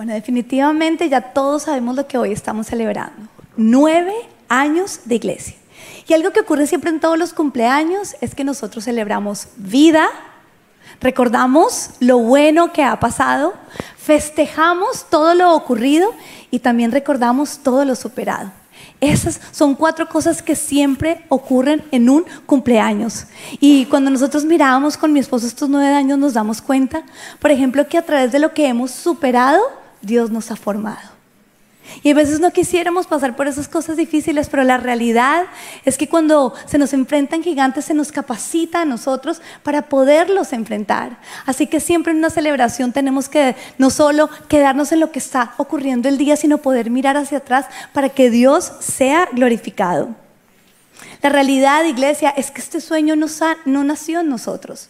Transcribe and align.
Bueno, 0.00 0.14
definitivamente 0.14 1.10
ya 1.10 1.20
todos 1.20 1.64
sabemos 1.64 1.94
lo 1.94 2.06
que 2.06 2.16
hoy 2.16 2.32
estamos 2.32 2.68
celebrando. 2.68 3.28
Nueve 3.58 4.14
años 4.48 5.00
de 5.04 5.16
iglesia. 5.16 5.56
Y 6.08 6.14
algo 6.14 6.30
que 6.30 6.40
ocurre 6.40 6.66
siempre 6.66 6.88
en 6.88 7.00
todos 7.00 7.18
los 7.18 7.34
cumpleaños 7.34 8.16
es 8.22 8.34
que 8.34 8.42
nosotros 8.42 8.84
celebramos 8.84 9.48
vida, 9.56 10.08
recordamos 11.02 11.90
lo 12.00 12.16
bueno 12.16 12.72
que 12.72 12.82
ha 12.82 12.98
pasado, 12.98 13.52
festejamos 13.98 15.04
todo 15.10 15.34
lo 15.34 15.54
ocurrido 15.54 16.14
y 16.50 16.60
también 16.60 16.92
recordamos 16.92 17.58
todo 17.58 17.84
lo 17.84 17.94
superado. 17.94 18.50
Esas 19.02 19.38
son 19.52 19.74
cuatro 19.74 20.08
cosas 20.08 20.40
que 20.40 20.56
siempre 20.56 21.26
ocurren 21.28 21.84
en 21.90 22.08
un 22.08 22.24
cumpleaños. 22.46 23.26
Y 23.60 23.84
cuando 23.84 24.10
nosotros 24.10 24.46
mirábamos 24.46 24.96
con 24.96 25.12
mi 25.12 25.20
esposo 25.20 25.46
estos 25.46 25.68
nueve 25.68 25.94
años 25.94 26.18
nos 26.18 26.32
damos 26.32 26.62
cuenta, 26.62 27.02
por 27.38 27.50
ejemplo, 27.50 27.86
que 27.86 27.98
a 27.98 28.06
través 28.06 28.32
de 28.32 28.38
lo 28.38 28.54
que 28.54 28.66
hemos 28.66 28.92
superado, 28.92 29.60
Dios 30.02 30.30
nos 30.30 30.50
ha 30.50 30.56
formado. 30.56 31.20
Y 32.02 32.10
a 32.10 32.14
veces 32.14 32.40
no 32.40 32.52
quisiéramos 32.52 33.06
pasar 33.06 33.36
por 33.36 33.48
esas 33.48 33.68
cosas 33.68 33.96
difíciles, 33.96 34.48
pero 34.48 34.62
la 34.64 34.76
realidad 34.76 35.46
es 35.84 35.98
que 35.98 36.08
cuando 36.08 36.54
se 36.66 36.78
nos 36.78 36.92
enfrentan 36.92 37.42
gigantes, 37.42 37.86
se 37.86 37.94
nos 37.94 38.12
capacita 38.12 38.82
a 38.82 38.84
nosotros 38.84 39.42
para 39.62 39.82
poderlos 39.88 40.52
enfrentar. 40.52 41.18
Así 41.46 41.66
que 41.66 41.80
siempre 41.80 42.12
en 42.12 42.18
una 42.18 42.30
celebración 42.30 42.92
tenemos 42.92 43.28
que 43.28 43.56
no 43.78 43.90
solo 43.90 44.30
quedarnos 44.48 44.92
en 44.92 45.00
lo 45.00 45.10
que 45.10 45.18
está 45.18 45.54
ocurriendo 45.56 46.08
el 46.08 46.18
día, 46.18 46.36
sino 46.36 46.58
poder 46.58 46.90
mirar 46.90 47.16
hacia 47.16 47.38
atrás 47.38 47.66
para 47.92 48.08
que 48.08 48.30
Dios 48.30 48.72
sea 48.80 49.28
glorificado. 49.32 50.14
La 51.22 51.28
realidad, 51.28 51.84
iglesia, 51.84 52.30
es 52.30 52.50
que 52.50 52.60
este 52.60 52.80
sueño 52.80 53.14
no, 53.16 53.84
nació 53.84 54.20
en 54.20 54.28
nosotros. 54.28 54.88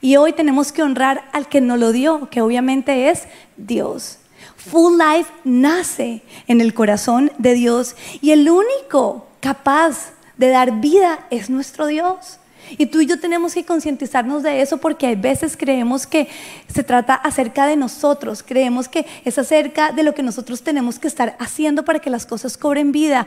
Y 0.00 0.16
hoy 0.16 0.32
tenemos 0.32 0.70
que 0.70 0.82
honrar 0.82 1.24
al 1.32 1.48
que 1.48 1.60
nos 1.60 1.78
lo 1.78 1.92
dio, 1.92 2.28
que 2.30 2.42
obviamente 2.42 3.08
es 3.10 3.24
Dios. 3.56 4.18
Full 4.70 4.98
Life 4.98 5.32
nace 5.44 6.22
en 6.48 6.60
el 6.60 6.74
corazón 6.74 7.30
de 7.38 7.54
Dios 7.54 7.94
y 8.20 8.32
el 8.32 8.48
único 8.50 9.26
capaz 9.40 10.12
de 10.36 10.48
dar 10.48 10.80
vida 10.80 11.26
es 11.30 11.50
nuestro 11.50 11.86
Dios. 11.86 12.38
Y 12.78 12.86
tú 12.86 13.00
y 13.00 13.06
yo 13.06 13.20
tenemos 13.20 13.54
que 13.54 13.64
concientizarnos 13.64 14.42
de 14.42 14.60
eso 14.60 14.78
porque 14.78 15.06
a 15.06 15.14
veces 15.14 15.56
creemos 15.56 16.06
que 16.06 16.28
se 16.66 16.82
trata 16.82 17.14
acerca 17.14 17.66
de 17.66 17.76
nosotros, 17.76 18.42
creemos 18.42 18.88
que 18.88 19.06
es 19.24 19.38
acerca 19.38 19.92
de 19.92 20.02
lo 20.02 20.14
que 20.14 20.24
nosotros 20.24 20.62
tenemos 20.62 20.98
que 20.98 21.06
estar 21.06 21.36
haciendo 21.38 21.84
para 21.84 22.00
que 22.00 22.10
las 22.10 22.26
cosas 22.26 22.56
cobren 22.56 22.90
vida, 22.90 23.26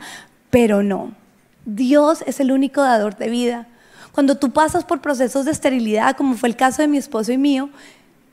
pero 0.50 0.82
no. 0.82 1.12
Dios 1.64 2.22
es 2.26 2.40
el 2.40 2.52
único 2.52 2.82
dador 2.82 3.16
de 3.16 3.30
vida. 3.30 3.66
Cuando 4.12 4.36
tú 4.36 4.50
pasas 4.50 4.84
por 4.84 5.00
procesos 5.00 5.46
de 5.46 5.52
esterilidad, 5.52 6.16
como 6.16 6.34
fue 6.34 6.50
el 6.50 6.56
caso 6.56 6.82
de 6.82 6.88
mi 6.88 6.98
esposo 6.98 7.32
y 7.32 7.38
mío, 7.38 7.70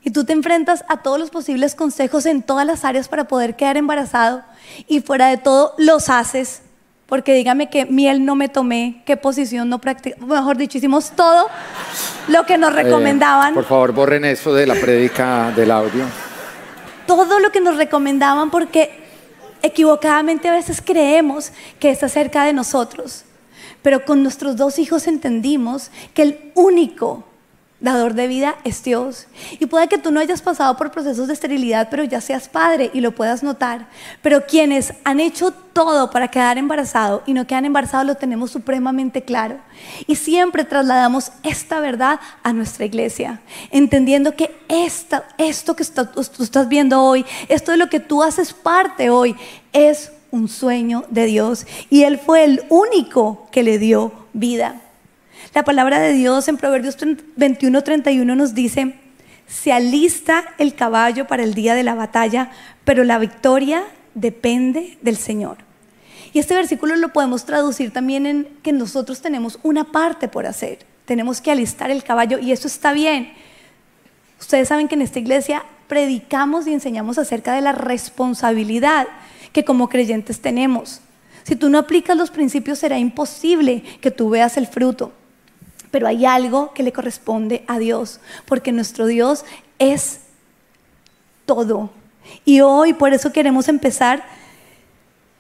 y 0.08 0.10
tú 0.10 0.24
te 0.24 0.32
enfrentas 0.32 0.86
a 0.88 1.02
todos 1.02 1.20
los 1.20 1.32
posibles 1.32 1.76
consejos 1.76 2.26
en 2.26 2.42
todas 2.42 2.66
las 2.66 2.86
áreas 2.86 3.10
para 3.10 3.28
poder 3.28 3.58
quedar 3.58 3.76
embarazado 3.76 4.42
y 4.88 5.02
fuera 5.02 5.28
de 5.28 5.36
todo 5.36 5.74
los 5.78 6.10
haces. 6.10 6.62
Porque 7.08 7.34
dígame 7.34 7.70
que 7.70 7.86
miel 7.86 8.24
no 8.24 8.34
me 8.34 8.48
tomé, 8.48 9.04
qué 9.06 9.18
posición 9.18 9.68
no 9.68 9.82
practiqué. 9.82 10.16
Mejor 10.22 10.56
dicho, 10.56 10.78
hicimos 10.78 11.12
todo 11.12 11.50
lo 12.30 12.46
que 12.46 12.58
nos 12.58 12.72
eh, 12.72 12.84
recomendaban. 12.84 13.54
por 13.54 13.66
favor, 13.66 13.92
borren 13.92 14.24
eso 14.24 14.54
de 14.54 14.66
la 14.66 14.76
prédica 14.76 15.52
del 15.54 15.72
audio. 15.72 16.06
Todo 17.06 17.42
lo 17.42 17.52
que 17.52 17.60
nos 17.60 17.76
recomendaban 17.76 18.50
porque 18.50 19.04
equivocadamente 19.62 20.48
a 20.48 20.54
veces 20.54 20.82
creemos 20.82 21.52
que 21.82 21.90
está 21.90 22.08
cerca 22.08 22.46
de 22.46 22.54
nosotros. 22.54 23.26
Pero 23.82 24.06
con 24.06 24.24
nuestros 24.24 24.56
dos 24.56 24.80
hijos 24.80 25.06
entendimos 25.06 25.92
que 26.14 26.22
el 26.22 26.52
único 26.56 27.26
dador 27.80 28.14
de 28.16 28.28
vida 28.28 28.56
es 28.64 28.84
Dios. 28.84 29.28
Y 29.60 29.66
puede 29.68 29.88
que 29.88 29.98
tú 29.98 30.12
no 30.12 30.20
hayas 30.20 30.42
pasado 30.42 30.76
por 30.78 30.92
procesos 30.92 31.28
de 31.28 31.34
esterilidad, 31.34 31.90
pero 31.90 32.04
ya 32.04 32.22
seas 32.22 32.48
padre 32.48 32.90
y 32.94 33.02
lo 33.02 33.14
puedas 33.14 33.44
notar. 33.44 33.88
Pero 34.22 34.46
quienes 34.46 34.94
han 35.04 35.20
hecho 35.20 35.52
todo 35.52 36.10
para 36.10 36.30
quedar 36.30 36.58
embarazado 36.58 37.22
y 37.28 37.34
no 37.34 37.46
quedan 37.46 37.66
embarazados 37.66 38.08
lo 38.08 38.16
tenemos 38.16 38.52
supremamente 38.52 39.22
claro. 39.22 39.60
Y 40.08 40.16
siempre 40.16 40.64
trasladamos 40.64 41.32
esta 41.44 41.80
verdad 41.80 42.20
a 42.42 42.52
nuestra 42.52 42.86
iglesia, 42.86 43.42
entendiendo 43.72 44.36
que 44.36 44.56
esta, 44.68 45.28
esto 45.38 45.76
que 45.76 45.84
tú 45.86 46.44
estás 46.44 46.68
viendo 46.68 47.04
hoy, 47.04 47.26
esto 47.48 47.72
de 47.72 47.78
lo 47.78 47.90
que 47.90 48.00
tú 48.00 48.24
haces 48.24 48.54
parte 48.54 49.10
hoy, 49.12 49.36
es 49.72 50.12
un 50.32 50.48
sueño 50.48 51.06
de 51.10 51.26
Dios. 51.26 51.68
Y 51.90 52.04
Él 52.04 52.18
fue 52.18 52.44
el 52.44 52.64
único 52.70 53.48
que 53.52 53.64
le 53.64 53.78
dio 53.78 54.12
vida. 54.34 54.82
La 55.54 55.64
palabra 55.64 56.00
de 56.00 56.14
Dios 56.14 56.48
en 56.48 56.58
Proverbios 56.58 56.98
21, 57.36 57.84
31 57.84 58.36
nos 58.36 58.54
dice, 58.54 58.96
se 59.48 59.72
alista 59.72 60.44
el 60.58 60.76
caballo 60.76 61.28
para 61.28 61.44
el 61.44 61.54
día 61.54 61.74
de 61.74 61.84
la 61.84 61.96
batalla, 61.96 62.52
pero 62.84 63.04
la 63.04 63.18
victoria 63.18 63.84
depende 64.14 64.98
del 65.02 65.18
Señor. 65.18 65.58
Y 66.34 66.40
este 66.40 66.54
versículo 66.54 66.96
lo 66.96 67.14
podemos 67.14 67.46
traducir 67.46 67.92
también 67.92 68.26
en 68.26 68.48
que 68.62 68.74
nosotros 68.74 69.22
tenemos 69.22 69.60
una 69.64 69.86
parte 69.86 70.28
por 70.28 70.46
hacer. 70.46 70.80
Tenemos 71.06 71.40
que 71.40 71.52
alistar 71.52 71.90
el 71.90 72.04
caballo 72.04 72.38
y 72.40 72.52
eso 72.52 72.68
está 72.68 72.92
bien. 72.92 73.32
Ustedes 74.40 74.68
saben 74.68 74.88
que 74.88 74.96
en 74.96 75.02
esta 75.02 75.20
iglesia 75.20 75.64
predicamos 75.88 76.68
y 76.68 76.74
enseñamos 76.74 77.18
acerca 77.18 77.54
de 77.54 77.62
la 77.62 77.72
responsabilidad 77.72 79.08
que 79.54 79.64
como 79.64 79.88
creyentes 79.88 80.42
tenemos. 80.42 81.00
Si 81.44 81.56
tú 81.56 81.70
no 81.70 81.80
aplicas 81.80 82.18
los 82.18 82.30
principios 82.30 82.80
será 82.80 83.00
imposible 83.00 83.82
que 84.02 84.12
tú 84.12 84.30
veas 84.30 84.58
el 84.58 84.68
fruto. 84.68 85.14
Pero 85.92 86.08
hay 86.08 86.26
algo 86.26 86.74
que 86.74 86.84
le 86.84 86.92
corresponde 86.92 87.64
a 87.68 87.80
Dios, 87.80 88.20
porque 88.46 88.72
nuestro 88.72 89.06
Dios 89.06 89.46
es 89.80 90.22
todo. 91.46 91.92
Y 92.46 92.62
hoy 92.62 92.94
por 92.94 93.14
eso 93.14 93.32
queremos 93.32 93.68
empezar 93.68 94.26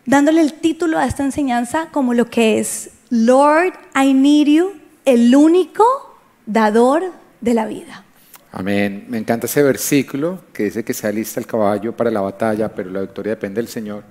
dándole 0.06 0.42
el 0.42 0.54
título 0.54 0.98
a 0.98 1.06
esta 1.06 1.24
enseñanza 1.24 1.90
como 1.92 2.14
lo 2.14 2.30
que 2.30 2.60
es 2.60 2.92
Lord, 3.10 3.74
I 3.96 4.14
need 4.14 4.48
you, 4.48 4.72
el 5.06 5.36
único 5.36 5.84
dador 6.46 7.04
de 7.42 7.54
la 7.54 7.66
vida. 7.66 8.04
Amén. 8.52 9.06
Me 9.08 9.18
encanta 9.18 9.46
ese 9.46 9.62
versículo 9.62 10.46
que 10.54 10.64
dice 10.64 10.84
que 10.84 10.94
se 10.94 11.08
alista 11.08 11.40
el 11.40 11.46
caballo 11.46 11.96
para 11.96 12.10
la 12.10 12.22
batalla, 12.22 12.74
pero 12.74 12.90
la 12.90 13.02
victoria 13.02 13.32
depende 13.32 13.62
del 13.62 13.68
Señor. 13.68 14.04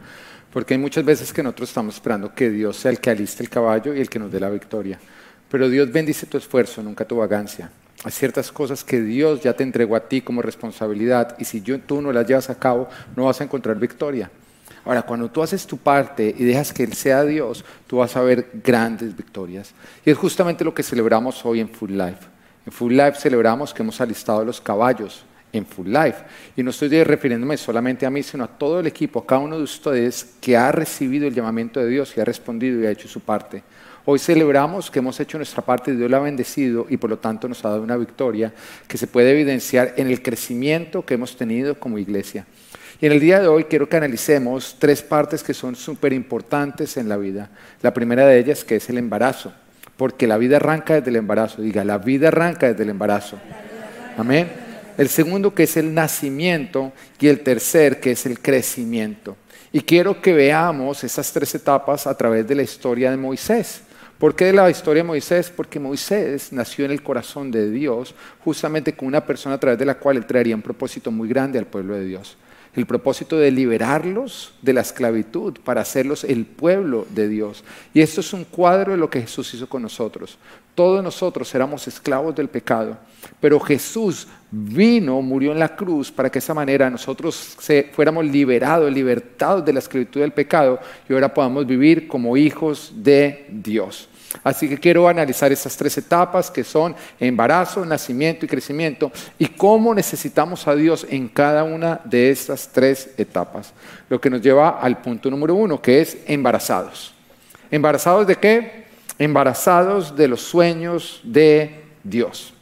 Porque 0.52 0.74
hay 0.74 0.78
muchas 0.78 1.04
veces 1.04 1.32
que 1.32 1.42
nosotros 1.42 1.68
estamos 1.68 1.96
esperando 1.96 2.34
que 2.34 2.48
Dios 2.50 2.76
sea 2.76 2.90
el 2.90 3.00
que 3.00 3.10
aliste 3.10 3.42
el 3.42 3.50
caballo 3.50 3.94
y 3.94 4.00
el 4.00 4.08
que 4.08 4.18
nos 4.18 4.30
dé 4.30 4.40
la 4.40 4.48
victoria. 4.48 4.98
Pero 5.50 5.68
Dios 5.68 5.90
bendice 5.92 6.26
tu 6.26 6.36
esfuerzo, 6.36 6.82
nunca 6.82 7.04
tu 7.04 7.16
vagancia. 7.16 7.70
Hay 8.04 8.12
ciertas 8.12 8.52
cosas 8.52 8.84
que 8.84 9.00
Dios 9.00 9.42
ya 9.42 9.54
te 9.54 9.62
entregó 9.62 9.96
a 9.96 10.08
ti 10.08 10.20
como 10.20 10.42
responsabilidad 10.42 11.36
y 11.38 11.44
si 11.44 11.60
tú 11.60 12.00
no 12.00 12.12
las 12.12 12.26
llevas 12.26 12.50
a 12.50 12.58
cabo, 12.58 12.88
no 13.16 13.24
vas 13.24 13.40
a 13.40 13.44
encontrar 13.44 13.78
victoria. 13.78 14.30
Ahora, 14.84 15.02
cuando 15.02 15.28
tú 15.28 15.42
haces 15.42 15.66
tu 15.66 15.78
parte 15.78 16.32
y 16.38 16.44
dejas 16.44 16.72
que 16.72 16.84
Él 16.84 16.92
sea 16.92 17.24
Dios, 17.24 17.64
tú 17.88 17.96
vas 17.96 18.16
a 18.16 18.22
ver 18.22 18.48
grandes 18.62 19.16
victorias. 19.16 19.72
Y 20.04 20.10
es 20.10 20.16
justamente 20.16 20.64
lo 20.64 20.72
que 20.72 20.84
celebramos 20.84 21.44
hoy 21.44 21.58
en 21.60 21.68
Full 21.68 21.90
Life. 21.90 22.20
En 22.64 22.72
Full 22.72 22.92
Life 22.92 23.14
celebramos 23.18 23.74
que 23.74 23.82
hemos 23.82 24.00
alistado 24.00 24.44
los 24.44 24.60
caballos 24.60 25.24
en 25.52 25.66
Full 25.66 25.88
Life. 25.88 26.18
Y 26.56 26.62
no 26.62 26.70
estoy 26.70 27.02
refiriéndome 27.02 27.56
solamente 27.56 28.06
a 28.06 28.10
mí, 28.10 28.22
sino 28.22 28.44
a 28.44 28.48
todo 28.48 28.78
el 28.78 28.86
equipo, 28.86 29.20
a 29.20 29.26
cada 29.26 29.40
uno 29.40 29.56
de 29.56 29.64
ustedes 29.64 30.36
que 30.40 30.56
ha 30.56 30.70
recibido 30.70 31.26
el 31.26 31.34
llamamiento 31.34 31.80
de 31.80 31.88
Dios 31.88 32.12
y 32.16 32.20
ha 32.20 32.24
respondido 32.24 32.80
y 32.80 32.86
ha 32.86 32.90
hecho 32.90 33.08
su 33.08 33.20
parte. 33.20 33.64
Hoy 34.08 34.20
celebramos 34.20 34.88
que 34.88 35.00
hemos 35.00 35.18
hecho 35.18 35.36
nuestra 35.36 35.64
parte 35.64 35.92
Dios 35.92 36.08
la 36.08 36.18
ha 36.18 36.20
bendecido 36.20 36.86
y 36.88 36.96
por 36.96 37.10
lo 37.10 37.18
tanto 37.18 37.48
nos 37.48 37.64
ha 37.64 37.70
dado 37.70 37.82
una 37.82 37.96
victoria 37.96 38.54
que 38.86 38.98
se 38.98 39.08
puede 39.08 39.32
evidenciar 39.32 39.94
en 39.96 40.06
el 40.06 40.22
crecimiento 40.22 41.04
que 41.04 41.14
hemos 41.14 41.36
tenido 41.36 41.80
como 41.80 41.98
iglesia. 41.98 42.46
Y 43.00 43.06
en 43.06 43.12
el 43.12 43.18
día 43.18 43.40
de 43.40 43.48
hoy 43.48 43.64
quiero 43.64 43.88
que 43.88 43.96
analicemos 43.96 44.76
tres 44.78 45.02
partes 45.02 45.42
que 45.42 45.52
son 45.52 45.74
súper 45.74 46.12
importantes 46.12 46.96
en 46.96 47.08
la 47.08 47.16
vida. 47.16 47.50
La 47.82 47.92
primera 47.92 48.24
de 48.24 48.38
ellas 48.38 48.62
que 48.62 48.76
es 48.76 48.88
el 48.88 48.98
embarazo, 48.98 49.52
porque 49.96 50.28
la 50.28 50.38
vida 50.38 50.58
arranca 50.58 50.94
desde 50.94 51.10
el 51.10 51.16
embarazo. 51.16 51.60
Diga, 51.60 51.84
la 51.84 51.98
vida 51.98 52.28
arranca 52.28 52.68
desde 52.68 52.84
el 52.84 52.90
embarazo. 52.90 53.40
Amén. 54.16 54.48
El 54.96 55.08
segundo 55.08 55.52
que 55.52 55.64
es 55.64 55.76
el 55.76 55.92
nacimiento 55.92 56.92
y 57.18 57.26
el 57.26 57.40
tercer 57.40 57.98
que 57.98 58.12
es 58.12 58.24
el 58.24 58.38
crecimiento. 58.38 59.36
Y 59.72 59.80
quiero 59.80 60.22
que 60.22 60.32
veamos 60.32 61.02
esas 61.02 61.32
tres 61.32 61.56
etapas 61.56 62.06
a 62.06 62.16
través 62.16 62.46
de 62.46 62.54
la 62.54 62.62
historia 62.62 63.10
de 63.10 63.16
Moisés. 63.16 63.82
¿Por 64.18 64.34
qué 64.34 64.50
la 64.50 64.70
historia 64.70 65.02
de 65.02 65.08
Moisés? 65.08 65.52
Porque 65.54 65.78
Moisés 65.78 66.50
nació 66.50 66.86
en 66.86 66.90
el 66.90 67.02
corazón 67.02 67.50
de 67.50 67.70
Dios, 67.70 68.14
justamente 68.42 68.94
con 68.94 69.08
una 69.08 69.26
persona 69.26 69.56
a 69.56 69.60
través 69.60 69.78
de 69.78 69.84
la 69.84 69.98
cual 69.98 70.16
él 70.16 70.24
traería 70.24 70.56
un 70.56 70.62
propósito 70.62 71.10
muy 71.10 71.28
grande 71.28 71.58
al 71.58 71.66
pueblo 71.66 71.94
de 71.94 72.06
Dios. 72.06 72.38
El 72.74 72.86
propósito 72.86 73.36
de 73.36 73.50
liberarlos 73.50 74.54
de 74.62 74.72
la 74.72 74.80
esclavitud 74.80 75.58
para 75.64 75.82
hacerlos 75.82 76.24
el 76.24 76.46
pueblo 76.46 77.06
de 77.10 77.28
Dios. 77.28 77.62
Y 77.92 78.00
esto 78.00 78.20
es 78.20 78.32
un 78.32 78.44
cuadro 78.44 78.92
de 78.92 78.98
lo 78.98 79.10
que 79.10 79.20
Jesús 79.20 79.52
hizo 79.52 79.68
con 79.68 79.82
nosotros. 79.82 80.38
Todos 80.76 81.02
nosotros 81.02 81.52
éramos 81.54 81.88
esclavos 81.88 82.34
del 82.36 82.48
pecado, 82.50 82.98
pero 83.40 83.58
Jesús 83.58 84.28
vino, 84.50 85.22
murió 85.22 85.52
en 85.52 85.58
la 85.58 85.74
cruz 85.74 86.12
para 86.12 86.28
que 86.28 86.34
de 86.34 86.40
esa 86.40 86.52
manera 86.52 86.90
nosotros 86.90 87.56
fuéramos 87.92 88.26
liberados, 88.26 88.92
libertados 88.92 89.64
de 89.64 89.72
la 89.72 89.78
esclavitud 89.78 90.20
del 90.20 90.32
pecado 90.32 90.78
y 91.08 91.14
ahora 91.14 91.32
podamos 91.32 91.66
vivir 91.66 92.06
como 92.06 92.36
hijos 92.36 92.92
de 92.94 93.46
Dios. 93.48 94.10
Así 94.44 94.68
que 94.68 94.76
quiero 94.76 95.08
analizar 95.08 95.50
estas 95.50 95.78
tres 95.78 95.96
etapas 95.96 96.50
que 96.50 96.62
son 96.62 96.94
embarazo, 97.18 97.86
nacimiento 97.86 98.44
y 98.44 98.48
crecimiento 98.48 99.10
y 99.38 99.46
cómo 99.46 99.94
necesitamos 99.94 100.68
a 100.68 100.74
Dios 100.74 101.06
en 101.08 101.28
cada 101.28 101.64
una 101.64 102.02
de 102.04 102.30
estas 102.30 102.68
tres 102.68 103.14
etapas. 103.16 103.72
Lo 104.10 104.20
que 104.20 104.28
nos 104.28 104.42
lleva 104.42 104.78
al 104.78 105.00
punto 105.00 105.30
número 105.30 105.54
uno, 105.54 105.80
que 105.80 106.02
es 106.02 106.18
embarazados. 106.26 107.14
¿Embarazados 107.70 108.26
de 108.26 108.36
qué? 108.36 108.85
Embarazados 109.18 110.14
de 110.14 110.28
los 110.28 110.42
sueños 110.42 111.20
de 111.22 111.84
Dios. 112.02 112.52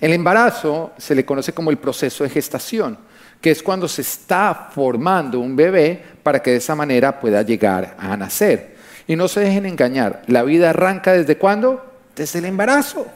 El 0.00 0.12
embarazo 0.12 0.92
se 0.96 1.14
le 1.14 1.24
conoce 1.24 1.52
como 1.52 1.70
el 1.70 1.76
proceso 1.76 2.24
de 2.24 2.30
gestación, 2.30 2.98
que 3.40 3.50
es 3.50 3.62
cuando 3.62 3.86
se 3.86 4.02
está 4.02 4.70
formando 4.74 5.40
un 5.40 5.54
bebé 5.54 6.02
para 6.22 6.42
que 6.42 6.52
de 6.52 6.56
esa 6.56 6.74
manera 6.74 7.20
pueda 7.20 7.42
llegar 7.42 7.96
a 7.98 8.16
nacer. 8.16 8.76
Y 9.06 9.16
no 9.16 9.28
se 9.28 9.40
dejen 9.40 9.66
engañar, 9.66 10.22
la 10.26 10.42
vida 10.42 10.70
arranca 10.70 11.12
desde 11.12 11.36
cuándo? 11.36 11.84
Desde 12.16 12.38
el 12.38 12.46
embarazo. 12.46 13.06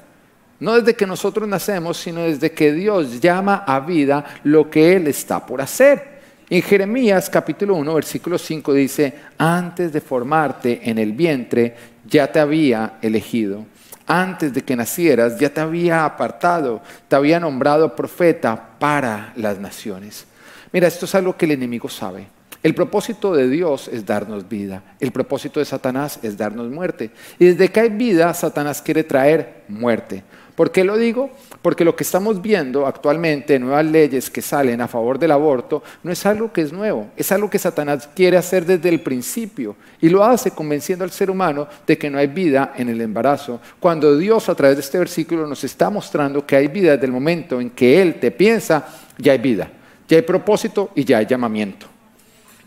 No 0.61 0.75
desde 0.75 0.95
que 0.95 1.07
nosotros 1.07 1.49
nacemos, 1.49 1.97
sino 1.97 2.23
desde 2.23 2.53
que 2.53 2.73
Dios 2.73 3.21
llama 3.21 3.65
a 3.67 3.81
vida 3.81 4.25
lo 4.45 4.71
que 4.71 4.97
Él 4.97 5.07
está 5.07 5.45
por 5.45 5.61
hacer. 5.61 6.15
En 6.49 6.63
Jeremías 6.63 7.31
capítulo 7.31 7.75
1, 7.75 7.95
versículo 7.95 8.39
5 8.39 8.73
dice, 8.75 9.15
antes 9.39 9.93
de 9.93 10.01
formarte 10.01 10.81
en 10.85 10.99
el 10.99 11.13
vientre, 11.13 11.75
ya 12.07 12.31
te 12.31 12.41
había 12.41 12.99
elegido 13.03 13.65
antes 14.07 14.53
de 14.53 14.63
que 14.63 14.77
nacieras, 14.77 15.39
ya 15.39 15.53
te 15.53 15.61
había 15.61 16.05
apartado, 16.05 16.83
te 17.09 17.17
había 17.17 17.41
nombrado 17.41 17.97
profeta 17.97 18.71
para 18.79 19.33
las 19.37 19.59
naciones. 19.59 20.27
Mira, 20.73 20.89
esto 20.89 21.07
es 21.07 21.15
algo 21.15 21.37
que 21.37 21.47
el 21.47 21.53
enemigo 21.53 21.89
sabe. 21.89 22.27
El 22.63 22.75
propósito 22.75 23.35
de 23.35 23.49
Dios 23.49 23.89
es 23.89 24.07
darnos 24.07 24.49
vida. 24.49 24.83
El 24.99 25.13
propósito 25.13 25.61
de 25.61 25.67
Satanás 25.67 26.19
es 26.23 26.37
darnos 26.37 26.71
muerte. 26.71 27.11
Y 27.39 27.47
desde 27.47 27.69
que 27.69 27.81
hay 27.81 27.91
vida, 27.91 28.33
Satanás 28.33 28.81
quiere 28.81 29.05
traer 29.05 29.65
muerte. 29.69 30.25
¿Por 30.55 30.71
qué 30.71 30.85
lo 30.85 30.97
digo? 30.97 31.31
Porque 31.63 31.85
lo 31.85 31.97
que 31.97 32.05
estamos 32.05 32.41
viendo 32.41 32.87
actualmente, 32.87 33.59
nuevas 33.59 33.85
leyes 33.85 34.31
que 34.31 34.41
salen 34.41 34.81
a 34.81 34.87
favor 34.87 35.19
del 35.19 35.33
aborto, 35.33 35.83
no 36.05 36.13
es 36.13 36.25
algo 36.27 36.53
que 36.53 36.61
es 36.61 36.73
nuevo, 36.73 37.09
es 37.17 37.33
algo 37.33 37.51
que 37.51 37.59
Satanás 37.59 38.09
quiere 38.15 38.37
hacer 38.37 38.65
desde 38.65 38.89
el 38.89 39.01
principio 39.01 39.75
y 40.01 40.09
lo 40.09 40.23
hace 40.23 40.53
convenciendo 40.53 41.05
al 41.05 41.11
ser 41.11 41.29
humano 41.29 41.67
de 41.85 41.99
que 41.99 42.09
no 42.09 42.19
hay 42.19 42.29
vida 42.29 42.73
en 42.77 42.89
el 42.89 43.01
embarazo, 43.01 43.61
cuando 43.81 44.17
Dios 44.17 44.49
a 44.49 44.55
través 44.55 44.77
de 44.77 44.83
este 44.83 44.99
versículo 44.99 45.45
nos 45.47 45.65
está 45.65 45.91
mostrando 45.91 46.47
que 46.47 46.55
hay 46.55 46.69
vida 46.69 46.93
desde 46.93 47.07
el 47.07 47.13
momento 47.13 47.61
en 47.61 47.71
que 47.71 48.01
Él 48.01 48.21
te 48.21 48.31
piensa, 48.31 48.87
ya 49.19 49.33
hay 49.33 49.39
vida, 49.39 49.69
ya 50.07 50.19
hay 50.19 50.23
propósito 50.23 50.91
y 50.95 51.05
ya 51.05 51.19
hay 51.19 51.27
llamamiento. 51.27 51.87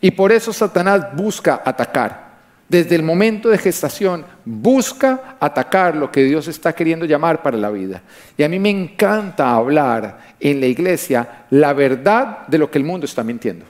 Y 0.01 0.11
por 0.11 0.33
eso 0.33 0.51
Satanás 0.51 1.15
busca 1.15 1.61
atacar 1.63 2.26
desde 2.69 2.95
el 2.95 3.03
momento 3.03 3.49
de 3.49 3.57
gestación, 3.57 4.25
busca 4.43 5.37
atacar 5.39 5.95
lo 5.95 6.11
que 6.11 6.23
Dios 6.23 6.47
está 6.47 6.73
queriendo 6.73 7.05
llamar 7.05 7.41
para 7.41 7.57
la 7.57 7.69
vida. 7.69 8.01
Y 8.37 8.43
a 8.43 8.49
mí 8.49 8.59
me 8.59 8.69
encanta 8.69 9.51
hablar 9.51 10.35
en 10.39 10.59
la 10.59 10.65
iglesia 10.65 11.45
la 11.49 11.71
verdad 11.73 12.45
de 12.47 12.57
lo 12.57 12.69
que 12.69 12.77
el 12.77 12.83
mundo 12.83 13.05
está 13.05 13.23
mintiendo. 13.23 13.65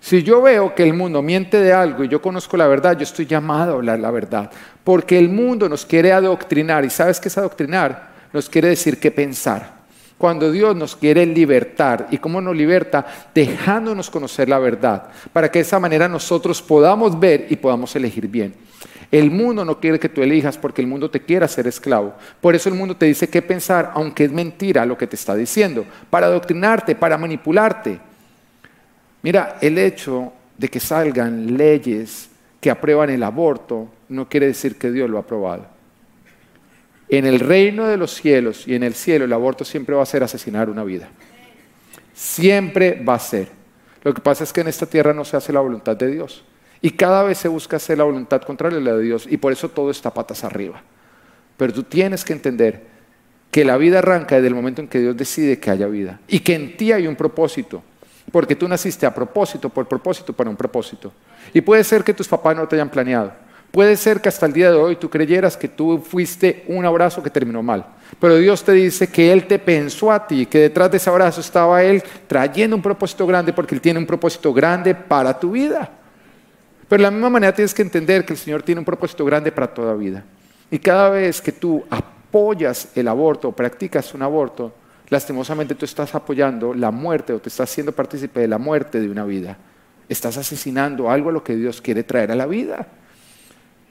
Si 0.00 0.22
yo 0.22 0.42
veo 0.42 0.74
que 0.74 0.82
el 0.82 0.92
mundo 0.92 1.22
miente 1.22 1.58
de 1.60 1.72
algo 1.72 2.04
y 2.04 2.08
yo 2.08 2.20
conozco 2.22 2.56
la 2.56 2.66
verdad, 2.66 2.96
yo 2.96 3.02
estoy 3.02 3.26
llamado 3.26 3.72
a 3.72 3.74
hablar 3.76 3.98
la 3.98 4.10
verdad. 4.10 4.50
Porque 4.84 5.18
el 5.18 5.28
mundo 5.28 5.68
nos 5.68 5.84
quiere 5.84 6.12
adoctrinar. 6.12 6.84
¿Y 6.84 6.90
sabes 6.90 7.18
qué 7.18 7.28
es 7.28 7.38
adoctrinar? 7.38 8.10
Nos 8.32 8.48
quiere 8.48 8.68
decir 8.68 9.00
qué 9.00 9.10
pensar. 9.10 9.75
Cuando 10.18 10.50
Dios 10.50 10.74
nos 10.74 10.96
quiere 10.96 11.26
libertar, 11.26 12.08
¿y 12.10 12.16
cómo 12.16 12.40
nos 12.40 12.56
liberta? 12.56 13.06
Dejándonos 13.34 14.08
conocer 14.08 14.48
la 14.48 14.58
verdad, 14.58 15.08
para 15.32 15.50
que 15.50 15.58
de 15.58 15.64
esa 15.64 15.78
manera 15.78 16.08
nosotros 16.08 16.62
podamos 16.62 17.18
ver 17.20 17.46
y 17.50 17.56
podamos 17.56 17.94
elegir 17.96 18.26
bien. 18.26 18.54
El 19.10 19.30
mundo 19.30 19.64
no 19.64 19.78
quiere 19.78 20.00
que 20.00 20.08
tú 20.08 20.22
elijas 20.22 20.56
porque 20.56 20.80
el 20.80 20.88
mundo 20.88 21.10
te 21.10 21.20
quiere 21.20 21.44
hacer 21.44 21.66
esclavo. 21.66 22.14
Por 22.40 22.54
eso 22.54 22.68
el 22.68 22.74
mundo 22.74 22.96
te 22.96 23.06
dice 23.06 23.28
qué 23.28 23.42
pensar, 23.42 23.92
aunque 23.94 24.24
es 24.24 24.32
mentira 24.32 24.86
lo 24.86 24.96
que 24.96 25.06
te 25.06 25.16
está 25.16 25.34
diciendo, 25.34 25.84
para 26.10 26.26
adoctrinarte, 26.26 26.94
para 26.96 27.18
manipularte. 27.18 28.00
Mira, 29.22 29.58
el 29.60 29.76
hecho 29.78 30.32
de 30.56 30.68
que 30.68 30.80
salgan 30.80 31.56
leyes 31.56 32.30
que 32.60 32.70
aprueban 32.70 33.10
el 33.10 33.22
aborto 33.22 33.88
no 34.08 34.28
quiere 34.28 34.46
decir 34.46 34.76
que 34.78 34.90
Dios 34.90 35.10
lo 35.10 35.18
ha 35.18 35.20
aprobado. 35.20 35.75
En 37.08 37.24
el 37.24 37.40
reino 37.40 37.86
de 37.86 37.96
los 37.96 38.14
cielos 38.14 38.66
y 38.66 38.74
en 38.74 38.82
el 38.82 38.94
cielo 38.94 39.24
el 39.24 39.32
aborto 39.32 39.64
siempre 39.64 39.94
va 39.94 40.02
a 40.02 40.06
ser 40.06 40.22
asesinar 40.22 40.68
una 40.68 40.82
vida. 40.82 41.08
Siempre 42.14 43.02
va 43.02 43.14
a 43.14 43.18
ser. 43.18 43.48
Lo 44.02 44.12
que 44.14 44.20
pasa 44.20 44.44
es 44.44 44.52
que 44.52 44.60
en 44.60 44.68
esta 44.68 44.86
tierra 44.86 45.12
no 45.12 45.24
se 45.24 45.36
hace 45.36 45.52
la 45.52 45.60
voluntad 45.60 45.96
de 45.96 46.10
Dios. 46.10 46.44
Y 46.80 46.90
cada 46.90 47.22
vez 47.22 47.38
se 47.38 47.48
busca 47.48 47.76
hacer 47.76 47.98
la 47.98 48.04
voluntad 48.04 48.42
contraria 48.42 48.78
a 48.78 48.82
la 48.82 48.94
de 48.94 49.02
Dios. 49.02 49.26
Y 49.28 49.36
por 49.36 49.52
eso 49.52 49.68
todo 49.68 49.90
está 49.90 50.12
patas 50.12 50.44
arriba. 50.44 50.82
Pero 51.56 51.72
tú 51.72 51.82
tienes 51.82 52.24
que 52.24 52.32
entender 52.32 52.84
que 53.50 53.64
la 53.64 53.76
vida 53.76 54.00
arranca 54.00 54.36
desde 54.36 54.48
el 54.48 54.54
momento 54.54 54.82
en 54.82 54.88
que 54.88 54.98
Dios 54.98 55.16
decide 55.16 55.58
que 55.58 55.70
haya 55.70 55.86
vida. 55.86 56.20
Y 56.28 56.40
que 56.40 56.54
en 56.54 56.76
ti 56.76 56.92
hay 56.92 57.06
un 57.06 57.16
propósito. 57.16 57.82
Porque 58.32 58.56
tú 58.56 58.68
naciste 58.68 59.06
a 59.06 59.14
propósito, 59.14 59.68
por 59.68 59.86
propósito, 59.86 60.32
para 60.32 60.50
un 60.50 60.56
propósito. 60.56 61.12
Y 61.54 61.60
puede 61.60 61.84
ser 61.84 62.02
que 62.02 62.12
tus 62.12 62.28
papás 62.28 62.56
no 62.56 62.66
te 62.66 62.76
hayan 62.76 62.90
planeado. 62.90 63.32
Puede 63.76 63.98
ser 63.98 64.22
que 64.22 64.30
hasta 64.30 64.46
el 64.46 64.54
día 64.54 64.70
de 64.70 64.78
hoy 64.78 64.96
tú 64.96 65.10
creyeras 65.10 65.54
que 65.54 65.68
tú 65.68 65.98
fuiste 65.98 66.64
un 66.66 66.86
abrazo 66.86 67.22
que 67.22 67.28
terminó 67.28 67.62
mal, 67.62 67.84
pero 68.18 68.36
Dios 68.36 68.64
te 68.64 68.72
dice 68.72 69.06
que 69.08 69.30
Él 69.30 69.46
te 69.46 69.58
pensó 69.58 70.10
a 70.10 70.26
ti, 70.26 70.46
que 70.46 70.60
detrás 70.60 70.90
de 70.90 70.96
ese 70.96 71.10
abrazo 71.10 71.42
estaba 71.42 71.82
Él 71.82 72.02
trayendo 72.26 72.74
un 72.74 72.80
propósito 72.80 73.26
grande 73.26 73.52
porque 73.52 73.74
Él 73.74 73.82
tiene 73.82 73.98
un 73.98 74.06
propósito 74.06 74.54
grande 74.54 74.94
para 74.94 75.38
tu 75.38 75.50
vida. 75.50 75.90
Pero 76.88 77.00
de 77.00 77.02
la 77.02 77.10
misma 77.10 77.28
manera 77.28 77.54
tienes 77.54 77.74
que 77.74 77.82
entender 77.82 78.24
que 78.24 78.32
el 78.32 78.38
Señor 78.38 78.62
tiene 78.62 78.78
un 78.78 78.84
propósito 78.86 79.26
grande 79.26 79.52
para 79.52 79.66
toda 79.66 79.92
vida. 79.92 80.24
Y 80.70 80.78
cada 80.78 81.10
vez 81.10 81.42
que 81.42 81.52
tú 81.52 81.84
apoyas 81.90 82.88
el 82.94 83.06
aborto 83.08 83.48
o 83.48 83.52
practicas 83.52 84.14
un 84.14 84.22
aborto, 84.22 84.72
lastimosamente 85.10 85.74
tú 85.74 85.84
estás 85.84 86.14
apoyando 86.14 86.72
la 86.72 86.90
muerte 86.90 87.34
o 87.34 87.40
te 87.40 87.50
estás 87.50 87.70
haciendo 87.70 87.92
partícipe 87.92 88.40
de 88.40 88.48
la 88.48 88.56
muerte 88.56 89.00
de 89.00 89.10
una 89.10 89.26
vida. 89.26 89.58
Estás 90.08 90.38
asesinando 90.38 91.10
algo 91.10 91.28
a 91.28 91.32
lo 91.32 91.44
que 91.44 91.54
Dios 91.54 91.82
quiere 91.82 92.04
traer 92.04 92.32
a 92.32 92.36
la 92.36 92.46
vida. 92.46 92.88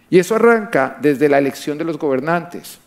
Y 0.10 0.20
eso 0.20 0.36
arranca 0.36 0.98
desde 1.02 1.30
la 1.30 1.38
elección 1.38 1.78
de 1.78 1.84
los 1.84 1.98
gobernantes. 1.98 2.80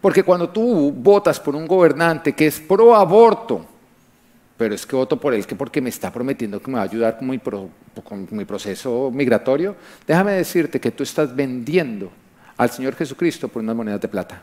Porque 0.00 0.22
cuando 0.22 0.48
tú 0.48 0.92
votas 0.92 1.40
por 1.40 1.56
un 1.56 1.66
gobernante 1.66 2.32
que 2.32 2.46
es 2.46 2.60
pro 2.60 2.94
aborto, 2.94 3.66
pero 4.56 4.74
es 4.74 4.86
que 4.86 4.96
voto 4.96 5.20
por 5.20 5.34
él 5.34 5.46
que 5.46 5.54
porque 5.54 5.80
me 5.80 5.88
está 5.88 6.12
prometiendo 6.12 6.60
que 6.60 6.70
me 6.70 6.76
va 6.76 6.82
a 6.82 6.84
ayudar 6.84 7.18
con 7.18 7.28
mi, 7.28 7.38
con 7.38 8.28
mi 8.30 8.44
proceso 8.44 9.10
migratorio, 9.12 9.76
déjame 10.06 10.32
decirte 10.32 10.80
que 10.80 10.90
tú 10.90 11.02
estás 11.02 11.34
vendiendo 11.34 12.10
al 12.56 12.70
Señor 12.70 12.94
Jesucristo 12.94 13.48
por 13.48 13.62
unas 13.62 13.76
monedas 13.76 14.00
de 14.00 14.08
plata. 14.08 14.42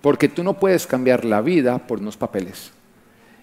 Porque 0.00 0.28
tú 0.28 0.42
no 0.42 0.54
puedes 0.54 0.86
cambiar 0.86 1.24
la 1.24 1.40
vida 1.40 1.78
por 1.78 2.00
unos 2.00 2.16
papeles. 2.16 2.72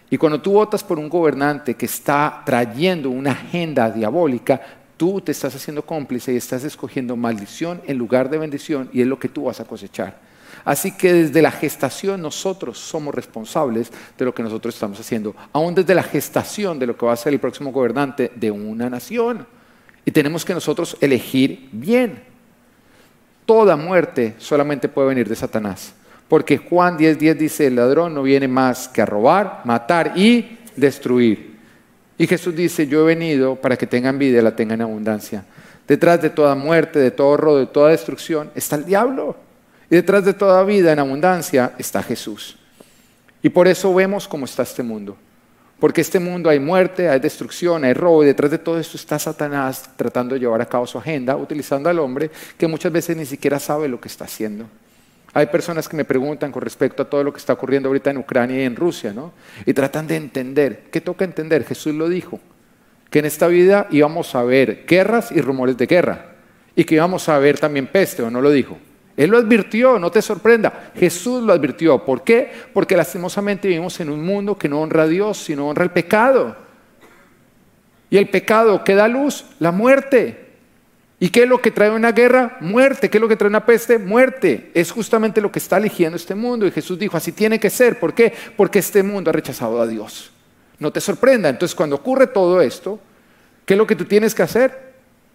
Y 0.09 0.17
cuando 0.17 0.41
tú 0.41 0.53
votas 0.53 0.83
por 0.83 0.97
un 0.97 1.07
gobernante 1.07 1.75
que 1.75 1.85
está 1.85 2.41
trayendo 2.43 3.11
una 3.11 3.31
agenda 3.31 3.91
diabólica, 3.91 4.59
tú 4.99 5.21
te 5.21 5.31
estás 5.31 5.55
haciendo 5.55 5.85
cómplice 5.85 6.33
y 6.33 6.35
estás 6.35 6.65
escogiendo 6.65 7.15
maldición 7.15 7.81
en 7.87 7.97
lugar 7.97 8.29
de 8.29 8.37
bendición 8.37 8.89
y 8.91 8.99
es 8.99 9.07
lo 9.07 9.17
que 9.17 9.29
tú 9.29 9.45
vas 9.45 9.61
a 9.61 9.63
cosechar. 9.63 10.19
Así 10.65 10.91
que 10.91 11.13
desde 11.13 11.41
la 11.41 11.51
gestación 11.51 12.21
nosotros 12.21 12.77
somos 12.77 13.15
responsables 13.15 13.93
de 14.17 14.25
lo 14.25 14.35
que 14.35 14.43
nosotros 14.43 14.73
estamos 14.73 14.99
haciendo, 14.99 15.33
aún 15.53 15.73
desde 15.73 15.95
la 15.95 16.03
gestación 16.03 16.77
de 16.79 16.87
lo 16.87 16.97
que 16.97 17.05
va 17.05 17.13
a 17.13 17.15
ser 17.15 17.31
el 17.31 17.39
próximo 17.39 17.71
gobernante 17.71 18.33
de 18.35 18.51
una 18.51 18.89
nación. 18.89 19.47
Y 20.03 20.11
tenemos 20.11 20.43
que 20.43 20.53
nosotros 20.53 20.97
elegir 20.99 21.69
bien. 21.71 22.21
Toda 23.45 23.77
muerte 23.77 24.35
solamente 24.37 24.89
puede 24.89 25.07
venir 25.07 25.29
de 25.29 25.35
Satanás, 25.37 25.93
porque 26.27 26.57
Juan 26.57 26.97
10:10 26.97 27.37
dice, 27.37 27.67
el 27.67 27.77
ladrón 27.77 28.13
no 28.13 28.21
viene 28.21 28.49
más 28.49 28.89
que 28.89 29.01
a 29.01 29.05
robar, 29.05 29.61
matar 29.63 30.11
y 30.17 30.57
destruir. 30.75 31.48
Y 32.19 32.27
Jesús 32.27 32.53
dice, 32.53 32.85
yo 32.85 33.01
he 33.01 33.15
venido 33.15 33.55
para 33.55 33.77
que 33.77 33.87
tengan 33.87 34.19
vida 34.19 34.39
y 34.39 34.41
la 34.41 34.53
tengan 34.53 34.81
en 34.81 34.87
abundancia. 34.87 35.45
Detrás 35.87 36.21
de 36.21 36.29
toda 36.29 36.53
muerte, 36.53 36.99
de 36.99 37.11
todo 37.11 37.29
horror, 37.29 37.59
de 37.59 37.65
toda 37.65 37.91
destrucción, 37.91 38.51
está 38.55 38.75
el 38.75 38.83
diablo. 38.83 39.37
Y 39.89 39.95
detrás 39.95 40.25
de 40.25 40.33
toda 40.33 40.61
vida 40.65 40.91
en 40.91 40.99
abundancia 40.99 41.71
está 41.77 42.03
Jesús. 42.03 42.57
Y 43.41 43.47
por 43.47 43.69
eso 43.69 43.93
vemos 43.93 44.27
cómo 44.27 44.43
está 44.43 44.63
este 44.63 44.83
mundo. 44.83 45.15
Porque 45.79 46.01
este 46.01 46.19
mundo 46.19 46.49
hay 46.49 46.59
muerte, 46.59 47.07
hay 47.07 47.21
destrucción, 47.21 47.85
hay 47.85 47.93
robo, 47.93 48.21
y 48.21 48.27
detrás 48.27 48.51
de 48.51 48.57
todo 48.57 48.77
esto 48.77 48.97
está 48.97 49.17
Satanás 49.17 49.89
tratando 49.95 50.35
de 50.35 50.41
llevar 50.41 50.61
a 50.61 50.65
cabo 50.67 50.85
su 50.85 50.97
agenda, 50.97 51.37
utilizando 51.37 51.89
al 51.89 51.99
hombre 51.99 52.29
que 52.57 52.67
muchas 52.67 52.91
veces 52.91 53.15
ni 53.15 53.25
siquiera 53.25 53.59
sabe 53.59 53.87
lo 53.87 54.01
que 54.01 54.09
está 54.09 54.25
haciendo. 54.25 54.65
Hay 55.33 55.45
personas 55.47 55.87
que 55.87 55.95
me 55.95 56.05
preguntan 56.05 56.51
con 56.51 56.61
respecto 56.61 57.03
a 57.03 57.09
todo 57.09 57.23
lo 57.23 57.31
que 57.31 57.39
está 57.39 57.53
ocurriendo 57.53 57.89
ahorita 57.89 58.09
en 58.09 58.17
Ucrania 58.17 58.61
y 58.61 58.65
en 58.65 58.75
Rusia, 58.75 59.13
¿no? 59.13 59.33
Y 59.65 59.73
tratan 59.73 60.07
de 60.07 60.15
entender. 60.15 60.83
¿Qué 60.91 61.01
toca 61.01 61.25
entender? 61.25 61.65
Jesús 61.65 61.93
lo 61.93 62.09
dijo, 62.09 62.39
que 63.09 63.19
en 63.19 63.25
esta 63.25 63.47
vida 63.47 63.87
íbamos 63.91 64.35
a 64.35 64.43
ver 64.43 64.85
guerras 64.87 65.31
y 65.31 65.41
rumores 65.41 65.77
de 65.77 65.85
guerra, 65.85 66.33
y 66.75 66.83
que 66.83 66.95
íbamos 66.95 67.29
a 67.29 67.37
ver 67.39 67.59
también 67.59 67.87
peste, 67.87 68.23
¿o 68.23 68.29
no 68.29 68.41
lo 68.41 68.51
dijo? 68.51 68.77
Él 69.19 69.31
lo 69.31 69.37
advirtió, 69.37 69.99
no 69.99 70.09
te 70.11 70.21
sorprenda. 70.21 70.91
Jesús 70.95 71.43
lo 71.43 71.51
advirtió. 71.51 72.05
¿Por 72.05 72.23
qué? 72.23 72.49
Porque 72.73 72.95
lastimosamente 72.95 73.67
vivimos 73.67 73.99
en 73.99 74.09
un 74.09 74.23
mundo 74.23 74.57
que 74.57 74.69
no 74.69 74.79
honra 74.79 75.03
a 75.03 75.07
Dios, 75.07 75.37
sino 75.37 75.67
honra 75.67 75.83
el 75.83 75.91
pecado. 75.91 76.55
Y 78.09 78.15
el 78.15 78.29
pecado 78.29 78.81
que 78.81 78.95
da 78.95 79.09
luz, 79.09 79.43
la 79.59 79.73
muerte. 79.73 80.48
¿Y 81.21 81.29
qué 81.29 81.43
es 81.43 81.49
lo 81.49 81.61
que 81.61 81.71
trae 81.71 81.89
una 81.89 82.13
guerra? 82.13 82.57
Muerte. 82.61 83.09
¿Qué 83.09 83.17
es 83.17 83.21
lo 83.21 83.27
que 83.27 83.35
trae 83.35 83.49
una 83.49 83.65
peste? 83.65 83.97
Muerte. 83.97 84.71
Es 84.73 84.91
justamente 84.91 85.41
lo 85.41 85.51
que 85.51 85.59
está 85.59 85.77
eligiendo 85.77 86.15
este 86.15 86.33
mundo. 86.33 86.65
Y 86.65 86.71
Jesús 86.71 86.97
dijo, 86.97 87.17
así 87.17 87.33
tiene 87.33 87.59
que 87.59 87.69
ser. 87.69 87.99
¿Por 87.99 88.13
qué? 88.13 88.33
Porque 88.55 88.79
este 88.79 89.03
mundo 89.03 89.29
ha 89.29 89.33
rechazado 89.33 89.81
a 89.81 89.87
Dios. 89.87 90.31
No 90.79 90.91
te 90.93 91.01
sorprenda. 91.01 91.49
Entonces, 91.49 91.75
cuando 91.75 91.97
ocurre 91.97 92.27
todo 92.27 92.61
esto, 92.61 93.01
¿qué 93.65 93.73
es 93.73 93.77
lo 93.77 93.85
que 93.85 93.97
tú 93.97 94.05
tienes 94.05 94.33
que 94.33 94.43
hacer? 94.43 94.93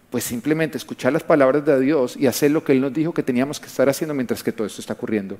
Pues 0.09 0.23
simplemente 0.23 0.77
escuchar 0.77 1.13
las 1.13 1.21
palabras 1.21 1.63
de 1.63 1.79
Dios 1.79 2.17
y 2.17 2.25
hacer 2.25 2.49
lo 2.49 2.63
que 2.63 2.71
Él 2.71 2.81
nos 2.81 2.93
dijo 2.93 3.13
que 3.13 3.21
teníamos 3.21 3.59
que 3.59 3.67
estar 3.67 3.87
haciendo 3.87 4.15
mientras 4.15 4.41
que 4.41 4.51
todo 4.51 4.65
esto 4.65 4.81
está 4.81 4.93
ocurriendo. 4.93 5.37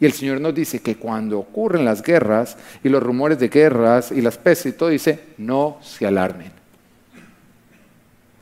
Y 0.00 0.06
el 0.06 0.12
Señor 0.12 0.40
nos 0.40 0.56
dice 0.56 0.80
que 0.80 0.96
cuando 0.96 1.38
ocurren 1.38 1.84
las 1.84 2.02
guerras 2.02 2.56
y 2.82 2.88
los 2.88 3.02
rumores 3.02 3.38
de 3.38 3.48
guerras 3.48 4.10
y 4.10 4.20
las 4.22 4.38
pestes 4.38 4.74
y 4.74 4.76
todo, 4.76 4.88
dice, 4.88 5.20
no 5.38 5.78
se 5.82 6.04
alarmen. 6.04 6.50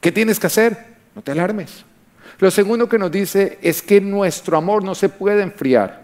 ¿Qué 0.01 0.13
tienes 0.13 0.41
que 0.41 0.47
hacer? 0.47 0.92
No 1.15 1.23
te 1.23 1.33
alarmes. 1.33 1.85
Lo 2.39 2.51
segundo 2.51 2.89
que 2.89 2.99
nos 2.99 3.11
dice 3.11 3.59
es 3.63 3.83
que 3.83 4.01
nuestro 4.01 4.57
amor 4.57 4.83
no 4.83 4.95
se 4.95 5.09
puede 5.09 5.43
enfriar. 5.43 6.03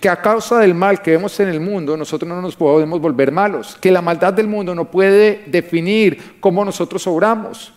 Que 0.00 0.08
a 0.08 0.20
causa 0.20 0.58
del 0.58 0.74
mal 0.74 1.02
que 1.02 1.12
vemos 1.12 1.38
en 1.40 1.48
el 1.48 1.60
mundo, 1.60 1.96
nosotros 1.96 2.28
no 2.28 2.40
nos 2.40 2.56
podemos 2.56 3.00
volver 3.00 3.32
malos. 3.32 3.76
Que 3.80 3.90
la 3.90 4.02
maldad 4.02 4.32
del 4.32 4.46
mundo 4.46 4.74
no 4.74 4.90
puede 4.90 5.44
definir 5.46 6.38
cómo 6.40 6.64
nosotros 6.64 7.06
obramos. 7.06 7.72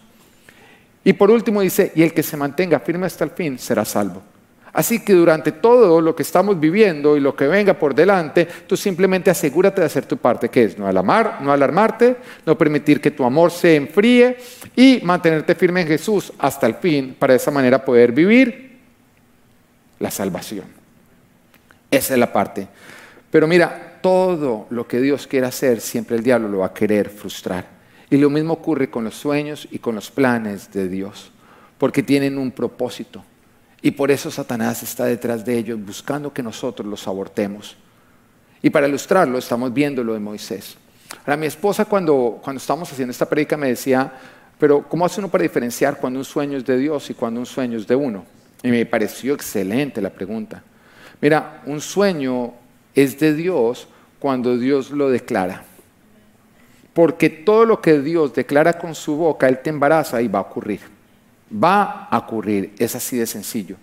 Y 1.04 1.14
por 1.14 1.30
último 1.32 1.62
dice, 1.62 1.92
y 1.96 2.04
el 2.04 2.14
que 2.14 2.24
se 2.24 2.38
mantenga 2.38 2.80
firme 2.80 3.08
hasta 3.08 3.26
el 3.26 3.32
fin 3.32 3.60
será 3.60 3.84
salvo. 3.84 4.22
Así 4.74 5.06
que 5.06 5.14
durante 5.14 5.52
todo 5.52 6.02
lo 6.02 6.16
que 6.16 6.24
estamos 6.24 6.60
viviendo 6.60 7.16
y 7.16 7.20
lo 7.20 7.36
que 7.36 7.46
venga 7.46 7.76
por 7.76 7.94
delante, 7.94 8.48
tú 8.66 8.76
simplemente 8.76 9.30
asegúrate 9.30 9.82
de 9.82 9.86
hacer 9.86 10.08
tu 10.08 10.18
parte, 10.18 10.50
que 10.50 10.64
es 10.64 10.80
no, 10.80 10.88
alarmar, 10.88 11.40
no 11.42 11.54
alarmarte, 11.54 12.18
no 12.44 12.58
permitir 12.58 13.00
que 13.00 13.12
tu 13.12 13.24
amor 13.24 13.52
se 13.52 13.76
enfríe 13.76 14.36
y 14.76 15.00
mantenerte 15.04 15.54
firme 15.54 15.82
en 15.82 15.88
Jesús 15.88 16.34
hasta 16.40 16.66
el 16.66 16.74
fin 16.76 17.16
para 17.18 17.34
de 17.34 17.38
esa 17.38 17.52
manera 17.52 17.86
poder 17.86 18.12
vivir 18.12 18.80
la 20.00 20.10
salvación. 20.10 20.66
Esa 21.92 22.14
es 22.16 22.20
la 22.20 22.34
parte. 22.34 22.68
Pero 23.30 23.48
mira, 23.48 24.00
todo 24.02 24.66
lo 24.72 24.88
que 24.88 25.00
Dios 25.00 25.28
quiere 25.28 25.46
hacer, 25.46 25.82
siempre 25.82 26.18
el 26.18 26.24
diablo 26.24 26.48
lo 26.48 26.60
va 26.60 26.68
a 26.68 26.74
querer 26.74 27.10
frustrar. 27.10 27.68
Y 28.10 28.18
lo 28.18 28.32
mismo 28.32 28.54
ocurre 28.54 28.90
con 28.90 29.04
los 29.04 29.14
sueños 29.14 29.68
y 29.70 29.78
con 29.78 29.94
los 29.94 30.10
planes 30.10 30.72
de 30.72 30.90
Dios, 30.90 31.32
porque 31.78 32.02
tienen 32.02 32.40
un 32.40 32.52
propósito. 32.52 33.24
Y 33.86 33.92
por 33.92 34.10
eso 34.12 34.32
Satanás 34.32 34.82
está 34.82 35.04
detrás 35.04 35.44
de 35.44 35.58
ellos, 35.58 35.78
buscando 35.78 36.34
que 36.34 36.42
nosotros 36.42 36.88
los 36.88 37.06
abortemos. 37.06 37.76
Y 38.62 38.70
para 38.70 38.88
ilustrarlo, 38.88 39.38
estamos 39.38 39.74
viendo 39.74 40.06
lo 40.06 40.14
de 40.14 40.22
Moisés. 40.22 40.78
Ahora, 41.20 41.36
mi 41.36 41.48
esposa 41.48 41.84
cuando, 41.84 42.40
cuando 42.42 42.62
estábamos 42.62 42.90
haciendo 42.90 43.12
esta 43.12 43.28
predica 43.28 43.58
me 43.58 43.68
decía, 43.68 44.10
pero 44.58 44.88
¿cómo 44.88 45.06
hace 45.06 45.20
uno 45.20 45.28
para 45.28 45.42
diferenciar 45.42 45.98
cuando 45.98 46.18
un 46.18 46.24
sueño 46.24 46.58
es 46.58 46.66
de 46.66 46.78
Dios 46.78 47.10
y 47.10 47.14
cuando 47.14 47.42
un 47.42 47.46
sueño 47.46 47.78
es 47.78 47.86
de 47.86 47.98
uno? 47.98 48.24
Y 48.64 48.70
me 48.70 48.86
pareció 48.86 49.34
excelente 49.34 50.02
la 50.02 50.12
pregunta. 50.12 50.64
Mira, 51.20 51.62
un 51.66 51.82
sueño 51.82 52.54
es 52.96 53.20
de 53.20 53.34
Dios 53.34 53.90
cuando 54.18 54.58
Dios 54.58 54.92
lo 54.92 55.10
declara. 55.10 55.62
Porque 56.94 57.30
todo 57.30 57.66
lo 57.66 57.82
que 57.82 58.00
Dios 58.00 58.34
declara 58.34 58.80
con 58.80 58.96
su 58.96 59.18
boca, 59.18 59.50
Él 59.50 59.60
te 59.62 59.72
embaraza 59.72 60.22
y 60.22 60.30
va 60.30 60.40
a 60.40 60.44
ocurrir 60.44 60.93
va 61.52 62.08
a 62.10 62.18
ocurrir, 62.18 62.74
es 62.78 62.96
así 62.96 63.18
de 63.18 63.26
sencillo. 63.26 63.78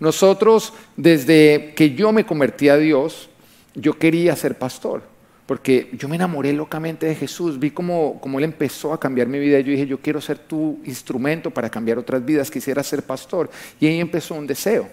Nosotros, 0.00 0.72
desde 0.96 1.72
que 1.74 1.94
yo 1.94 2.12
me 2.12 2.26
convertí 2.26 2.68
a 2.68 2.76
Dios, 2.76 3.28
yo 3.74 3.98
quería 3.98 4.36
ser 4.36 4.58
pastor, 4.58 5.02
porque 5.46 5.90
yo 5.92 6.08
me 6.08 6.16
enamoré 6.16 6.52
locamente 6.52 7.06
de 7.06 7.14
Jesús, 7.14 7.58
vi 7.58 7.70
cómo, 7.70 8.20
Él 8.38 8.44
empezó 8.44 8.92
a 8.92 9.00
cambiar 9.00 9.28
mi 9.28 9.38
vida 9.38 9.58
y 9.58 9.64
yo 9.64 9.70
dije, 9.72 9.86
yo 9.86 10.00
quiero 10.00 10.20
ser 10.20 10.38
tu 10.38 10.80
instrumento 10.84 11.50
para 11.50 11.70
cambiar 11.70 11.98
otras 11.98 12.24
vidas, 12.24 12.50
quisiera 12.50 12.82
ser 12.82 13.02
pastor. 13.02 13.50
Y 13.78 13.86
ahí 13.86 14.00
empezó 14.00 14.34
un 14.34 14.46
deseo. 14.46 14.88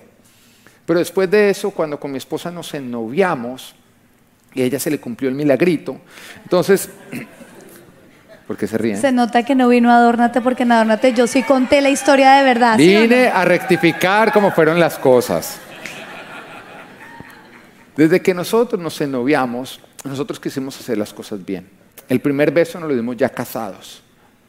Pero 0.85 0.99
después 0.99 1.29
de 1.29 1.49
eso, 1.49 1.71
cuando 1.71 1.99
con 1.99 2.11
mi 2.11 2.17
esposa 2.17 2.51
nos 2.51 2.73
ennoviamos, 2.73 3.75
y 4.53 4.61
a 4.61 4.65
ella 4.65 4.79
se 4.79 4.91
le 4.91 4.99
cumplió 4.99 5.29
el 5.29 5.35
milagrito, 5.35 5.97
entonces 6.43 6.89
porque 8.47 8.67
se 8.67 8.77
ríen? 8.77 8.97
Se 8.97 9.11
nota 9.11 9.43
que 9.43 9.55
no 9.55 9.67
vino 9.67 9.91
a 9.91 9.97
Adórnate 9.97 10.41
porque 10.41 10.63
en 10.63 10.71
Adórnate 10.73 11.13
yo 11.13 11.27
sí 11.27 11.43
conté 11.43 11.81
la 11.81 11.89
historia 11.89 12.33
de 12.33 12.43
verdad. 12.43 12.77
Vine 12.77 13.27
a 13.27 13.45
rectificar 13.45 14.31
cómo 14.33 14.51
fueron 14.51 14.79
las 14.79 14.97
cosas. 14.97 15.59
Desde 17.95 18.21
que 18.21 18.33
nosotros 18.33 18.81
nos 18.81 18.99
ennoviamos, 19.01 19.79
nosotros 20.03 20.39
quisimos 20.39 20.79
hacer 20.79 20.97
las 20.97 21.13
cosas 21.13 21.45
bien. 21.45 21.69
El 22.09 22.19
primer 22.19 22.51
beso 22.51 22.79
nos 22.79 22.89
lo 22.89 22.95
dimos 22.95 23.15
ya 23.15 23.29
casados, 23.29 24.01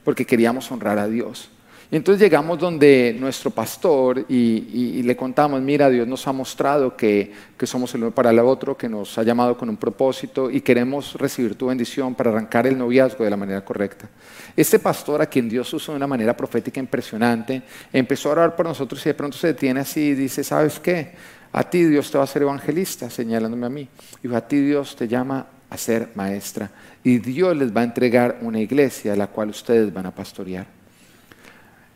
porque 0.05 0.25
queríamos 0.25 0.71
honrar 0.73 0.99
a 0.99 1.07
Dios. 1.07 1.51
Entonces 1.93 2.23
llegamos 2.23 2.59
donde 2.59 3.15
nuestro 3.21 3.51
pastor 3.51 4.25
y, 4.27 5.03
le 5.03 5.15
contamos, 5.15 5.61
mira, 5.61 5.91
Dios 5.91 6.09
nos 6.09 6.27
ha 6.27 6.33
mostrado 6.33 6.97
que, 6.97 7.31
que, 7.55 7.67
somos 7.67 7.95
el 7.95 8.05
uno 8.05 8.15
para 8.15 8.31
el 8.31 8.39
otro, 8.39 8.79
que 8.79 8.89
nos 8.89 9.19
ha 9.19 9.23
llamado 9.23 9.59
con 9.59 9.69
un 9.69 9.77
propósito 9.77 10.51
y 10.51 10.63
queremos 10.63 11.13
recibir 11.17 11.55
tu 11.55 11.67
bendición 11.67 12.15
para 12.15 12.31
arrancar 12.31 12.67
el 12.67 12.79
noviazgo 12.79 13.25
de 13.25 13.29
la 13.29 13.37
manera 13.37 13.63
correcta. 13.63 14.09
Este 14.57 14.79
pastor, 14.79 15.21
a 15.21 15.27
quien 15.27 15.51
Dios 15.51 15.71
usó 15.75 15.93
de 15.93 15.97
una 15.97 16.07
manera 16.07 16.35
profética 16.35 16.81
impresionante, 16.81 17.63
empezó 17.93 18.31
a 18.31 18.33
orar 18.33 18.57
por 18.57 18.65
nosotros 18.65 19.05
y 19.05 19.11
de 19.11 19.15
pronto 19.15 19.37
se 19.37 19.49
detiene 19.49 19.81
así 19.81 20.01
y 20.01 20.15
dice, 20.15 20.43
¿sabes 20.43 20.81
qué? 20.81 21.13
A 21.53 21.63
ti 21.63 21.85
Dios 21.85 22.11
te 22.11 22.17
va 22.17 22.25
a 22.25 22.27
ser 22.27 22.41
evangelista, 22.41 23.11
señalándome 23.11 23.67
a 23.67 23.69
mí. 23.69 23.87
Y 24.23 24.35
a 24.35 24.41
ti 24.41 24.63
Dios 24.63 24.97
te 24.97 25.09
llama 25.09 25.47
a 25.69 25.77
ser 25.77 26.09
maestra. 26.15 26.71
Y 27.05 27.19
Dios 27.19 27.55
les 27.55 27.71
va 27.77 27.83
a 27.83 27.85
entregar 27.85 28.39
una 28.41 28.61
iglesia 28.61 29.13
a 29.13 29.17
la 29.17 29.27
cual 29.27 29.51
ustedes 29.51 29.93
van 29.93 30.07
a 30.07 30.15
pastorear. 30.15 30.82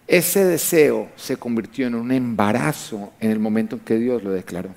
Ese 0.07 0.45
deseo 0.45 1.09
se 1.17 1.37
convirtió 1.37 1.87
en 1.87 1.97
un 1.97 2.13
embarazo 2.13 3.13
en 3.21 3.31
el 3.31 3.39
momento 3.41 3.77
en 3.77 3.81
que 3.81 3.97
Dios 3.97 4.23
lo 4.23 4.31
declaró. 4.31 4.71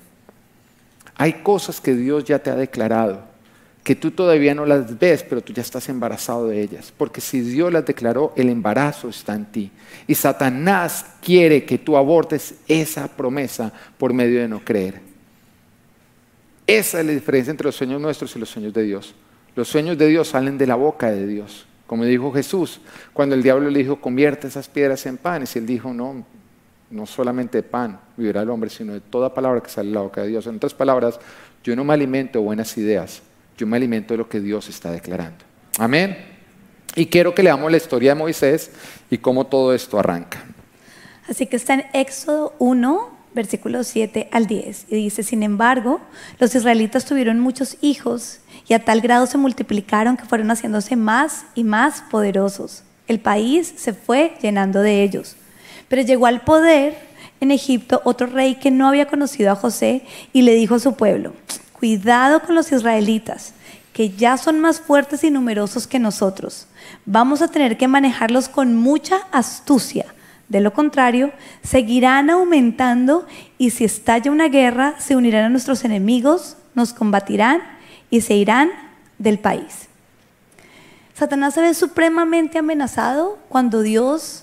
Hay 1.16 1.34
cosas 1.34 1.80
que 1.80 1.94
Dios 1.94 2.24
ya 2.24 2.40
te 2.40 2.50
ha 2.50 2.56
declarado, 2.56 3.22
que 3.84 3.94
tú 3.94 4.10
todavía 4.10 4.54
no 4.54 4.66
las 4.66 4.98
ves, 4.98 5.22
pero 5.22 5.40
tú 5.40 5.52
ya 5.52 5.62
estás 5.62 5.88
embarazado 5.88 6.48
de 6.48 6.60
ellas. 6.60 6.92
Porque 6.96 7.20
si 7.20 7.40
Dios 7.40 7.72
las 7.72 7.86
declaró, 7.86 8.32
el 8.36 8.48
embarazo 8.48 9.08
está 9.08 9.34
en 9.34 9.44
ti. 9.44 9.70
Y 10.06 10.14
Satanás 10.14 11.06
quiere 11.22 11.64
que 11.64 11.78
tú 11.78 11.96
abortes 11.96 12.54
esa 12.66 13.06
promesa 13.08 13.72
por 13.98 14.12
medio 14.12 14.40
de 14.40 14.48
no 14.48 14.64
creer. 14.64 15.00
Esa 16.66 17.00
es 17.00 17.06
la 17.06 17.12
diferencia 17.12 17.50
entre 17.50 17.66
los 17.66 17.76
sueños 17.76 18.00
nuestros 18.00 18.34
y 18.34 18.38
los 18.38 18.48
sueños 18.48 18.72
de 18.72 18.82
Dios. 18.82 19.14
Los 19.54 19.68
sueños 19.68 19.98
de 19.98 20.06
Dios 20.08 20.28
salen 20.28 20.58
de 20.58 20.66
la 20.66 20.76
boca 20.76 21.10
de 21.10 21.26
Dios. 21.26 21.66
Como 21.90 22.04
dijo 22.04 22.30
Jesús, 22.30 22.80
cuando 23.12 23.34
el 23.34 23.42
diablo 23.42 23.68
le 23.68 23.80
dijo, 23.80 24.00
convierte 24.00 24.46
esas 24.46 24.68
piedras 24.68 25.04
en 25.06 25.16
panes, 25.16 25.56
y 25.56 25.58
él 25.58 25.66
dijo, 25.66 25.92
no, 25.92 26.24
no 26.88 27.04
solamente 27.04 27.58
de 27.58 27.62
pan 27.64 27.98
vivirá 28.16 28.42
el 28.42 28.50
hombre, 28.50 28.70
sino 28.70 28.92
de 28.92 29.00
toda 29.00 29.34
palabra 29.34 29.60
que 29.60 29.70
sale 29.70 29.88
de 29.88 29.96
la 29.96 30.02
boca 30.02 30.22
de 30.22 30.28
Dios. 30.28 30.46
En 30.46 30.54
otras 30.54 30.72
palabras, 30.72 31.18
yo 31.64 31.74
no 31.74 31.82
me 31.82 31.92
alimento 31.92 32.38
de 32.38 32.44
buenas 32.44 32.78
ideas, 32.78 33.22
yo 33.58 33.66
me 33.66 33.76
alimento 33.76 34.14
de 34.14 34.18
lo 34.18 34.28
que 34.28 34.38
Dios 34.38 34.68
está 34.68 34.92
declarando. 34.92 35.44
Amén. 35.80 36.16
Y 36.94 37.06
quiero 37.06 37.34
que 37.34 37.42
leamos 37.42 37.68
la 37.68 37.78
historia 37.78 38.14
de 38.14 38.20
Moisés 38.20 38.70
y 39.10 39.18
cómo 39.18 39.48
todo 39.48 39.74
esto 39.74 39.98
arranca. 39.98 40.44
Así 41.28 41.48
que 41.48 41.56
está 41.56 41.74
en 41.74 41.86
Éxodo 41.92 42.54
1, 42.60 43.18
versículos 43.34 43.86
7 43.88 44.28
al 44.32 44.46
10. 44.46 44.86
Y 44.88 44.96
dice, 44.96 45.22
sin 45.22 45.42
embargo, 45.42 46.00
los 46.38 46.54
israelitas 46.54 47.04
tuvieron 47.04 47.40
muchos 47.40 47.76
hijos 47.80 48.40
y 48.68 48.74
a 48.74 48.84
tal 48.84 49.00
grado 49.00 49.26
se 49.26 49.38
multiplicaron 49.38 50.16
que 50.16 50.24
fueron 50.24 50.48
haciéndose 50.48 50.96
más 50.96 51.44
y 51.54 51.64
más 51.64 52.02
poderosos. 52.10 52.82
El 53.06 53.20
país 53.20 53.72
se 53.76 53.92
fue 53.92 54.34
llenando 54.40 54.80
de 54.80 55.02
ellos. 55.02 55.36
Pero 55.88 56.02
llegó 56.02 56.26
al 56.26 56.42
poder 56.42 56.96
en 57.40 57.50
Egipto 57.50 58.00
otro 58.04 58.26
rey 58.26 58.56
que 58.56 58.70
no 58.70 58.88
había 58.88 59.08
conocido 59.08 59.50
a 59.50 59.56
José 59.56 60.02
y 60.32 60.42
le 60.42 60.54
dijo 60.54 60.76
a 60.76 60.80
su 60.80 60.94
pueblo, 60.94 61.32
cuidado 61.72 62.42
con 62.42 62.54
los 62.54 62.70
israelitas, 62.70 63.54
que 63.92 64.10
ya 64.10 64.36
son 64.36 64.60
más 64.60 64.80
fuertes 64.80 65.24
y 65.24 65.30
numerosos 65.30 65.86
que 65.86 65.98
nosotros. 65.98 66.66
Vamos 67.06 67.42
a 67.42 67.48
tener 67.48 67.76
que 67.76 67.88
manejarlos 67.88 68.48
con 68.48 68.76
mucha 68.76 69.16
astucia. 69.32 70.06
De 70.50 70.60
lo 70.60 70.72
contrario, 70.72 71.30
seguirán 71.62 72.28
aumentando 72.28 73.24
y 73.56 73.70
si 73.70 73.84
estalla 73.84 74.32
una 74.32 74.48
guerra, 74.48 74.96
se 74.98 75.14
unirán 75.14 75.44
a 75.44 75.48
nuestros 75.48 75.84
enemigos, 75.84 76.56
nos 76.74 76.92
combatirán 76.92 77.62
y 78.10 78.22
se 78.22 78.34
irán 78.34 78.70
del 79.18 79.38
país. 79.38 79.88
Satanás 81.14 81.54
se 81.54 81.60
ve 81.60 81.72
supremamente 81.72 82.58
amenazado 82.58 83.38
cuando 83.48 83.80
Dios 83.82 84.42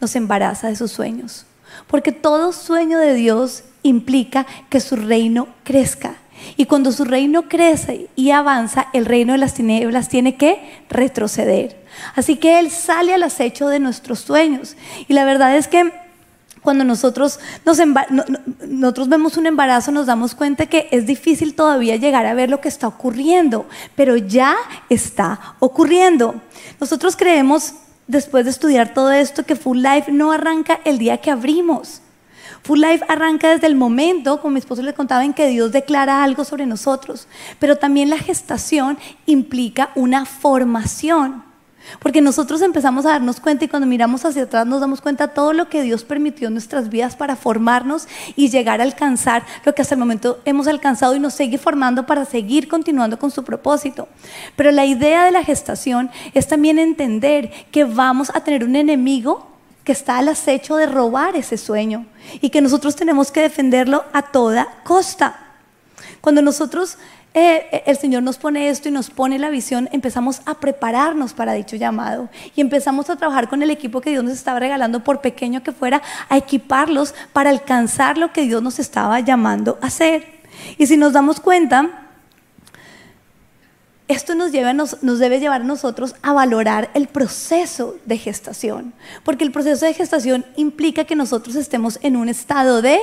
nos 0.00 0.14
embaraza 0.14 0.68
de 0.68 0.76
sus 0.76 0.92
sueños, 0.92 1.44
porque 1.88 2.12
todo 2.12 2.52
sueño 2.52 3.00
de 3.00 3.14
Dios 3.14 3.64
implica 3.82 4.46
que 4.70 4.78
su 4.78 4.94
reino 4.94 5.48
crezca. 5.64 6.14
Y 6.56 6.66
cuando 6.66 6.92
su 6.92 7.04
reino 7.04 7.48
crece 7.48 8.08
y 8.14 8.30
avanza, 8.30 8.88
el 8.92 9.06
reino 9.06 9.32
de 9.32 9.38
las 9.38 9.54
tinieblas 9.54 10.08
tiene 10.08 10.36
que 10.36 10.84
retroceder. 10.88 11.81
Así 12.14 12.36
que 12.36 12.58
Él 12.58 12.70
sale 12.70 13.14
al 13.14 13.22
acecho 13.22 13.68
de 13.68 13.80
nuestros 13.80 14.20
sueños. 14.20 14.76
Y 15.08 15.14
la 15.14 15.24
verdad 15.24 15.56
es 15.56 15.68
que 15.68 15.92
cuando 16.62 16.84
nosotros, 16.84 17.40
nosotros 18.68 19.08
vemos 19.08 19.36
un 19.36 19.46
embarazo, 19.46 19.90
nos 19.90 20.06
damos 20.06 20.34
cuenta 20.34 20.66
que 20.66 20.88
es 20.92 21.06
difícil 21.06 21.54
todavía 21.54 21.96
llegar 21.96 22.24
a 22.24 22.34
ver 22.34 22.50
lo 22.50 22.60
que 22.60 22.68
está 22.68 22.86
ocurriendo, 22.86 23.66
pero 23.96 24.16
ya 24.16 24.54
está 24.88 25.56
ocurriendo. 25.58 26.36
Nosotros 26.80 27.16
creemos 27.16 27.74
después 28.06 28.44
de 28.44 28.52
estudiar 28.52 28.94
todo 28.94 29.10
esto, 29.10 29.44
que 29.44 29.56
Full 29.56 29.82
Life 29.82 30.12
no 30.12 30.30
arranca 30.30 30.80
el 30.84 30.98
día 30.98 31.18
que 31.18 31.32
abrimos. 31.32 32.00
Full 32.62 32.80
Life 32.80 33.04
arranca 33.08 33.50
desde 33.50 33.66
el 33.66 33.74
momento, 33.74 34.40
como 34.40 34.52
mi 34.52 34.60
esposo 34.60 34.82
le 34.82 34.94
contaba, 34.94 35.24
en 35.24 35.34
que 35.34 35.48
Dios 35.48 35.72
declara 35.72 36.22
algo 36.22 36.44
sobre 36.44 36.64
nosotros. 36.64 37.26
Pero 37.58 37.76
también 37.76 38.08
la 38.08 38.18
gestación 38.18 38.98
implica 39.26 39.90
una 39.96 40.26
formación. 40.26 41.42
Porque 41.98 42.20
nosotros 42.20 42.62
empezamos 42.62 43.06
a 43.06 43.10
darnos 43.10 43.40
cuenta 43.40 43.64
y 43.64 43.68
cuando 43.68 43.86
miramos 43.86 44.24
hacia 44.24 44.44
atrás 44.44 44.66
nos 44.66 44.80
damos 44.80 45.00
cuenta 45.00 45.28
todo 45.28 45.52
lo 45.52 45.68
que 45.68 45.82
Dios 45.82 46.04
permitió 46.04 46.48
en 46.48 46.54
nuestras 46.54 46.88
vidas 46.88 47.16
para 47.16 47.36
formarnos 47.36 48.08
y 48.36 48.48
llegar 48.48 48.80
a 48.80 48.84
alcanzar 48.84 49.44
lo 49.64 49.74
que 49.74 49.82
hasta 49.82 49.94
el 49.94 49.98
momento 49.98 50.40
hemos 50.44 50.66
alcanzado 50.66 51.14
y 51.14 51.20
nos 51.20 51.34
sigue 51.34 51.58
formando 51.58 52.06
para 52.06 52.24
seguir 52.24 52.68
continuando 52.68 53.18
con 53.18 53.30
su 53.30 53.44
propósito. 53.44 54.08
Pero 54.56 54.70
la 54.70 54.86
idea 54.86 55.24
de 55.24 55.32
la 55.32 55.44
gestación 55.44 56.10
es 56.34 56.48
también 56.48 56.78
entender 56.78 57.50
que 57.70 57.84
vamos 57.84 58.30
a 58.34 58.40
tener 58.40 58.64
un 58.64 58.76
enemigo 58.76 59.48
que 59.84 59.92
está 59.92 60.18
al 60.18 60.28
acecho 60.28 60.76
de 60.76 60.86
robar 60.86 61.36
ese 61.36 61.56
sueño 61.56 62.06
y 62.40 62.50
que 62.50 62.60
nosotros 62.60 62.94
tenemos 62.94 63.32
que 63.32 63.40
defenderlo 63.40 64.04
a 64.12 64.22
toda 64.22 64.68
costa. 64.84 65.38
Cuando 66.20 66.40
nosotros 66.40 66.98
eh, 67.34 67.66
eh, 67.72 67.82
el 67.86 67.96
Señor 67.96 68.22
nos 68.22 68.36
pone 68.36 68.68
esto 68.68 68.90
y 68.90 68.92
nos 68.92 69.08
pone 69.08 69.38
la 69.38 69.48
visión, 69.48 69.88
empezamos 69.92 70.42
a 70.44 70.54
prepararnos 70.54 71.32
para 71.32 71.54
dicho 71.54 71.76
llamado 71.76 72.28
y 72.54 72.60
empezamos 72.60 73.08
a 73.08 73.16
trabajar 73.16 73.48
con 73.48 73.62
el 73.62 73.70
equipo 73.70 74.02
que 74.02 74.10
Dios 74.10 74.22
nos 74.22 74.34
estaba 74.34 74.60
regalando, 74.60 75.02
por 75.02 75.22
pequeño 75.22 75.62
que 75.62 75.72
fuera, 75.72 76.02
a 76.28 76.36
equiparlos 76.36 77.14
para 77.32 77.48
alcanzar 77.48 78.18
lo 78.18 78.32
que 78.32 78.42
Dios 78.42 78.62
nos 78.62 78.78
estaba 78.78 79.18
llamando 79.20 79.78
a 79.80 79.86
hacer. 79.86 80.42
Y 80.76 80.86
si 80.86 80.98
nos 80.98 81.14
damos 81.14 81.40
cuenta, 81.40 82.08
esto 84.08 84.34
nos, 84.34 84.52
lleva, 84.52 84.74
nos, 84.74 85.02
nos, 85.02 85.18
debe 85.18 85.40
llevar 85.40 85.62
a 85.62 85.64
nosotros 85.64 86.14
a 86.20 86.34
valorar 86.34 86.90
el 86.92 87.08
proceso 87.08 87.96
de 88.04 88.18
gestación, 88.18 88.92
porque 89.24 89.44
el 89.44 89.52
proceso 89.52 89.86
de 89.86 89.94
gestación 89.94 90.44
implica 90.56 91.04
que 91.04 91.16
nosotros 91.16 91.56
estemos 91.56 91.98
en 92.02 92.16
un 92.16 92.28
estado 92.28 92.82
de 92.82 92.98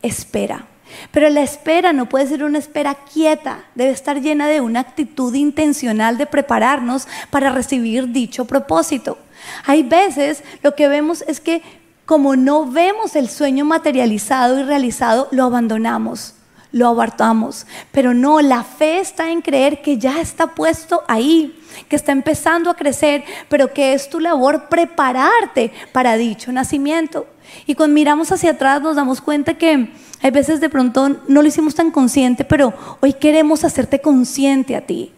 espera. 0.00 0.66
Pero 1.10 1.28
la 1.28 1.42
espera 1.42 1.92
no 1.92 2.08
puede 2.08 2.26
ser 2.26 2.44
una 2.44 2.58
espera 2.58 2.94
quieta, 2.94 3.64
debe 3.74 3.90
estar 3.90 4.20
llena 4.20 4.46
de 4.46 4.60
una 4.60 4.80
actitud 4.80 5.34
intencional 5.34 6.18
de 6.18 6.26
prepararnos 6.26 7.06
para 7.30 7.50
recibir 7.50 8.12
dicho 8.12 8.44
propósito. 8.44 9.18
Hay 9.64 9.82
veces 9.82 10.42
lo 10.62 10.74
que 10.74 10.88
vemos 10.88 11.22
es 11.26 11.40
que 11.40 11.62
como 12.06 12.36
no 12.36 12.70
vemos 12.70 13.16
el 13.16 13.28
sueño 13.28 13.64
materializado 13.64 14.60
y 14.60 14.62
realizado, 14.62 15.28
lo 15.32 15.44
abandonamos, 15.44 16.34
lo 16.72 16.88
abortamos. 16.88 17.66
Pero 17.92 18.14
no, 18.14 18.40
la 18.40 18.64
fe 18.64 18.98
está 19.00 19.30
en 19.30 19.42
creer 19.42 19.82
que 19.82 19.98
ya 19.98 20.20
está 20.20 20.54
puesto 20.54 21.02
ahí, 21.08 21.58
que 21.88 21.96
está 21.96 22.12
empezando 22.12 22.70
a 22.70 22.76
crecer, 22.76 23.24
pero 23.48 23.72
que 23.72 23.94
es 23.94 24.08
tu 24.08 24.20
labor 24.20 24.68
prepararte 24.68 25.72
para 25.92 26.16
dicho 26.16 26.52
nacimiento. 26.52 27.26
Y 27.66 27.74
cuando 27.74 27.94
miramos 27.94 28.32
hacia 28.32 28.52
atrás 28.52 28.82
nos 28.82 28.96
damos 28.96 29.20
cuenta 29.20 29.54
que 29.54 29.90
hay 30.22 30.30
veces 30.30 30.60
de 30.60 30.68
pronto 30.68 31.08
no 31.28 31.42
lo 31.42 31.48
hicimos 31.48 31.74
tan 31.74 31.90
consciente, 31.90 32.44
pero 32.44 32.74
hoy 33.00 33.12
queremos 33.12 33.64
hacerte 33.64 34.00
consciente 34.00 34.76
a 34.76 34.80
ti. 34.80 35.12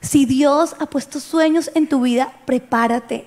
Si 0.00 0.26
Dios 0.26 0.76
ha 0.78 0.86
puesto 0.86 1.18
sueños 1.18 1.70
en 1.74 1.88
tu 1.88 2.02
vida, 2.02 2.32
prepárate, 2.44 3.24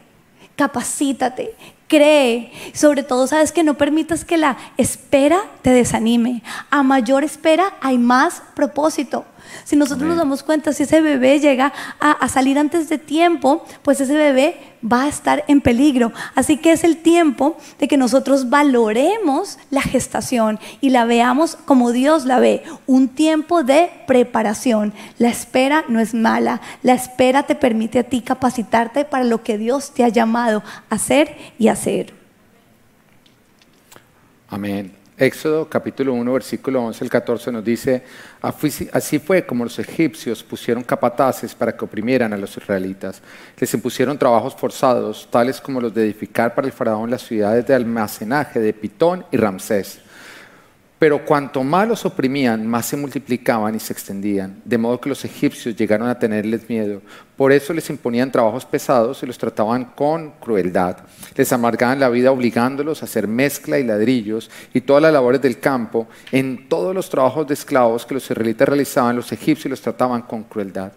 capacítate, 0.56 1.56
cree. 1.88 2.52
Sobre 2.74 3.04
todo, 3.04 3.28
sabes 3.28 3.52
que 3.52 3.64
no 3.64 3.76
permitas 3.76 4.26
que 4.26 4.38
la 4.38 4.58
espera 4.78 5.42
te 5.62 5.72
desanime. 5.72 6.44
A 6.70 6.84
mayor 6.84 7.24
espera 7.24 7.74
hay 7.82 7.98
más 7.98 8.42
propósito. 8.54 9.26
Si 9.64 9.76
nosotros 9.76 10.08
nos 10.08 10.18
damos 10.18 10.44
cuenta, 10.44 10.74
si 10.74 10.84
ese 10.84 11.02
bebé 11.02 11.40
llega 11.40 11.74
a, 12.00 12.28
salir 12.28 12.58
antes 12.58 12.90
de 12.90 12.98
tiempo, 12.98 13.66
pues 13.84 14.02
ese 14.02 14.14
bebé 14.14 14.58
va 14.84 15.04
a 15.04 15.08
estar 15.08 15.44
en 15.48 15.62
peligro. 15.62 16.12
Así 16.36 16.58
que 16.58 16.72
es 16.72 16.84
el 16.84 16.98
tiempo 16.98 17.58
de 17.80 17.88
que 17.88 17.98
nosotros 17.98 18.50
valoremos 18.50 19.58
la 19.70 19.82
gestación 19.82 20.60
y 20.82 20.90
la 20.90 21.06
veamos 21.06 21.56
como 21.56 21.92
Dios 21.92 22.26
la 22.26 22.40
ve, 22.40 22.64
un 22.86 23.10
tiempo 23.10 23.64
de 23.64 23.90
preparación. 24.08 24.94
La 25.18 25.30
espera 25.30 25.86
no 25.88 26.00
es 26.00 26.14
mala, 26.14 26.62
la 26.84 26.94
espera 26.94 27.44
te 27.44 27.56
permite 27.56 28.00
a 28.00 28.04
ti 28.04 28.22
capacitarte 28.22 29.06
para 29.06 29.24
lo 29.24 29.44
que 29.44 29.58
Dios 29.58 29.92
te 29.94 30.04
ha 30.04 30.10
llamado 30.10 30.64
a 30.90 30.96
hacer 30.96 31.36
y 31.58 31.68
hacer. 31.68 32.14
Amén. 34.50 34.97
Éxodo 35.18 35.68
capítulo 35.68 36.14
1, 36.14 36.32
versículo 36.32 36.84
11 36.84 37.04
al 37.04 37.10
14 37.10 37.52
nos 37.52 37.66
dice, 37.66 38.04
así 38.42 39.18
fue 39.18 39.48
como 39.48 39.64
los 39.64 39.80
egipcios 39.80 40.44
pusieron 40.44 40.84
capataces 40.84 41.56
para 41.56 41.76
que 41.76 41.86
oprimieran 41.86 42.34
a 42.34 42.38
los 42.38 42.56
israelitas. 42.56 43.24
Les 43.60 43.74
impusieron 43.74 44.20
trabajos 44.20 44.56
forzados, 44.56 45.28
tales 45.32 45.60
como 45.60 45.82
los 45.82 45.94
de 45.94 46.04
edificar 46.04 46.54
para 46.54 46.68
el 46.68 46.74
faraón 46.74 47.10
las 47.10 47.24
ciudades 47.24 47.66
de 47.66 47.74
almacenaje 47.74 48.60
de 48.60 48.74
Pitón 48.74 49.26
y 49.32 49.38
Ramsés 49.38 50.02
pero 51.00 51.24
cuanto 51.24 51.64
más 51.64 51.88
los 51.88 52.06
oprimían, 52.06 52.66
más 52.66 52.88
se 52.88 52.98
multiplicaban 52.98 53.76
y 53.76 53.80
se 53.80 53.94
extendían, 53.94 54.62
de 54.66 54.80
modo 54.80 55.00
que 55.00 55.10
los 55.10 55.24
egipcios 55.26 55.76
llegaron 55.76 56.10
a 56.10 56.18
tenerles 56.18 56.68
miedo. 56.68 57.02
Por 57.36 57.52
eso 57.52 57.72
les 57.72 57.88
imponían 57.92 58.32
trabajos 58.32 58.66
pesados 58.66 59.22
y 59.22 59.28
los 59.28 59.38
trataban 59.38 59.86
con 59.86 60.32
crueldad. 60.40 60.98
Les 61.36 61.54
amargaban 61.54 62.00
la 62.00 62.10
vida 62.10 62.32
obligándolos 62.32 63.02
a 63.02 63.06
hacer 63.06 63.28
mezcla 63.28 63.78
y 63.78 63.84
ladrillos 63.84 64.50
y 64.74 64.82
todas 64.82 65.04
las 65.04 65.14
labores 65.14 65.40
del 65.40 65.60
campo. 65.60 66.08
En 66.32 66.68
todos 66.68 66.96
los 66.96 67.12
trabajos 67.12 67.46
de 67.48 67.54
esclavos 67.54 68.04
que 68.04 68.16
los 68.16 68.24
israelitas 68.24 68.68
realizaban, 68.68 69.16
los 69.16 69.32
egipcios 69.32 69.70
los 69.70 69.82
trataban 69.82 70.24
con 70.24 70.46
crueldad. 70.46 70.92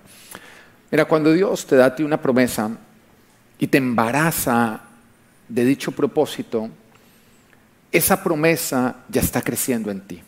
Mira, 0.91 1.05
cuando 1.05 1.31
Dios 1.31 1.67
te 1.67 1.77
da 1.77 1.87
a 1.87 1.95
ti 1.95 2.03
una 2.03 2.23
promesa 2.23 2.71
y 3.59 3.67
te 3.67 3.77
embaraza 3.77 4.81
de 5.47 5.65
dicho 5.65 5.93
propósito, 5.93 6.71
esa 7.93 8.23
promesa 8.23 8.97
ya 9.09 9.21
está 9.21 9.43
creciendo 9.43 9.91
en 9.91 10.01
ti. 10.01 10.23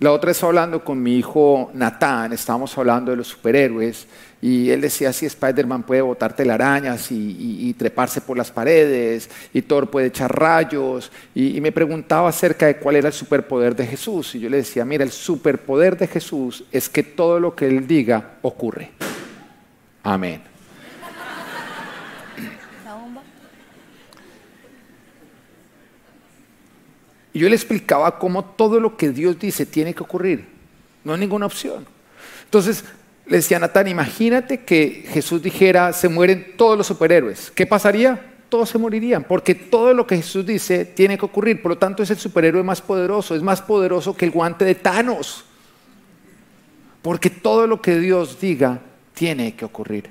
La 0.00 0.12
otra 0.12 0.28
vez 0.28 0.42
hablando 0.42 0.82
con 0.82 1.02
mi 1.02 1.18
hijo 1.18 1.70
Natán, 1.74 2.32
estábamos 2.32 2.76
hablando 2.78 3.10
de 3.10 3.18
los 3.18 3.28
superhéroes 3.28 4.06
y 4.40 4.70
él 4.70 4.80
decía 4.80 5.12
si 5.12 5.26
Spider-Man 5.26 5.82
puede 5.82 6.00
botar 6.00 6.34
telarañas 6.34 7.12
y, 7.12 7.68
y, 7.68 7.74
treparse 7.74 8.22
por 8.22 8.38
las 8.38 8.50
paredes 8.50 9.28
y 9.52 9.60
Thor 9.60 9.90
puede 9.90 10.06
echar 10.06 10.34
rayos 10.34 11.12
y, 11.34 11.54
y 11.54 11.60
me 11.60 11.70
preguntaba 11.70 12.30
acerca 12.30 12.64
de 12.64 12.78
cuál 12.78 12.96
era 12.96 13.08
el 13.08 13.12
superpoder 13.12 13.76
de 13.76 13.86
Jesús 13.86 14.34
y 14.34 14.40
yo 14.40 14.48
le 14.48 14.56
decía, 14.56 14.86
mira, 14.86 15.04
el 15.04 15.10
superpoder 15.10 15.98
de 15.98 16.06
Jesús 16.06 16.64
es 16.72 16.88
que 16.88 17.02
todo 17.02 17.38
lo 17.38 17.54
que 17.54 17.66
él 17.66 17.86
diga 17.86 18.38
ocurre. 18.40 18.92
Amén. 20.02 20.49
Y 27.32 27.38
yo 27.38 27.48
le 27.48 27.54
explicaba 27.54 28.18
cómo 28.18 28.44
todo 28.44 28.80
lo 28.80 28.96
que 28.96 29.10
Dios 29.10 29.38
dice 29.38 29.66
tiene 29.66 29.94
que 29.94 30.02
ocurrir. 30.02 30.46
No 31.04 31.12
hay 31.12 31.20
ninguna 31.20 31.46
opción. 31.46 31.86
Entonces, 32.44 32.84
le 33.26 33.36
decía 33.36 33.58
a 33.58 33.60
Natán, 33.60 33.86
imagínate 33.86 34.64
que 34.64 35.04
Jesús 35.08 35.40
dijera, 35.40 35.92
se 35.92 36.08
mueren 36.08 36.54
todos 36.56 36.76
los 36.76 36.86
superhéroes. 36.88 37.52
¿Qué 37.52 37.64
pasaría? 37.66 38.34
Todos 38.48 38.70
se 38.70 38.78
morirían, 38.78 39.22
porque 39.22 39.54
todo 39.54 39.94
lo 39.94 40.04
que 40.04 40.16
Jesús 40.16 40.44
dice 40.44 40.84
tiene 40.84 41.16
que 41.16 41.24
ocurrir. 41.24 41.62
Por 41.62 41.70
lo 41.70 41.78
tanto, 41.78 42.02
es 42.02 42.10
el 42.10 42.18
superhéroe 42.18 42.64
más 42.64 42.82
poderoso, 42.82 43.36
es 43.36 43.42
más 43.42 43.62
poderoso 43.62 44.16
que 44.16 44.24
el 44.24 44.32
guante 44.32 44.64
de 44.64 44.74
Thanos. 44.74 45.44
Porque 47.02 47.30
todo 47.30 47.68
lo 47.68 47.80
que 47.80 48.00
Dios 48.00 48.40
diga 48.40 48.80
tiene 49.14 49.54
que 49.54 49.64
ocurrir. 49.64 50.10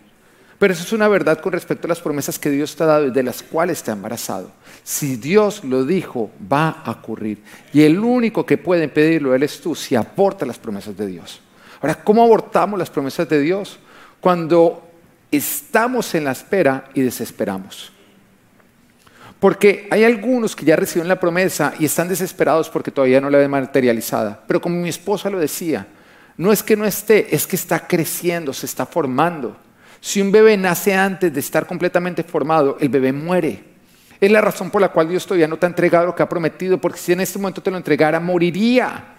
Pero 0.57 0.73
eso 0.73 0.83
es 0.83 0.93
una 0.93 1.07
verdad 1.07 1.39
con 1.41 1.51
respecto 1.51 1.87
a 1.87 1.89
las 1.89 1.99
promesas 1.99 2.39
que 2.39 2.49
Dios 2.49 2.75
te 2.75 2.83
ha 2.83 2.87
dado 2.87 3.07
y 3.07 3.11
de 3.11 3.23
las 3.23 3.43
cuales 3.43 3.83
te 3.83 3.91
ha 3.91 3.93
embarazado. 3.93 4.51
Si 4.89 5.17
Dios 5.17 5.63
lo 5.63 5.85
dijo, 5.85 6.31
va 6.51 6.81
a 6.83 6.89
ocurrir. 6.89 7.43
Y 7.71 7.83
el 7.83 7.99
único 7.99 8.43
que 8.43 8.57
puede 8.57 8.85
impedirlo, 8.85 9.35
Él 9.35 9.43
es 9.43 9.61
tú, 9.61 9.75
si 9.75 9.95
aporta 9.95 10.47
las 10.47 10.57
promesas 10.57 10.97
de 10.97 11.05
Dios. 11.05 11.41
Ahora, 11.79 12.03
¿cómo 12.03 12.23
abortamos 12.23 12.79
las 12.79 12.89
promesas 12.89 13.29
de 13.29 13.39
Dios? 13.39 13.77
Cuando 14.19 14.89
estamos 15.29 16.15
en 16.15 16.23
la 16.23 16.31
espera 16.31 16.89
y 16.95 17.01
desesperamos. 17.01 17.91
Porque 19.39 19.87
hay 19.91 20.05
algunos 20.05 20.55
que 20.55 20.65
ya 20.65 20.75
reciben 20.75 21.07
la 21.07 21.19
promesa 21.19 21.71
y 21.77 21.85
están 21.85 22.07
desesperados 22.07 22.67
porque 22.67 22.89
todavía 22.89 23.21
no 23.21 23.29
la 23.29 23.37
ven 23.37 23.51
materializada. 23.51 24.43
Pero 24.47 24.59
como 24.59 24.77
mi 24.77 24.89
esposa 24.89 25.29
lo 25.29 25.37
decía, 25.37 25.85
no 26.35 26.51
es 26.51 26.63
que 26.63 26.75
no 26.75 26.85
esté, 26.85 27.35
es 27.35 27.45
que 27.45 27.57
está 27.57 27.85
creciendo, 27.85 28.53
se 28.53 28.65
está 28.65 28.87
formando. 28.87 29.55
Si 30.01 30.19
un 30.19 30.31
bebé 30.31 30.57
nace 30.57 30.95
antes 30.95 31.31
de 31.31 31.41
estar 31.41 31.67
completamente 31.67 32.23
formado, 32.23 32.75
el 32.79 32.89
bebé 32.89 33.13
muere. 33.13 33.68
Es 34.21 34.31
la 34.31 34.41
razón 34.41 34.69
por 34.69 34.81
la 34.81 34.89
cual 34.89 35.07
Dios 35.07 35.25
todavía 35.25 35.47
no 35.47 35.57
te 35.57 35.65
ha 35.65 35.69
entregado 35.69 36.07
lo 36.07 36.15
que 36.15 36.23
ha 36.23 36.29
prometido, 36.29 36.77
porque 36.77 36.99
si 36.99 37.13
en 37.13 37.21
este 37.21 37.39
momento 37.39 37.61
te 37.61 37.71
lo 37.71 37.77
entregara, 37.77 38.19
moriría. 38.19 39.15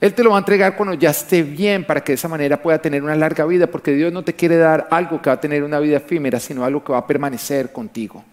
Él 0.00 0.12
te 0.12 0.22
lo 0.22 0.30
va 0.30 0.36
a 0.36 0.40
entregar 0.40 0.76
cuando 0.76 0.94
ya 0.94 1.10
esté 1.10 1.42
bien, 1.42 1.84
para 1.84 2.02
que 2.02 2.12
de 2.12 2.16
esa 2.16 2.28
manera 2.28 2.60
pueda 2.60 2.78
tener 2.78 3.02
una 3.02 3.14
larga 3.14 3.46
vida, 3.46 3.68
porque 3.68 3.92
Dios 3.92 4.12
no 4.12 4.24
te 4.24 4.34
quiere 4.34 4.56
dar 4.56 4.88
algo 4.90 5.22
que 5.22 5.30
va 5.30 5.34
a 5.34 5.40
tener 5.40 5.62
una 5.62 5.78
vida 5.78 5.98
efímera, 5.98 6.40
sino 6.40 6.64
algo 6.64 6.82
que 6.82 6.92
va 6.92 6.98
a 6.98 7.06
permanecer 7.06 7.72
contigo. 7.72 8.24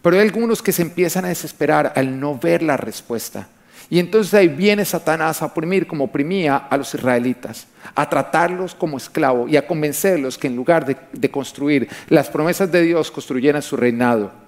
Pero 0.00 0.16
hay 0.16 0.22
algunos 0.22 0.62
que 0.62 0.72
se 0.72 0.82
empiezan 0.82 1.24
a 1.24 1.28
desesperar 1.28 1.92
al 1.96 2.18
no 2.18 2.38
ver 2.38 2.62
la 2.62 2.76
respuesta. 2.76 3.48
Y 3.90 3.98
entonces 3.98 4.32
ahí 4.34 4.48
viene 4.48 4.84
Satanás 4.84 5.42
a 5.42 5.46
oprimir 5.46 5.86
como 5.86 6.04
oprimía 6.04 6.56
a 6.56 6.76
los 6.76 6.94
israelitas, 6.94 7.66
a 7.94 8.08
tratarlos 8.08 8.74
como 8.74 8.96
esclavos 8.96 9.50
y 9.50 9.56
a 9.56 9.66
convencerlos 9.66 10.38
que 10.38 10.46
en 10.46 10.56
lugar 10.56 10.84
de, 10.84 10.96
de, 11.12 11.30
construir 11.30 11.88
las 12.08 12.28
promesas 12.28 12.70
de 12.70 12.82
Dios, 12.82 13.10
construyeran 13.10 13.62
su 13.62 13.76
reinado. 13.76 14.47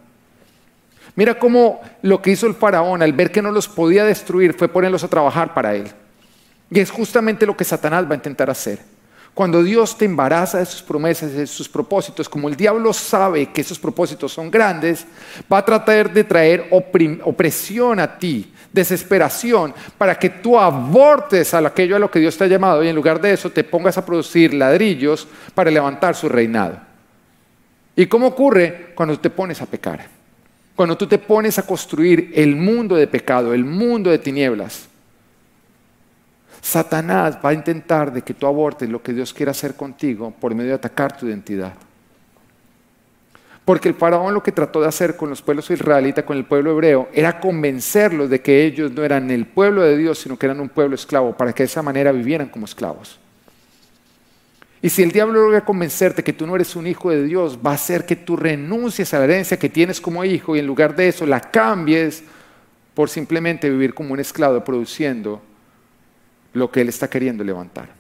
Mira 1.17 1.39
cómo 1.39 1.81
lo 2.03 2.23
que 2.23 2.31
hizo 2.31 2.47
el 2.47 2.55
faraón 2.55 3.03
al 3.03 3.13
ver 3.13 3.31
que 3.31 3.43
no 3.43 3.51
los 3.51 3.69
podía 3.69 4.05
destruir 4.05 4.55
fue 4.55 4.69
ponerlos 4.69 5.05
a 5.05 5.09
trabajar 5.09 5.55
para 5.55 5.75
él. 5.75 5.91
Y 6.71 6.79
es 6.79 6.91
justamente 6.91 7.47
lo 7.47 7.57
que 7.57 7.65
Satanás 7.65 8.07
va 8.07 8.13
a 8.13 8.17
intentar 8.17 8.49
hacer. 8.49 8.79
Cuando 9.35 9.63
Dios 9.63 9.97
te 9.97 10.05
embaraza 10.05 10.59
de 10.59 10.67
sus 10.67 10.83
promesas, 10.83 11.33
de 11.33 11.47
sus 11.47 11.69
propósitos, 11.69 12.29
como 12.29 12.49
el 12.49 12.57
diablo 12.57 12.93
sabe 12.93 13.47
que 13.47 13.61
esos 13.61 13.79
propósitos 13.79 14.33
son 14.33 14.51
grandes, 14.51 15.07
va 15.51 15.59
a 15.59 15.65
tratar 15.65 16.13
de 16.13 16.25
traer 16.25 16.69
opresión 16.71 18.01
a 18.01 18.19
ti, 18.19 18.53
desesperación, 18.73 19.73
para 19.97 20.19
que 20.19 20.31
tú 20.31 20.59
abortes 20.59 21.55
a 21.55 21.59
aquello 21.59 21.97
a 21.97 22.01
lo 22.01 22.11
que 22.11 22.19
Dios 22.19 22.37
te 22.37 22.45
ha 22.45 22.49
llamado 22.49 22.83
y 22.83 22.89
en 22.89 22.97
lugar 22.97 23.21
de 23.21 23.33
eso 23.33 23.51
te 23.51 23.65
pongas 23.65 23.97
a 23.97 24.05
producir 24.05 24.53
ladrillos 24.53 25.27
para 25.55 25.71
levantar 25.71 26.17
su 26.17 26.29
reinado. 26.29 26.79
¿Y 27.95 28.07
cómo 28.07 28.29
ocurre 28.29 28.93
cuando 28.95 29.19
te 29.19 29.31
pones 29.31 29.63
a 29.63 29.67
pecar? 29.67 30.20
Cuando 30.81 30.97
tú 30.97 31.07
te 31.07 31.19
pones 31.19 31.59
a 31.59 31.67
construir 31.67 32.33
el 32.35 32.57
mundo 32.57 32.97
de 32.97 33.07
pecado, 33.07 33.53
el 33.53 33.67
mundo 33.67 34.09
de 34.09 34.19
tinieblas. 34.19 34.89
Satanás 36.63 37.37
va 37.45 37.51
a 37.51 37.53
intentar 37.53 38.11
de 38.11 38.23
que 38.23 38.33
tú 38.33 38.47
abortes 38.47 38.89
lo 38.89 39.03
que 39.03 39.13
Dios 39.13 39.35
quiere 39.35 39.51
hacer 39.51 39.75
contigo 39.75 40.33
por 40.41 40.55
medio 40.55 40.71
de 40.71 40.77
atacar 40.77 41.15
tu 41.15 41.27
identidad. 41.27 41.75
Porque 43.63 43.91
el 43.91 43.95
faraón 43.95 44.33
lo 44.33 44.43
que 44.43 44.53
trató 44.53 44.81
de 44.81 44.89
hacer 44.89 45.19
con 45.19 45.29
los 45.29 45.43
pueblos 45.43 45.71
israelitas, 45.71 46.25
con 46.25 46.39
el 46.39 46.47
pueblo 46.47 46.71
hebreo, 46.71 47.11
era 47.13 47.41
convencerlos 47.41 48.31
de 48.31 48.41
que 48.41 48.65
ellos 48.65 48.91
no 48.91 49.05
eran 49.05 49.31
el 49.31 49.45
pueblo 49.45 49.83
de 49.83 49.99
Dios, 49.99 50.21
sino 50.21 50.39
que 50.39 50.47
eran 50.47 50.61
un 50.61 50.71
pueblo 50.71 50.95
esclavo, 50.95 51.37
para 51.37 51.53
que 51.53 51.65
de 51.65 51.67
esa 51.67 51.83
manera 51.83 52.11
vivieran 52.11 52.49
como 52.49 52.65
esclavos. 52.65 53.21
Y 54.83 54.89
si 54.89 55.03
el 55.03 55.13
diablo 55.13 55.43
logra 55.43 55.65
convencerte 55.65 56.25
que 56.25 56.33
tú 56.33 56.47
no 56.47 56.55
eres 56.55 56.75
un 56.75 56.87
hijo 56.87 57.11
de 57.11 57.25
Dios, 57.25 57.59
va 57.65 57.73
a 57.73 57.75
hacer 57.75 58.07
que 58.07 58.17
tú 58.17 58.37
renuncies 58.37 59.13
a 59.13 59.19
la 59.19 59.25
herencia 59.25 59.59
que 59.59 59.69
tienes 59.69 60.01
como 60.01 60.25
hijo 60.25 60.57
y 60.57 60.59
en 60.59 60.67
lugar 60.67 60.97
de 60.97 61.09
eso 61.09 61.27
la 61.27 61.41
cambies 61.41 62.23
por 62.95 63.11
simplemente 63.11 63.69
vivir 63.69 63.93
como 63.93 64.15
un 64.15 64.21
esclavo 64.21 64.63
produciendo 64.65 65.43
lo 66.55 66.71
que 66.71 66.81
Él 66.81 66.89
está 66.89 67.09
queriendo 67.09 67.45
levantar. 67.45 67.91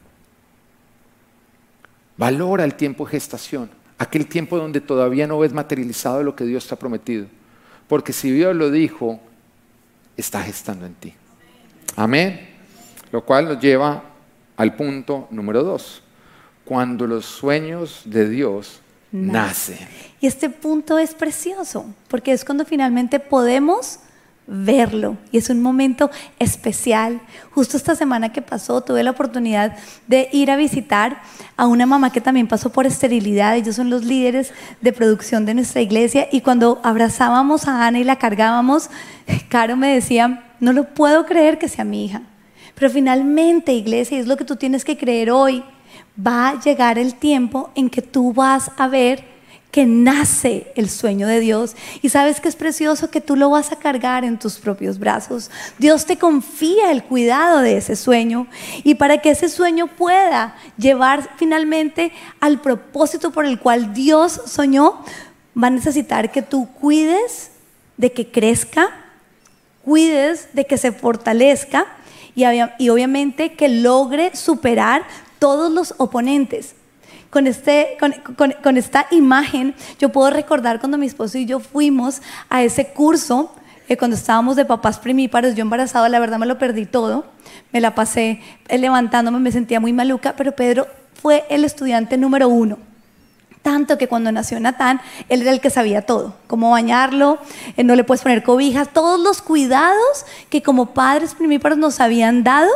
Valora 2.16 2.64
el 2.64 2.74
tiempo 2.74 3.04
de 3.04 3.12
gestación, 3.12 3.70
aquel 3.98 4.26
tiempo 4.26 4.56
donde 4.56 4.80
todavía 4.80 5.26
no 5.26 5.38
ves 5.38 5.52
materializado 5.52 6.22
lo 6.22 6.34
que 6.34 6.44
Dios 6.44 6.66
te 6.66 6.74
ha 6.74 6.78
prometido. 6.78 7.26
Porque 7.88 8.12
si 8.12 8.30
Dios 8.30 8.54
lo 8.56 8.70
dijo, 8.70 9.20
está 10.16 10.42
gestando 10.42 10.86
en 10.86 10.94
ti. 10.94 11.14
Amén. 11.96 12.48
Lo 13.12 13.24
cual 13.24 13.46
nos 13.46 13.60
lleva 13.60 14.02
al 14.56 14.76
punto 14.76 15.28
número 15.30 15.62
dos. 15.62 16.02
Cuando 16.70 17.08
los 17.08 17.26
sueños 17.26 18.02
de 18.04 18.28
Dios 18.28 18.80
nacen. 19.10 19.76
Y 20.20 20.28
este 20.28 20.48
punto 20.50 21.00
es 21.00 21.14
precioso, 21.14 21.84
porque 22.06 22.30
es 22.30 22.44
cuando 22.44 22.64
finalmente 22.64 23.18
podemos 23.18 23.98
verlo. 24.46 25.16
Y 25.32 25.38
es 25.38 25.50
un 25.50 25.62
momento 25.62 26.12
especial. 26.38 27.20
Justo 27.50 27.76
esta 27.76 27.96
semana 27.96 28.32
que 28.32 28.40
pasó, 28.40 28.82
tuve 28.82 29.02
la 29.02 29.10
oportunidad 29.10 29.76
de 30.06 30.28
ir 30.30 30.48
a 30.48 30.54
visitar 30.54 31.20
a 31.56 31.66
una 31.66 31.86
mamá 31.86 32.12
que 32.12 32.20
también 32.20 32.46
pasó 32.46 32.70
por 32.70 32.86
esterilidad. 32.86 33.56
Ellos 33.56 33.74
son 33.74 33.90
los 33.90 34.04
líderes 34.04 34.52
de 34.80 34.92
producción 34.92 35.44
de 35.46 35.54
nuestra 35.54 35.80
iglesia. 35.80 36.28
Y 36.30 36.40
cuando 36.40 36.80
abrazábamos 36.84 37.66
a 37.66 37.84
Ana 37.84 37.98
y 37.98 38.04
la 38.04 38.20
cargábamos, 38.20 38.90
Caro 39.48 39.76
me 39.76 39.92
decía, 39.92 40.44
no 40.60 40.72
lo 40.72 40.84
puedo 40.84 41.26
creer 41.26 41.58
que 41.58 41.66
sea 41.66 41.84
mi 41.84 42.04
hija. 42.04 42.22
Pero 42.76 42.92
finalmente, 42.92 43.72
iglesia, 43.72 44.20
es 44.20 44.28
lo 44.28 44.36
que 44.36 44.44
tú 44.44 44.54
tienes 44.54 44.84
que 44.84 44.96
creer 44.96 45.32
hoy, 45.32 45.64
va 46.18 46.48
a 46.50 46.60
llegar 46.60 46.98
el 46.98 47.14
tiempo 47.14 47.70
en 47.74 47.90
que 47.90 48.02
tú 48.02 48.32
vas 48.32 48.70
a 48.76 48.88
ver 48.88 49.24
que 49.70 49.86
nace 49.86 50.72
el 50.74 50.90
sueño 50.90 51.26
de 51.26 51.40
Dios. 51.40 51.76
Y 52.02 52.08
sabes 52.08 52.40
que 52.40 52.48
es 52.48 52.56
precioso 52.56 53.10
que 53.10 53.20
tú 53.20 53.36
lo 53.36 53.50
vas 53.50 53.70
a 53.72 53.76
cargar 53.76 54.24
en 54.24 54.38
tus 54.38 54.58
propios 54.58 54.98
brazos. 54.98 55.50
Dios 55.78 56.06
te 56.06 56.18
confía 56.18 56.90
el 56.90 57.04
cuidado 57.04 57.60
de 57.60 57.76
ese 57.76 57.96
sueño. 57.96 58.48
Y 58.82 58.96
para 58.96 59.18
que 59.18 59.30
ese 59.30 59.48
sueño 59.48 59.86
pueda 59.86 60.56
llevar 60.76 61.30
finalmente 61.36 62.12
al 62.40 62.60
propósito 62.60 63.30
por 63.30 63.46
el 63.46 63.60
cual 63.60 63.94
Dios 63.94 64.40
soñó, 64.46 65.04
va 65.56 65.68
a 65.68 65.70
necesitar 65.70 66.32
que 66.32 66.42
tú 66.42 66.68
cuides 66.80 67.52
de 67.96 68.12
que 68.12 68.30
crezca, 68.30 68.90
cuides 69.84 70.48
de 70.52 70.66
que 70.66 70.78
se 70.78 70.90
fortalezca 70.90 71.86
y, 72.34 72.88
obviamente 72.88 73.52
que 73.52 73.68
logre 73.68 74.34
superar 74.34 75.02
todos 75.40 75.72
los 75.72 75.94
oponentes 75.96 76.76
con, 77.30 77.46
este, 77.46 77.96
con, 78.36 78.76
esta 78.76 79.06
imagen, 79.10 79.74
yo 79.98 80.10
puedo 80.10 80.30
recordar 80.30 80.80
cuando 80.80 80.98
mi 80.98 81.06
esposo 81.06 81.38
y 81.38 81.46
yo 81.46 81.60
fuimos 81.60 82.20
a 82.48 82.62
ese 82.62 82.88
curso, 82.88 83.54
eh, 83.88 83.96
cuando 83.96 84.16
estábamos 84.16 84.56
de 84.56 84.64
papás 84.64 84.98
primíparos, 84.98 85.54
yo 85.54 85.62
embarazada, 85.62 86.08
la 86.08 86.18
verdad 86.18 86.38
me 86.38 86.46
lo 86.46 86.58
perdí 86.58 86.86
todo, 86.86 87.24
me 87.72 87.80
la 87.80 87.94
pasé 87.94 88.40
eh, 88.68 88.78
levantándome, 88.78 89.38
me 89.38 89.52
sentía 89.52 89.80
muy 89.80 89.92
maluca, 89.92 90.34
pero 90.36 90.52
Pedro 90.52 90.88
fue 91.20 91.44
el 91.48 91.64
estudiante 91.64 92.16
número 92.16 92.48
uno. 92.48 92.78
Tanto 93.62 93.98
que 93.98 94.08
cuando 94.08 94.32
nació 94.32 94.58
Natán, 94.58 95.00
él 95.28 95.42
era 95.42 95.52
el 95.52 95.60
que 95.60 95.68
sabía 95.68 96.02
todo, 96.02 96.34
cómo 96.46 96.70
bañarlo, 96.70 97.38
eh, 97.76 97.84
no 97.84 97.94
le 97.94 98.04
puedes 98.04 98.22
poner 98.22 98.42
cobijas, 98.42 98.92
todos 98.92 99.20
los 99.20 99.42
cuidados 99.42 100.24
que 100.48 100.62
como 100.62 100.94
padres 100.94 101.34
primíparos 101.34 101.78
nos 101.78 102.00
habían 102.00 102.42
dado, 102.42 102.70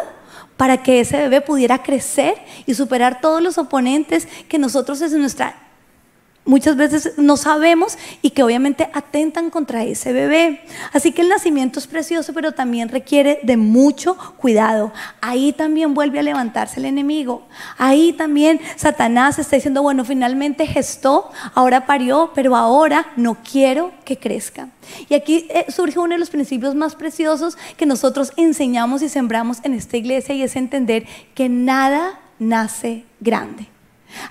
para 0.56 0.82
que 0.82 1.00
ese 1.00 1.16
bebé 1.16 1.40
pudiera 1.40 1.82
crecer 1.82 2.34
y 2.66 2.74
superar 2.74 3.20
todos 3.20 3.42
los 3.42 3.58
oponentes 3.58 4.28
que 4.48 4.58
nosotros 4.58 5.00
desde 5.00 5.18
nuestra 5.18 5.63
muchas 6.44 6.76
veces 6.76 7.14
no 7.16 7.36
sabemos 7.36 7.96
y 8.22 8.30
que 8.30 8.42
obviamente 8.42 8.88
atentan 8.92 9.50
contra 9.50 9.84
ese 9.84 10.12
bebé. 10.12 10.62
Así 10.92 11.12
que 11.12 11.22
el 11.22 11.28
nacimiento 11.28 11.78
es 11.78 11.86
precioso, 11.86 12.32
pero 12.32 12.52
también 12.52 12.88
requiere 12.88 13.40
de 13.42 13.56
mucho 13.56 14.16
cuidado. 14.36 14.92
Ahí 15.20 15.52
también 15.52 15.94
vuelve 15.94 16.18
a 16.18 16.22
levantarse 16.22 16.80
el 16.80 16.86
enemigo. 16.86 17.46
Ahí 17.78 18.12
también 18.12 18.60
Satanás 18.76 19.38
está 19.38 19.56
diciendo, 19.56 19.82
bueno, 19.82 20.04
finalmente 20.04 20.66
gestó, 20.66 21.30
ahora 21.54 21.86
parió, 21.86 22.32
pero 22.34 22.56
ahora 22.56 23.06
no 23.16 23.38
quiero 23.50 23.92
que 24.04 24.18
crezca. 24.18 24.68
Y 25.08 25.14
aquí 25.14 25.46
eh, 25.50 25.66
surge 25.70 25.98
uno 25.98 26.14
de 26.14 26.18
los 26.18 26.30
principios 26.30 26.74
más 26.74 26.94
preciosos 26.94 27.56
que 27.76 27.86
nosotros 27.86 28.32
enseñamos 28.36 29.02
y 29.02 29.08
sembramos 29.08 29.58
en 29.62 29.74
esta 29.74 29.96
iglesia 29.96 30.34
y 30.34 30.42
es 30.42 30.56
entender 30.56 31.06
que 31.34 31.48
nada 31.48 32.20
nace 32.38 33.04
grande. 33.20 33.73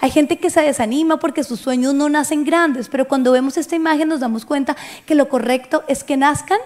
Hay 0.01 0.11
gente 0.11 0.37
que 0.37 0.49
se 0.49 0.61
desanima 0.61 1.17
porque 1.17 1.43
sus 1.43 1.59
sueños 1.59 1.93
no 1.93 2.09
nacen 2.09 2.43
grandes, 2.43 2.89
pero 2.89 3.07
cuando 3.07 3.31
vemos 3.31 3.57
esta 3.57 3.75
imagen 3.75 4.07
nos 4.07 4.19
damos 4.19 4.45
cuenta 4.45 4.75
que 5.05 5.15
lo 5.15 5.29
correcto 5.29 5.83
es 5.87 6.03
que 6.03 6.17
nazcan 6.17 6.59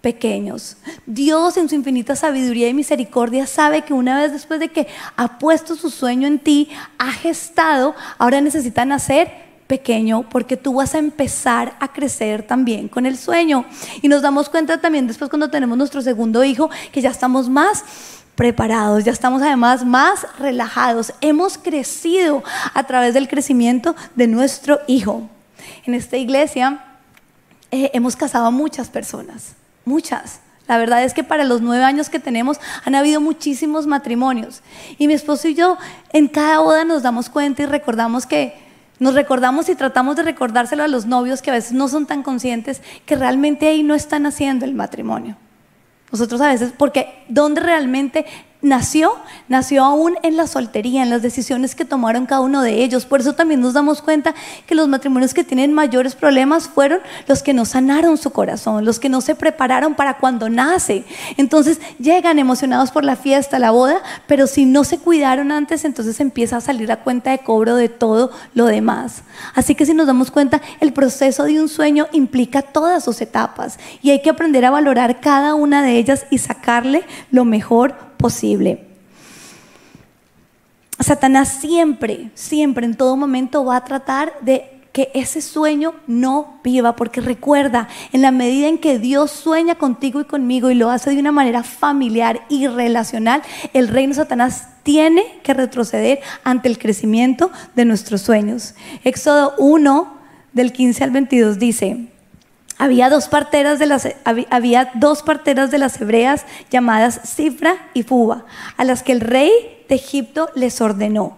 pequeños. 0.00 0.76
Dios 1.06 1.56
en 1.56 1.68
su 1.68 1.74
infinita 1.74 2.16
sabiduría 2.16 2.68
y 2.68 2.74
misericordia 2.74 3.46
sabe 3.46 3.82
que 3.82 3.92
una 3.92 4.20
vez 4.20 4.32
después 4.32 4.60
de 4.60 4.68
que 4.68 4.86
ha 5.16 5.38
puesto 5.38 5.74
su 5.74 5.90
sueño 5.90 6.26
en 6.26 6.38
ti, 6.38 6.68
ha 6.98 7.12
gestado, 7.12 7.94
ahora 8.18 8.40
necesita 8.40 8.84
nacer 8.84 9.48
pequeño 9.66 10.28
porque 10.28 10.56
tú 10.56 10.74
vas 10.74 10.94
a 10.94 10.98
empezar 10.98 11.76
a 11.78 11.92
crecer 11.92 12.42
también 12.42 12.88
con 12.88 13.06
el 13.06 13.16
sueño. 13.16 13.66
Y 14.00 14.08
nos 14.08 14.22
damos 14.22 14.48
cuenta 14.48 14.80
también 14.80 15.06
después 15.06 15.30
cuando 15.30 15.50
tenemos 15.50 15.76
nuestro 15.76 16.00
segundo 16.02 16.42
hijo 16.42 16.70
que 16.90 17.00
ya 17.00 17.10
estamos 17.10 17.48
más 17.48 17.84
preparados, 18.38 19.02
ya 19.02 19.10
estamos 19.10 19.42
además 19.42 19.84
más 19.84 20.24
relajados. 20.38 21.12
Hemos 21.20 21.58
crecido 21.58 22.44
a 22.72 22.84
través 22.84 23.12
del 23.12 23.26
crecimiento 23.26 23.96
de 24.14 24.28
nuestro 24.28 24.78
hijo. 24.86 25.28
En 25.84 25.94
esta 25.94 26.16
iglesia 26.16 26.84
eh, 27.72 27.90
hemos 27.94 28.14
casado 28.14 28.46
a 28.46 28.52
muchas 28.52 28.90
personas, 28.90 29.54
muchas. 29.84 30.38
La 30.68 30.78
verdad 30.78 31.02
es 31.02 31.14
que 31.14 31.24
para 31.24 31.42
los 31.42 31.62
nueve 31.62 31.82
años 31.82 32.10
que 32.10 32.20
tenemos 32.20 32.60
han 32.84 32.94
habido 32.94 33.20
muchísimos 33.20 33.88
matrimonios. 33.88 34.62
Y 34.98 35.08
mi 35.08 35.14
esposo 35.14 35.48
y 35.48 35.54
yo 35.54 35.76
en 36.12 36.28
cada 36.28 36.60
boda 36.60 36.84
nos 36.84 37.02
damos 37.02 37.30
cuenta 37.30 37.64
y 37.64 37.66
recordamos 37.66 38.24
que 38.24 38.54
nos 39.00 39.14
recordamos 39.14 39.68
y 39.68 39.74
tratamos 39.74 40.14
de 40.14 40.22
recordárselo 40.22 40.84
a 40.84 40.88
los 40.88 41.06
novios 41.06 41.42
que 41.42 41.50
a 41.50 41.54
veces 41.54 41.72
no 41.72 41.88
son 41.88 42.06
tan 42.06 42.22
conscientes 42.22 42.82
que 43.04 43.16
realmente 43.16 43.66
ahí 43.66 43.82
no 43.82 43.96
están 43.96 44.26
haciendo 44.26 44.64
el 44.64 44.74
matrimonio. 44.74 45.36
Nosotros 46.10 46.40
a 46.40 46.48
veces, 46.48 46.72
porque 46.76 47.24
donde 47.28 47.60
realmente 47.60 48.24
nació, 48.60 49.14
nació 49.48 49.84
aún 49.84 50.16
en 50.22 50.36
la 50.36 50.46
soltería, 50.46 51.02
en 51.02 51.10
las 51.10 51.22
decisiones 51.22 51.74
que 51.74 51.84
tomaron 51.84 52.26
cada 52.26 52.40
uno 52.40 52.62
de 52.62 52.82
ellos. 52.82 53.06
Por 53.06 53.20
eso 53.20 53.34
también 53.34 53.60
nos 53.60 53.74
damos 53.74 54.02
cuenta 54.02 54.34
que 54.66 54.74
los 54.74 54.88
matrimonios 54.88 55.34
que 55.34 55.44
tienen 55.44 55.72
mayores 55.72 56.14
problemas 56.14 56.68
fueron 56.68 57.00
los 57.26 57.42
que 57.42 57.54
no 57.54 57.64
sanaron 57.64 58.18
su 58.18 58.30
corazón, 58.30 58.84
los 58.84 58.98
que 58.98 59.08
no 59.08 59.20
se 59.20 59.34
prepararon 59.34 59.94
para 59.94 60.18
cuando 60.18 60.48
nace. 60.48 61.04
Entonces 61.36 61.80
llegan 61.98 62.38
emocionados 62.38 62.90
por 62.90 63.04
la 63.04 63.16
fiesta, 63.16 63.58
la 63.58 63.70
boda, 63.70 64.02
pero 64.26 64.46
si 64.46 64.64
no 64.64 64.84
se 64.84 64.98
cuidaron 64.98 65.52
antes, 65.52 65.84
entonces 65.84 66.20
empieza 66.20 66.56
a 66.56 66.60
salir 66.60 66.88
la 66.88 67.02
cuenta 67.02 67.30
de 67.30 67.38
cobro 67.38 67.76
de 67.76 67.88
todo 67.88 68.30
lo 68.54 68.66
demás. 68.66 69.22
Así 69.54 69.74
que 69.74 69.86
si 69.86 69.94
nos 69.94 70.06
damos 70.06 70.30
cuenta, 70.30 70.60
el 70.80 70.92
proceso 70.92 71.44
de 71.44 71.60
un 71.60 71.68
sueño 71.68 72.08
implica 72.12 72.62
todas 72.62 73.04
sus 73.04 73.20
etapas 73.20 73.78
y 74.02 74.10
hay 74.10 74.22
que 74.22 74.30
aprender 74.30 74.64
a 74.64 74.70
valorar 74.70 75.20
cada 75.20 75.54
una 75.54 75.82
de 75.82 75.96
ellas 75.96 76.26
y 76.30 76.38
sacarle 76.38 77.04
lo 77.30 77.44
mejor 77.44 78.07
posible. 78.18 78.84
Satanás 81.00 81.58
siempre, 81.60 82.30
siempre, 82.34 82.84
en 82.84 82.96
todo 82.96 83.16
momento 83.16 83.64
va 83.64 83.76
a 83.76 83.84
tratar 83.84 84.32
de 84.40 84.78
que 84.92 85.10
ese 85.14 85.40
sueño 85.40 85.94
no 86.08 86.58
viva, 86.64 86.96
porque 86.96 87.20
recuerda, 87.20 87.88
en 88.12 88.20
la 88.20 88.32
medida 88.32 88.66
en 88.66 88.78
que 88.78 88.98
Dios 88.98 89.30
sueña 89.30 89.76
contigo 89.76 90.20
y 90.20 90.24
conmigo 90.24 90.70
y 90.70 90.74
lo 90.74 90.90
hace 90.90 91.10
de 91.10 91.20
una 91.20 91.30
manera 91.30 91.62
familiar 91.62 92.44
y 92.48 92.66
relacional, 92.66 93.42
el 93.74 93.86
reino 93.86 94.10
de 94.10 94.16
Satanás 94.16 94.68
tiene 94.82 95.38
que 95.44 95.54
retroceder 95.54 96.20
ante 96.42 96.68
el 96.68 96.78
crecimiento 96.78 97.52
de 97.76 97.84
nuestros 97.84 98.22
sueños. 98.22 98.74
Éxodo 99.04 99.54
1, 99.58 100.18
del 100.52 100.72
15 100.72 101.04
al 101.04 101.10
22 101.12 101.58
dice, 101.58 102.08
había 102.78 103.10
dos 103.10 103.28
parteras 103.28 103.78
de 103.78 103.86
las, 103.86 104.08
había 104.50 104.90
dos 104.94 105.22
parteras 105.22 105.70
de 105.70 105.78
las 105.78 106.00
hebreas 106.00 106.46
llamadas 106.70 107.20
Cifra 107.24 107.88
y 107.92 108.04
Fuba, 108.04 108.46
a 108.76 108.84
las 108.84 109.02
que 109.02 109.12
el 109.12 109.20
rey 109.20 109.84
de 109.88 109.96
Egipto 109.96 110.48
les 110.54 110.80
ordenó, 110.80 111.36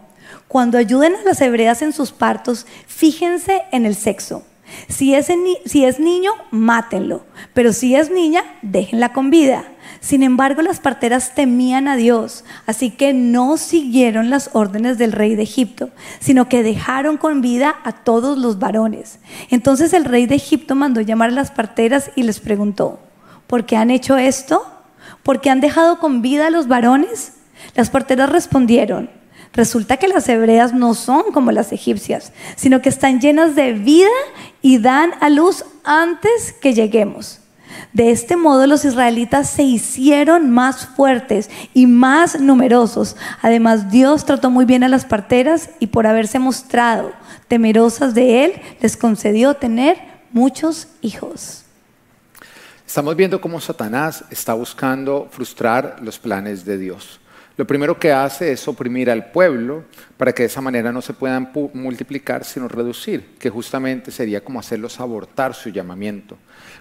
cuando 0.48 0.78
ayuden 0.78 1.14
a 1.16 1.22
las 1.24 1.40
hebreas 1.40 1.82
en 1.82 1.92
sus 1.92 2.12
partos, 2.12 2.66
fíjense 2.86 3.62
en 3.72 3.86
el 3.86 3.94
sexo. 3.94 4.44
Si 4.88 5.14
es, 5.14 5.28
si 5.66 5.84
es 5.84 6.00
niño, 6.00 6.32
mátenlo, 6.50 7.24
pero 7.54 7.72
si 7.72 7.96
es 7.96 8.10
niña, 8.10 8.44
déjenla 8.62 9.12
con 9.12 9.30
vida. 9.30 9.64
Sin 10.00 10.22
embargo, 10.22 10.62
las 10.62 10.80
parteras 10.80 11.34
temían 11.34 11.88
a 11.88 11.96
Dios, 11.96 12.44
así 12.66 12.90
que 12.90 13.12
no 13.12 13.56
siguieron 13.56 14.30
las 14.30 14.50
órdenes 14.52 14.96
del 14.96 15.12
rey 15.12 15.34
de 15.34 15.42
Egipto, 15.42 15.90
sino 16.20 16.48
que 16.48 16.62
dejaron 16.62 17.16
con 17.18 17.40
vida 17.42 17.76
a 17.84 17.92
todos 17.92 18.38
los 18.38 18.58
varones. 18.58 19.18
Entonces 19.50 19.92
el 19.92 20.04
rey 20.04 20.26
de 20.26 20.36
Egipto 20.36 20.74
mandó 20.74 21.00
llamar 21.00 21.30
a 21.30 21.34
las 21.34 21.50
parteras 21.50 22.10
y 22.16 22.22
les 22.22 22.40
preguntó, 22.40 23.00
¿por 23.46 23.66
qué 23.66 23.76
han 23.76 23.90
hecho 23.90 24.16
esto? 24.16 24.64
¿Por 25.22 25.40
qué 25.40 25.50
han 25.50 25.60
dejado 25.60 25.98
con 25.98 26.22
vida 26.22 26.46
a 26.46 26.50
los 26.50 26.66
varones? 26.66 27.34
Las 27.74 27.90
parteras 27.90 28.30
respondieron, 28.30 29.10
resulta 29.52 29.96
que 29.96 30.08
las 30.08 30.28
hebreas 30.28 30.72
no 30.72 30.94
son 30.94 31.32
como 31.32 31.52
las 31.52 31.72
egipcias, 31.72 32.32
sino 32.56 32.82
que 32.82 32.88
están 32.88 33.20
llenas 33.20 33.54
de 33.54 33.72
vida 33.72 34.08
y 34.62 34.78
dan 34.78 35.12
a 35.20 35.28
luz 35.28 35.64
antes 35.84 36.52
que 36.60 36.74
lleguemos. 36.74 37.40
De 37.92 38.10
este 38.10 38.36
modo 38.36 38.66
los 38.66 38.84
israelitas 38.84 39.50
se 39.50 39.62
hicieron 39.62 40.50
más 40.50 40.86
fuertes 40.86 41.50
y 41.74 41.86
más 41.86 42.40
numerosos. 42.40 43.16
Además 43.42 43.90
Dios 43.90 44.24
trató 44.24 44.50
muy 44.50 44.64
bien 44.64 44.84
a 44.84 44.88
las 44.88 45.04
parteras 45.04 45.70
y 45.80 45.88
por 45.88 46.06
haberse 46.06 46.38
mostrado 46.38 47.12
temerosas 47.48 48.14
de 48.14 48.44
Él, 48.44 48.52
les 48.80 48.96
concedió 48.96 49.54
tener 49.54 49.98
muchos 50.32 50.86
hijos. 51.00 51.64
Estamos 52.86 53.16
viendo 53.16 53.40
cómo 53.40 53.60
Satanás 53.60 54.24
está 54.30 54.54
buscando 54.54 55.28
frustrar 55.30 55.96
los 56.00 56.18
planes 56.18 56.64
de 56.64 56.78
Dios. 56.78 57.19
Lo 57.60 57.66
primero 57.66 57.98
que 57.98 58.10
hace 58.10 58.52
es 58.52 58.66
oprimir 58.68 59.10
al 59.10 59.32
pueblo 59.32 59.84
para 60.16 60.32
que 60.32 60.44
de 60.44 60.46
esa 60.46 60.62
manera 60.62 60.92
no 60.92 61.02
se 61.02 61.12
puedan 61.12 61.52
multiplicar, 61.74 62.42
sino 62.42 62.68
reducir, 62.68 63.36
que 63.38 63.50
justamente 63.50 64.10
sería 64.10 64.42
como 64.42 64.60
hacerlos 64.60 64.98
abortar 64.98 65.54
su 65.54 65.68
llamamiento. 65.68 66.38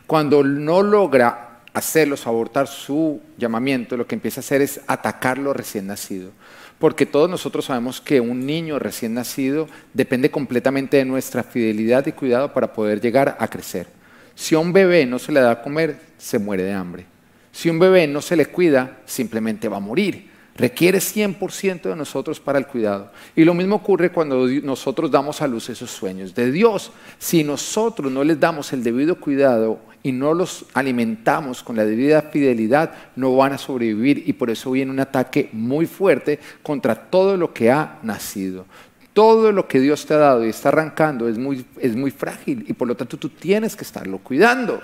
Cuando 0.08 0.42
no 0.42 0.82
logra 0.82 1.60
hacerlos 1.74 2.26
abortar 2.26 2.68
su 2.68 3.20
llamamiento, 3.38 3.98
lo 3.98 4.08
que 4.08 4.16
empieza 4.16 4.40
a 4.40 4.46
hacer 4.46 4.62
es 4.62 4.80
atacarlo 4.88 5.52
recién 5.52 5.86
nacido. 5.86 6.32
Porque 6.80 7.06
todos 7.06 7.30
nosotros 7.30 7.66
sabemos 7.66 8.00
que 8.00 8.22
un 8.22 8.46
niño 8.46 8.80
recién 8.80 9.14
nacido 9.16 9.68
depende 9.94 10.32
completamente 10.32 10.96
de 10.96 11.04
nuestra 11.04 11.44
fidelidad 11.44 12.08
y 12.08 12.14
cuidado 12.14 12.54
para 12.54 12.72
poder 12.72 13.02
llegar 13.02 13.36
a 13.38 13.50
crecer. 13.50 13.88
Si 14.34 14.56
a 14.56 14.60
un 14.60 14.72
bebé 14.72 15.06
no 15.06 15.20
se 15.20 15.34
le 15.34 15.42
da 15.42 15.52
a 15.52 15.62
comer, 15.62 16.00
se 16.18 16.40
muere 16.40 16.64
de 16.64 16.72
hambre. 16.72 17.06
Si 17.52 17.70
un 17.70 17.80
bebé 17.80 18.08
no 18.08 18.22
se 18.22 18.38
le 18.38 18.46
cuida, 18.46 19.00
simplemente 19.06 19.68
va 19.68 19.76
a 19.76 19.82
morir. 19.82 20.39
Requiere 20.60 21.00
100% 21.00 21.84
de 21.84 21.96
nosotros 21.96 22.42
para 22.42 22.60
el 22.60 22.68
cuidado. 22.68 23.12
Y 23.34 23.46
lo 23.46 23.54
mismo 23.54 23.78
ocurre 23.78 24.12
cuando 24.12 24.46
nosotros 24.46 25.10
damos 25.10 25.42
a 25.42 25.48
luz 25.48 25.70
esos 25.70 25.90
sueños 25.90 26.36
de 26.36 26.52
Dios. 26.52 26.92
Si 27.18 27.46
nosotros 27.46 28.12
no 28.12 28.26
les 28.26 28.38
damos 28.38 28.74
el 28.74 28.84
debido 28.84 29.16
cuidado 29.22 29.80
y 30.04 30.12
no 30.12 30.34
los 30.34 30.66
alimentamos 30.74 31.64
con 31.64 31.78
la 31.78 31.86
debida 31.86 32.24
fidelidad, 32.24 32.92
no 33.16 33.38
van 33.38 33.54
a 33.54 33.58
sobrevivir 33.58 34.24
y 34.28 34.34
por 34.34 34.50
eso 34.50 34.72
viene 34.72 34.92
un 34.92 35.00
ataque 35.00 35.50
muy 35.54 35.86
fuerte 35.86 36.40
contra 36.62 36.94
todo 37.10 37.38
lo 37.38 37.54
que 37.54 37.72
ha 37.72 37.98
nacido. 38.04 38.66
Todo 39.14 39.54
lo 39.54 39.66
que 39.66 39.80
Dios 39.80 40.06
te 40.06 40.14
ha 40.14 40.18
dado 40.18 40.46
y 40.46 40.50
está 40.50 40.70
arrancando 40.70 41.30
es 41.30 41.38
muy, 41.38 41.66
es 41.80 41.96
muy 41.96 42.12
frágil 42.12 42.66
y 42.68 42.74
por 42.74 42.90
lo 42.90 42.96
tanto 42.96 43.16
tú 43.16 43.30
tienes 43.30 43.78
que 43.78 43.86
estarlo 43.86 44.18
cuidando. 44.18 44.82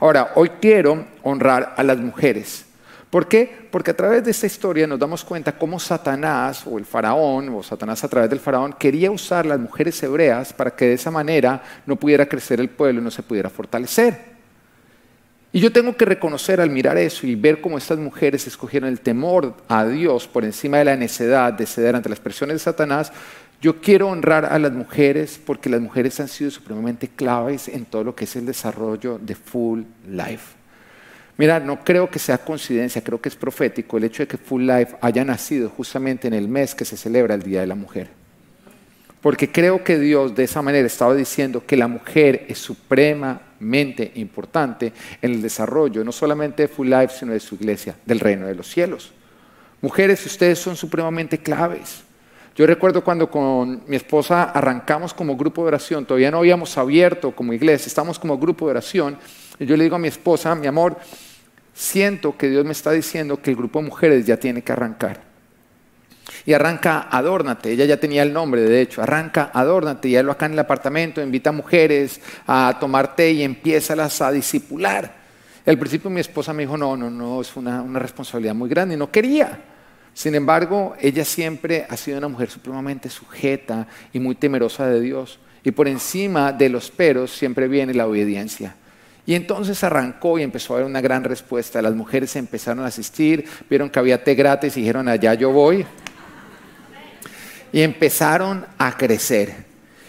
Ahora, 0.00 0.32
hoy 0.36 0.52
quiero 0.58 1.04
honrar 1.22 1.74
a 1.76 1.82
las 1.82 1.98
mujeres. 1.98 2.71
¿Por 3.12 3.28
qué? 3.28 3.68
Porque 3.70 3.90
a 3.90 3.94
través 3.94 4.24
de 4.24 4.30
esta 4.30 4.46
historia 4.46 4.86
nos 4.86 4.98
damos 4.98 5.22
cuenta 5.22 5.52
cómo 5.52 5.78
Satanás 5.78 6.62
o 6.64 6.78
el 6.78 6.86
faraón, 6.86 7.50
o 7.50 7.62
Satanás 7.62 8.02
a 8.02 8.08
través 8.08 8.30
del 8.30 8.40
faraón, 8.40 8.72
quería 8.72 9.10
usar 9.10 9.44
las 9.44 9.60
mujeres 9.60 10.02
hebreas 10.02 10.54
para 10.54 10.74
que 10.74 10.86
de 10.86 10.94
esa 10.94 11.10
manera 11.10 11.62
no 11.84 11.96
pudiera 11.96 12.24
crecer 12.24 12.58
el 12.58 12.70
pueblo 12.70 13.02
y 13.02 13.04
no 13.04 13.10
se 13.10 13.22
pudiera 13.22 13.50
fortalecer. 13.50 14.18
Y 15.52 15.60
yo 15.60 15.70
tengo 15.70 15.94
que 15.94 16.06
reconocer 16.06 16.58
al 16.58 16.70
mirar 16.70 16.96
eso 16.96 17.26
y 17.26 17.34
ver 17.34 17.60
cómo 17.60 17.76
estas 17.76 17.98
mujeres 17.98 18.46
escogieron 18.46 18.88
el 18.88 19.00
temor 19.00 19.56
a 19.68 19.84
Dios 19.84 20.26
por 20.26 20.46
encima 20.46 20.78
de 20.78 20.86
la 20.86 20.96
necedad 20.96 21.52
de 21.52 21.66
ceder 21.66 21.94
ante 21.94 22.08
las 22.08 22.18
presiones 22.18 22.54
de 22.54 22.60
Satanás, 22.60 23.12
yo 23.60 23.82
quiero 23.82 24.08
honrar 24.08 24.46
a 24.46 24.58
las 24.58 24.72
mujeres 24.72 25.38
porque 25.44 25.68
las 25.68 25.82
mujeres 25.82 26.18
han 26.18 26.28
sido 26.28 26.50
supremamente 26.50 27.08
claves 27.08 27.68
en 27.68 27.84
todo 27.84 28.04
lo 28.04 28.14
que 28.14 28.24
es 28.24 28.34
el 28.36 28.46
desarrollo 28.46 29.18
de 29.20 29.34
Full 29.34 29.82
Life. 30.08 30.61
Mira, 31.38 31.60
no 31.60 31.82
creo 31.82 32.10
que 32.10 32.18
sea 32.18 32.38
coincidencia, 32.38 33.02
creo 33.02 33.20
que 33.20 33.28
es 33.28 33.36
profético 33.36 33.96
el 33.96 34.04
hecho 34.04 34.22
de 34.22 34.26
que 34.26 34.36
Full 34.36 34.66
Life 34.66 34.96
haya 35.00 35.24
nacido 35.24 35.70
justamente 35.70 36.28
en 36.28 36.34
el 36.34 36.46
mes 36.46 36.74
que 36.74 36.84
se 36.84 36.96
celebra 36.96 37.34
el 37.34 37.42
Día 37.42 37.60
de 37.60 37.66
la 37.66 37.74
Mujer. 37.74 38.08
Porque 39.22 39.50
creo 39.50 39.84
que 39.84 39.98
Dios 39.98 40.34
de 40.34 40.44
esa 40.44 40.62
manera 40.62 40.86
estaba 40.86 41.14
diciendo 41.14 41.64
que 41.64 41.76
la 41.76 41.86
mujer 41.86 42.44
es 42.48 42.58
supremamente 42.58 44.12
importante 44.16 44.92
en 45.22 45.32
el 45.32 45.42
desarrollo, 45.42 46.04
no 46.04 46.12
solamente 46.12 46.62
de 46.64 46.68
Full 46.68 46.88
Life, 46.88 47.14
sino 47.20 47.32
de 47.32 47.40
su 47.40 47.54
iglesia, 47.54 47.94
del 48.04 48.20
reino 48.20 48.46
de 48.46 48.56
los 48.56 48.68
cielos. 48.68 49.12
Mujeres, 49.80 50.26
ustedes 50.26 50.58
son 50.58 50.76
supremamente 50.76 51.38
claves. 51.38 52.02
Yo 52.54 52.66
recuerdo 52.66 53.02
cuando 53.02 53.30
con 53.30 53.82
mi 53.86 53.96
esposa 53.96 54.44
arrancamos 54.44 55.14
como 55.14 55.36
grupo 55.36 55.62
de 55.62 55.68
oración, 55.68 56.04
todavía 56.04 56.30
no 56.30 56.38
habíamos 56.38 56.76
abierto 56.76 57.30
como 57.30 57.52
iglesia, 57.52 57.86
estamos 57.86 58.18
como 58.18 58.36
grupo 58.38 58.66
de 58.66 58.72
oración 58.72 59.16
yo 59.66 59.76
le 59.76 59.84
digo 59.84 59.96
a 59.96 59.98
mi 59.98 60.08
esposa, 60.08 60.54
mi 60.54 60.66
amor, 60.66 60.98
siento 61.74 62.36
que 62.36 62.48
Dios 62.48 62.64
me 62.64 62.72
está 62.72 62.90
diciendo 62.92 63.40
que 63.40 63.50
el 63.50 63.56
grupo 63.56 63.80
de 63.80 63.86
mujeres 63.86 64.26
ya 64.26 64.36
tiene 64.36 64.62
que 64.62 64.72
arrancar. 64.72 65.20
Y 66.44 66.52
arranca, 66.52 67.08
adórnate, 67.10 67.70
ella 67.70 67.84
ya 67.84 67.98
tenía 67.98 68.22
el 68.22 68.32
nombre, 68.32 68.62
de 68.62 68.80
hecho, 68.80 69.02
arranca, 69.02 69.50
adórnate, 69.52 70.08
y 70.08 70.22
lo 70.22 70.32
acá 70.32 70.46
en 70.46 70.52
el 70.52 70.58
apartamento, 70.58 71.22
invita 71.22 71.50
a 71.50 71.52
mujeres 71.52 72.20
a 72.46 72.76
tomar 72.80 73.14
té 73.14 73.32
y 73.32 73.42
empiézalas 73.42 74.20
a 74.22 74.32
disipular. 74.32 75.22
Al 75.64 75.78
principio 75.78 76.10
mi 76.10 76.20
esposa 76.20 76.52
me 76.52 76.64
dijo, 76.64 76.76
no, 76.76 76.96
no, 76.96 77.10
no, 77.10 77.40
es 77.40 77.54
una, 77.56 77.80
una 77.82 77.98
responsabilidad 77.98 78.54
muy 78.54 78.68
grande, 78.68 78.94
y 78.96 78.98
no 78.98 79.10
quería. 79.10 79.60
Sin 80.14 80.34
embargo, 80.34 80.94
ella 81.00 81.24
siempre 81.24 81.86
ha 81.88 81.96
sido 81.96 82.18
una 82.18 82.28
mujer 82.28 82.50
supremamente 82.50 83.08
sujeta 83.08 83.86
y 84.12 84.18
muy 84.18 84.34
temerosa 84.34 84.86
de 84.86 85.00
Dios. 85.00 85.38
Y 85.64 85.70
por 85.70 85.88
encima 85.88 86.52
de 86.52 86.68
los 86.68 86.90
peros 86.90 87.30
siempre 87.30 87.68
viene 87.68 87.94
la 87.94 88.06
obediencia. 88.06 88.74
Y 89.24 89.34
entonces 89.34 89.82
arrancó 89.84 90.38
y 90.38 90.42
empezó 90.42 90.72
a 90.72 90.76
haber 90.76 90.86
una 90.86 91.00
gran 91.00 91.22
respuesta. 91.22 91.80
Las 91.80 91.94
mujeres 91.94 92.34
empezaron 92.36 92.84
a 92.84 92.88
asistir, 92.88 93.44
vieron 93.70 93.88
que 93.88 93.98
había 93.98 94.22
té 94.22 94.34
gratis 94.34 94.76
y 94.76 94.80
dijeron, 94.80 95.08
allá 95.08 95.34
yo 95.34 95.50
voy. 95.50 95.86
Y 97.72 97.82
empezaron 97.82 98.66
a 98.78 98.96
crecer. 98.96 99.54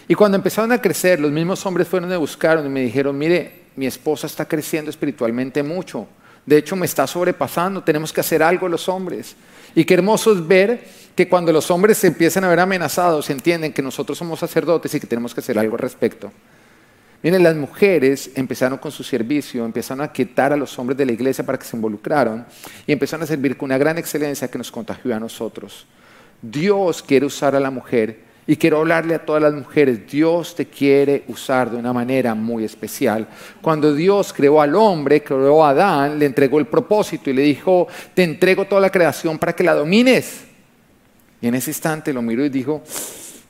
Y 0.08 0.14
cuando 0.14 0.36
empezaron 0.36 0.72
a 0.72 0.82
crecer, 0.82 1.20
los 1.20 1.30
mismos 1.30 1.64
hombres 1.64 1.88
fueron 1.88 2.12
a 2.12 2.18
buscar 2.18 2.62
y 2.64 2.68
me 2.68 2.82
dijeron, 2.82 3.16
mire, 3.16 3.64
mi 3.76 3.86
esposa 3.86 4.26
está 4.26 4.44
creciendo 4.46 4.90
espiritualmente 4.90 5.62
mucho. 5.62 6.06
De 6.44 6.58
hecho, 6.58 6.76
me 6.76 6.84
está 6.84 7.06
sobrepasando, 7.06 7.82
tenemos 7.82 8.12
que 8.12 8.20
hacer 8.20 8.42
algo 8.42 8.68
los 8.68 8.88
hombres. 8.88 9.34
Y 9.74 9.84
qué 9.84 9.94
hermoso 9.94 10.32
es 10.32 10.46
ver 10.46 10.84
que 11.14 11.28
cuando 11.28 11.52
los 11.52 11.70
hombres 11.70 11.98
se 11.98 12.08
empiezan 12.08 12.44
a 12.44 12.48
ver 12.48 12.60
amenazados, 12.60 13.30
entienden 13.30 13.72
que 13.72 13.80
nosotros 13.80 14.18
somos 14.18 14.40
sacerdotes 14.40 14.94
y 14.94 15.00
que 15.00 15.06
tenemos 15.06 15.32
que 15.32 15.40
hacer 15.40 15.58
algo 15.58 15.74
al 15.76 15.80
respecto. 15.80 16.30
Miren, 17.24 17.42
las 17.42 17.56
mujeres 17.56 18.32
empezaron 18.34 18.76
con 18.76 18.92
su 18.92 19.02
servicio, 19.02 19.64
empezaron 19.64 20.04
a 20.04 20.12
quitar 20.12 20.52
a 20.52 20.58
los 20.58 20.78
hombres 20.78 20.98
de 20.98 21.06
la 21.06 21.12
iglesia 21.12 21.42
para 21.42 21.58
que 21.58 21.64
se 21.64 21.74
involucraran 21.74 22.46
y 22.86 22.92
empezaron 22.92 23.24
a 23.24 23.26
servir 23.26 23.56
con 23.56 23.68
una 23.68 23.78
gran 23.78 23.96
excelencia 23.96 24.48
que 24.48 24.58
nos 24.58 24.70
contagió 24.70 25.16
a 25.16 25.18
nosotros. 25.18 25.86
Dios 26.42 27.02
quiere 27.02 27.24
usar 27.24 27.56
a 27.56 27.60
la 27.60 27.70
mujer 27.70 28.20
y 28.46 28.56
quiero 28.56 28.80
hablarle 28.80 29.14
a 29.14 29.24
todas 29.24 29.40
las 29.40 29.54
mujeres, 29.54 30.06
Dios 30.06 30.54
te 30.54 30.66
quiere 30.66 31.24
usar 31.28 31.70
de 31.70 31.78
una 31.78 31.94
manera 31.94 32.34
muy 32.34 32.62
especial. 32.62 33.26
Cuando 33.62 33.94
Dios 33.94 34.34
creó 34.34 34.60
al 34.60 34.74
hombre, 34.74 35.22
creó 35.22 35.64
a 35.64 35.70
Adán, 35.70 36.18
le 36.18 36.26
entregó 36.26 36.58
el 36.58 36.66
propósito 36.66 37.30
y 37.30 37.32
le 37.32 37.40
dijo, 37.40 37.88
te 38.12 38.22
entrego 38.22 38.66
toda 38.66 38.82
la 38.82 38.90
creación 38.90 39.38
para 39.38 39.56
que 39.56 39.64
la 39.64 39.72
domines. 39.72 40.44
Y 41.40 41.46
en 41.46 41.54
ese 41.54 41.70
instante 41.70 42.12
lo 42.12 42.20
miró 42.20 42.44
y 42.44 42.50
dijo, 42.50 42.82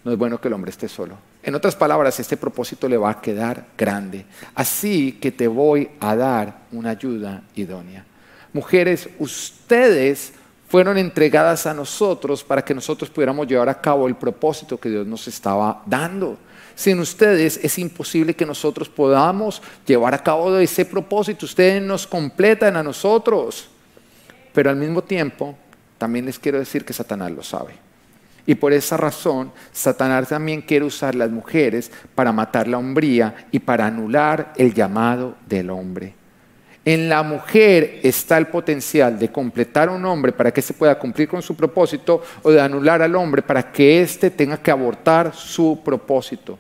no 0.05 0.13
es 0.13 0.17
bueno 0.17 0.41
que 0.41 0.47
el 0.47 0.55
hombre 0.55 0.71
esté 0.71 0.87
solo. 0.87 1.34
En 1.45 1.55
otras 1.55 1.77
palabras, 1.77 2.19
este 2.19 2.39
propósito 2.39 2.89
le 2.89 2.97
va 2.97 3.11
a 3.11 3.21
quedar 3.21 3.67
grande. 3.77 4.25
Así 4.55 5.19
que 5.21 5.31
te 5.31 5.47
voy 5.47 5.91
a 6.01 6.17
dar 6.17 6.63
una 6.73 6.91
ayuda 6.91 7.43
idónea. 7.55 8.07
Mujeres, 8.55 9.11
ustedes 9.19 10.33
fueron 10.69 10.97
entregadas 10.97 11.67
a 11.67 11.75
nosotros 11.75 12.43
para 12.43 12.65
que 12.65 12.75
nosotros 12.75 13.11
pudiéramos 13.11 13.47
llevar 13.47 13.69
a 13.69 13.79
cabo 13.79 14.09
el 14.09 14.17
propósito 14.17 14.79
que 14.79 14.89
Dios 14.89 15.07
nos 15.07 15.29
estaba 15.29 15.83
dando. 15.85 16.39
Sin 16.75 16.99
ustedes 16.99 17.61
es 17.63 17.79
imposible 17.79 18.35
que 18.35 18.47
nosotros 18.47 18.89
podamos 18.89 19.61
llevar 19.87 20.15
a 20.15 20.23
cabo 20.23 20.57
ese 20.57 20.87
propósito. 20.87 21.45
Ustedes 21.45 21.83
nos 21.83 22.07
completan 22.07 22.75
a 22.77 22.83
nosotros. 22.83 23.69
Pero 24.55 24.71
al 24.71 24.77
mismo 24.77 25.03
tiempo, 25.05 25.59
también 25.99 26.25
les 26.25 26.39
quiero 26.39 26.59
decir 26.59 26.87
que 26.87 26.95
Satanás 26.95 27.31
lo 27.33 27.43
sabe. 27.43 27.84
Y 28.47 28.55
por 28.57 28.73
esa 28.73 28.97
razón, 28.97 29.53
Satanás 29.73 30.29
también 30.29 30.61
quiere 30.61 30.85
usar 30.85 31.15
las 31.15 31.31
mujeres 31.31 31.91
para 32.15 32.33
matar 32.33 32.69
la 32.69 32.79
hombría 32.79 33.47
y 33.51 33.59
para 33.59 33.87
anular 33.87 34.53
el 34.57 34.75
llamado 34.75 35.37
del 35.47 35.71
hombre. 35.71 36.15
En 36.85 37.09
la 37.09 37.23
mujer 37.23 38.01
está 38.03 38.37
el 38.37 38.49
potencial 38.49 39.19
de 39.19 39.33
completar 39.33 39.89
a 39.89 39.93
un 39.93 40.05
hombre 40.05 40.33
para 40.33 40.53
que 40.53 40.61
se 40.61 40.75
pueda 40.75 40.99
cumplir 40.99 41.27
con 41.27 41.41
su 41.41 41.57
propósito 41.57 42.23
o 42.43 42.51
de 42.51 42.61
anular 42.61 43.01
al 43.01 43.17
hombre 43.17 43.41
para 43.41 43.73
que 43.73 44.03
éste 44.03 44.31
tenga 44.31 44.59
que 44.59 44.71
abortar 44.71 45.35
su 45.35 45.81
propósito. 45.83 46.59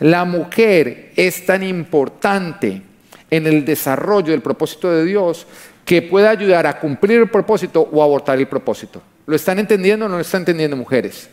La 0.00 0.24
mujer 0.24 1.12
es 1.14 1.46
tan 1.46 1.62
importante 1.62 2.82
en 3.30 3.46
el 3.46 3.64
desarrollo 3.64 4.32
del 4.32 4.42
propósito 4.42 4.90
de 4.90 5.04
Dios 5.04 5.46
que 5.84 6.02
puede 6.02 6.26
ayudar 6.26 6.66
a 6.66 6.80
cumplir 6.80 7.20
el 7.20 7.30
propósito 7.30 7.88
o 7.92 8.02
abortar 8.02 8.38
el 8.38 8.48
propósito. 8.48 9.00
¿Lo 9.26 9.36
están 9.36 9.58
entendiendo 9.58 10.06
o 10.06 10.08
no 10.08 10.16
lo 10.16 10.20
están 10.20 10.42
entendiendo, 10.42 10.76
mujeres? 10.76 11.28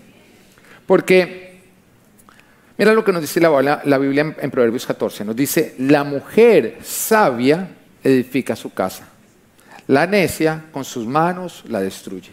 Porque, 0.86 1.62
mira 2.78 2.93
lo 2.93 3.04
que 3.04 3.12
nos 3.12 3.21
dice 3.21 3.39
la, 3.39 3.97
Biblia 3.97 4.36
en, 4.39 4.52
Proverbios 4.52 4.86
14. 4.86 5.25
Nos 5.25 5.36
dice, 5.36 5.75
la 5.80 6.04
mujer 6.04 6.80
sabia 6.84 7.69
edifica 8.04 8.56
su 8.56 8.73
casa. 8.73 9.08
La 9.88 10.06
necia 10.06 10.65
con 10.71 10.86
sus 10.86 11.06
manos 11.06 11.63
la 11.67 11.82
destruye. 11.82 12.32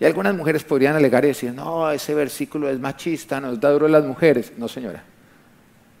Y 0.00 0.04
algunas 0.04 0.34
mujeres 0.34 0.64
podrían 0.64 0.96
alegar 0.96 1.24
y 1.24 1.28
decir, 1.28 1.52
no, 1.52 1.90
ese 1.90 2.14
versículo 2.14 2.68
es 2.68 2.80
machista, 2.80 3.40
nos 3.40 3.60
da 3.60 3.70
duro 3.70 3.86
a 3.86 3.90
las 3.90 4.04
mujeres. 4.04 4.52
No, 4.56 4.68
señora. 4.68 5.04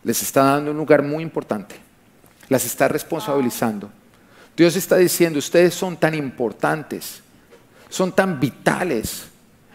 Les 0.02 0.22
está 0.22 0.44
dando 0.44 0.70
un 0.70 0.76
lugar 0.76 1.02
muy 1.02 1.22
importante. 1.22 1.76
Las 2.48 2.64
está 2.64 2.88
responsabilizando. 2.88 3.90
Dios 4.56 4.76
está 4.76 4.96
diciendo, 4.96 5.38
ustedes 5.38 5.74
son 5.74 5.96
tan 5.96 6.14
importantes 6.14 7.23
son 7.94 8.10
tan 8.10 8.40
vitales 8.40 9.26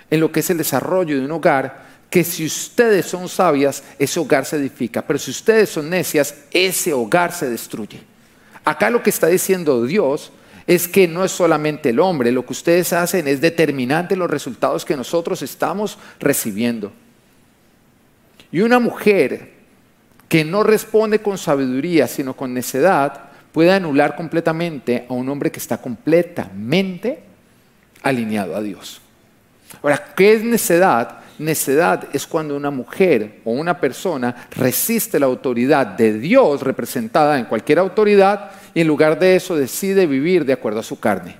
en 0.10 0.20
lo 0.20 0.30
que 0.30 0.42
es 0.42 0.50
el 0.50 0.58
desarrollo 0.58 1.18
de 1.18 1.24
un 1.24 1.32
hogar 1.32 1.88
que 2.10 2.26
si 2.26 2.46
ustedes 2.46 3.06
son 3.06 3.30
sabias, 3.30 3.82
ese 3.98 4.20
hogar 4.20 4.46
se 4.46 4.58
edifica, 4.58 5.02
pero 5.02 5.18
si 5.18 5.32
ustedes 5.32 5.70
son 5.70 5.90
necias, 5.90 6.36
ese 6.52 6.92
hogar 6.92 7.32
se 7.32 7.50
destruye. 7.50 8.02
Acá 8.66 8.90
lo 8.90 9.02
que 9.02 9.10
está 9.10 9.28
diciendo 9.28 9.86
Dios 9.86 10.34
es 10.68 10.90
que 10.90 11.08
no 11.08 11.24
es 11.24 11.32
solamente 11.32 11.92
el 11.92 12.00
hombre, 12.02 12.34
lo 12.34 12.46
que 12.46 12.52
ustedes 12.52 12.92
hacen 12.92 13.26
es 13.26 13.40
determinante 13.40 14.18
los 14.18 14.30
resultados 14.30 14.84
que 14.84 14.98
nosotros 14.98 15.42
estamos 15.42 15.98
recibiendo. 16.20 16.92
Y 18.52 18.60
una 18.60 18.80
mujer 18.80 19.54
que 20.28 20.44
no 20.44 20.64
responde 20.64 21.22
con 21.22 21.38
sabiduría, 21.38 22.06
sino 22.08 22.36
con 22.36 22.54
necedad, 22.54 23.30
puede 23.54 23.72
anular 23.72 24.18
completamente 24.18 25.06
a 25.08 25.14
un 25.14 25.30
hombre 25.30 25.54
que 25.54 25.60
está 25.60 25.82
completamente 25.82 27.29
alineado 28.02 28.56
a 28.56 28.62
Dios. 28.62 29.02
Ahora, 29.82 30.14
¿qué 30.16 30.34
es 30.34 30.44
necedad? 30.44 31.20
Necedad 31.38 32.10
es 32.12 32.28
cuando 32.28 32.56
una 32.56 32.70
mujer 32.70 33.40
o 33.46 33.52
una 33.52 33.80
persona 33.80 34.48
resiste 34.52 35.20
la 35.20 35.28
autoridad 35.28 35.88
de 35.88 36.20
Dios 36.20 36.62
representada 36.62 37.40
en 37.40 37.46
cualquier 37.46 37.80
autoridad 37.80 38.52
y 38.74 38.82
en 38.82 38.88
lugar 38.88 39.18
de 39.18 39.36
eso 39.36 39.56
decide 39.56 40.06
vivir 40.06 40.44
de 40.44 40.54
acuerdo 40.54 40.82
a 40.82 40.84
su 40.84 41.00
carne. 41.00 41.38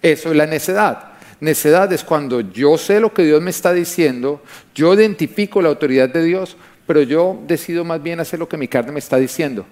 Eso 0.00 0.30
es 0.30 0.36
la 0.36 0.46
necedad. 0.46 1.08
Necedad 1.40 1.92
es 1.92 2.04
cuando 2.04 2.40
yo 2.40 2.78
sé 2.78 3.00
lo 3.00 3.12
que 3.12 3.24
Dios 3.24 3.42
me 3.42 3.50
está 3.50 3.72
diciendo, 3.72 4.42
yo 4.74 4.94
identifico 4.94 5.60
la 5.60 5.70
autoridad 5.70 6.08
de 6.08 6.22
Dios, 6.22 6.56
pero 6.86 7.02
yo 7.02 7.42
decido 7.48 7.84
más 7.84 8.02
bien 8.02 8.20
hacer 8.20 8.38
lo 8.38 8.48
que 8.48 8.56
mi 8.56 8.68
carne 8.68 8.92
me 8.92 9.00
está 9.00 9.16
diciendo. 9.16 9.66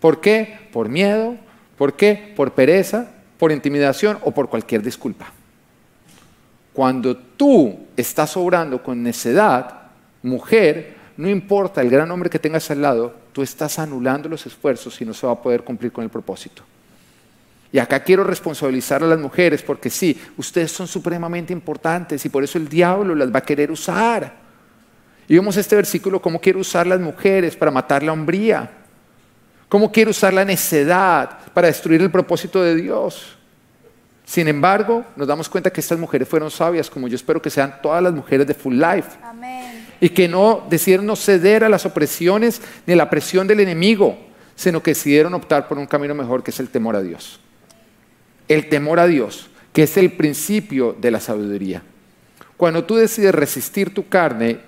¿Por 0.00 0.20
qué? 0.20 0.58
Por 0.72 0.88
miedo. 0.88 1.36
¿Por 1.78 1.94
qué? 1.94 2.32
Por 2.34 2.52
pereza 2.52 3.10
por 3.38 3.52
intimidación 3.52 4.18
o 4.22 4.32
por 4.32 4.48
cualquier 4.48 4.82
disculpa. 4.82 5.32
Cuando 6.72 7.16
tú 7.16 7.78
estás 7.96 8.36
obrando 8.36 8.82
con 8.82 9.02
necedad, 9.02 9.82
mujer, 10.22 10.96
no 11.16 11.28
importa 11.28 11.80
el 11.80 11.88
gran 11.90 12.10
hombre 12.10 12.28
que 12.28 12.38
tengas 12.38 12.70
al 12.70 12.82
lado, 12.82 13.14
tú 13.32 13.42
estás 13.42 13.78
anulando 13.78 14.28
los 14.28 14.44
esfuerzos 14.46 15.00
y 15.00 15.04
no 15.04 15.14
se 15.14 15.26
va 15.26 15.32
a 15.32 15.42
poder 15.42 15.62
cumplir 15.62 15.92
con 15.92 16.04
el 16.04 16.10
propósito. 16.10 16.62
Y 17.72 17.78
acá 17.78 18.00
quiero 18.00 18.24
responsabilizar 18.24 19.02
a 19.02 19.06
las 19.06 19.18
mujeres 19.18 19.62
porque 19.62 19.90
sí, 19.90 20.20
ustedes 20.36 20.70
son 20.72 20.86
supremamente 20.86 21.52
importantes 21.52 22.24
y 22.24 22.28
por 22.28 22.44
eso 22.44 22.58
el 22.58 22.68
diablo 22.68 23.14
las 23.14 23.32
va 23.32 23.38
a 23.38 23.44
querer 23.44 23.70
usar. 23.70 24.32
Y 25.28 25.34
vemos 25.34 25.56
este 25.56 25.76
versículo, 25.76 26.22
cómo 26.22 26.40
quiere 26.40 26.58
usar 26.58 26.86
las 26.86 27.00
mujeres 27.00 27.56
para 27.56 27.70
matar 27.70 28.02
la 28.02 28.12
hombría. 28.12 28.70
¿Cómo 29.68 29.90
quiere 29.90 30.10
usar 30.10 30.32
la 30.32 30.44
necedad 30.44 31.38
para 31.52 31.66
destruir 31.66 32.00
el 32.00 32.10
propósito 32.10 32.62
de 32.62 32.76
Dios? 32.76 33.36
Sin 34.24 34.48
embargo, 34.48 35.04
nos 35.16 35.26
damos 35.28 35.48
cuenta 35.48 35.72
que 35.72 35.80
estas 35.80 35.98
mujeres 35.98 36.28
fueron 36.28 36.50
sabias, 36.50 36.90
como 36.90 37.08
yo 37.08 37.14
espero 37.14 37.40
que 37.40 37.50
sean 37.50 37.80
todas 37.80 38.02
las 38.02 38.12
mujeres 38.12 38.46
de 38.46 38.54
Full 38.54 38.74
Life. 38.74 39.10
Y 40.00 40.08
que 40.10 40.28
no 40.28 40.66
decidieron 40.68 41.06
no 41.06 41.16
ceder 41.16 41.64
a 41.64 41.68
las 41.68 41.86
opresiones 41.86 42.60
ni 42.86 42.94
a 42.94 42.96
la 42.96 43.10
presión 43.10 43.46
del 43.46 43.60
enemigo, 43.60 44.18
sino 44.54 44.82
que 44.82 44.92
decidieron 44.92 45.34
optar 45.34 45.68
por 45.68 45.78
un 45.78 45.86
camino 45.86 46.14
mejor, 46.14 46.42
que 46.42 46.50
es 46.50 46.60
el 46.60 46.68
temor 46.68 46.96
a 46.96 47.02
Dios. 47.02 47.40
El 48.48 48.68
temor 48.68 49.00
a 49.00 49.06
Dios, 49.06 49.48
que 49.72 49.84
es 49.84 49.96
el 49.96 50.12
principio 50.12 50.96
de 51.00 51.10
la 51.10 51.20
sabiduría. 51.20 51.82
Cuando 52.56 52.84
tú 52.84 52.96
decides 52.96 53.34
resistir 53.34 53.92
tu 53.92 54.08
carne 54.08 54.60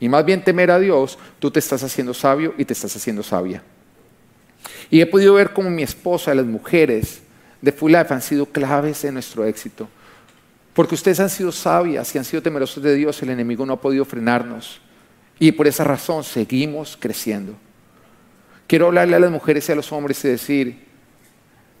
y 0.00 0.08
más 0.08 0.24
bien 0.24 0.42
temer 0.42 0.70
a 0.70 0.78
Dios, 0.78 1.18
tú 1.38 1.50
te 1.50 1.58
estás 1.58 1.82
haciendo 1.82 2.14
sabio 2.14 2.54
y 2.56 2.64
te 2.64 2.72
estás 2.72 2.94
haciendo 2.96 3.22
sabia. 3.22 3.62
Y 4.90 5.00
he 5.00 5.06
podido 5.06 5.34
ver 5.34 5.52
cómo 5.52 5.70
mi 5.70 5.82
esposa, 5.82 6.34
las 6.34 6.46
mujeres 6.46 7.22
de 7.60 7.72
Full 7.72 7.92
Life 7.92 8.12
han 8.12 8.22
sido 8.22 8.46
claves 8.46 9.04
en 9.04 9.14
nuestro 9.14 9.44
éxito. 9.44 9.88
Porque 10.74 10.94
ustedes 10.94 11.20
han 11.20 11.30
sido 11.30 11.52
sabias 11.52 12.14
y 12.14 12.18
han 12.18 12.24
sido 12.24 12.42
temerosos 12.42 12.82
de 12.82 12.94
Dios, 12.94 13.22
el 13.22 13.30
enemigo 13.30 13.64
no 13.64 13.74
ha 13.74 13.80
podido 13.80 14.04
frenarnos. 14.04 14.80
Y 15.38 15.52
por 15.52 15.66
esa 15.66 15.84
razón 15.84 16.24
seguimos 16.24 16.96
creciendo. 16.98 17.54
Quiero 18.66 18.86
hablarle 18.86 19.16
a 19.16 19.20
las 19.20 19.30
mujeres 19.30 19.68
y 19.68 19.72
a 19.72 19.76
los 19.76 19.92
hombres 19.92 20.24
y 20.24 20.28
decir, 20.28 20.84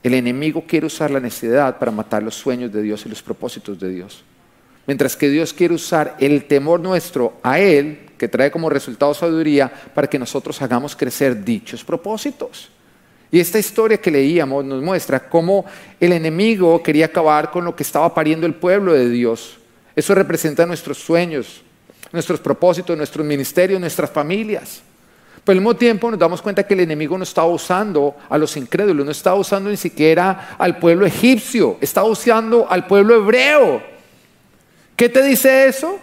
el 0.02 0.14
enemigo 0.14 0.64
quiere 0.66 0.86
usar 0.86 1.10
la 1.10 1.18
necesidad 1.18 1.78
para 1.78 1.90
matar 1.90 2.22
los 2.22 2.34
sueños 2.34 2.72
de 2.72 2.82
Dios 2.82 3.04
y 3.06 3.08
los 3.08 3.22
propósitos 3.22 3.78
de 3.80 3.88
Dios. 3.88 4.22
Mientras 4.86 5.16
que 5.16 5.30
Dios 5.30 5.54
quiere 5.54 5.74
usar 5.74 6.14
el 6.20 6.44
temor 6.44 6.78
nuestro 6.78 7.38
a 7.42 7.58
Él, 7.58 8.03
que 8.24 8.28
trae 8.28 8.50
como 8.50 8.70
resultado 8.70 9.12
sabiduría, 9.12 9.70
para 9.94 10.08
que 10.08 10.18
nosotros 10.18 10.62
hagamos 10.62 10.96
crecer 10.96 11.44
dichos 11.44 11.84
propósitos. 11.84 12.70
Y 13.30 13.38
esta 13.38 13.58
historia 13.58 13.98
que 13.98 14.10
leíamos 14.10 14.64
nos 14.64 14.82
muestra 14.82 15.28
cómo 15.28 15.66
el 16.00 16.12
enemigo 16.12 16.82
quería 16.82 17.04
acabar 17.04 17.50
con 17.50 17.66
lo 17.66 17.76
que 17.76 17.82
estaba 17.82 18.14
pariendo 18.14 18.46
el 18.46 18.54
pueblo 18.54 18.94
de 18.94 19.10
Dios. 19.10 19.58
Eso 19.94 20.14
representa 20.14 20.64
nuestros 20.64 20.96
sueños, 20.96 21.60
nuestros 22.12 22.40
propósitos, 22.40 22.96
nuestros 22.96 23.26
ministerios, 23.26 23.78
nuestras 23.78 24.10
familias. 24.10 24.80
Pero 25.44 25.52
al 25.52 25.60
mismo 25.60 25.76
tiempo 25.76 26.10
nos 26.10 26.18
damos 26.18 26.40
cuenta 26.40 26.66
que 26.66 26.72
el 26.72 26.80
enemigo 26.80 27.18
no 27.18 27.24
estaba 27.24 27.48
usando 27.48 28.16
a 28.30 28.38
los 28.38 28.56
incrédulos, 28.56 29.04
no 29.04 29.12
estaba 29.12 29.36
usando 29.36 29.68
ni 29.68 29.76
siquiera 29.76 30.56
al 30.56 30.78
pueblo 30.78 31.04
egipcio, 31.04 31.76
estaba 31.82 32.08
usando 32.08 32.66
al 32.70 32.86
pueblo 32.86 33.16
hebreo. 33.16 33.82
¿Qué 34.96 35.10
te 35.10 35.22
dice 35.22 35.66
eso? 35.66 35.98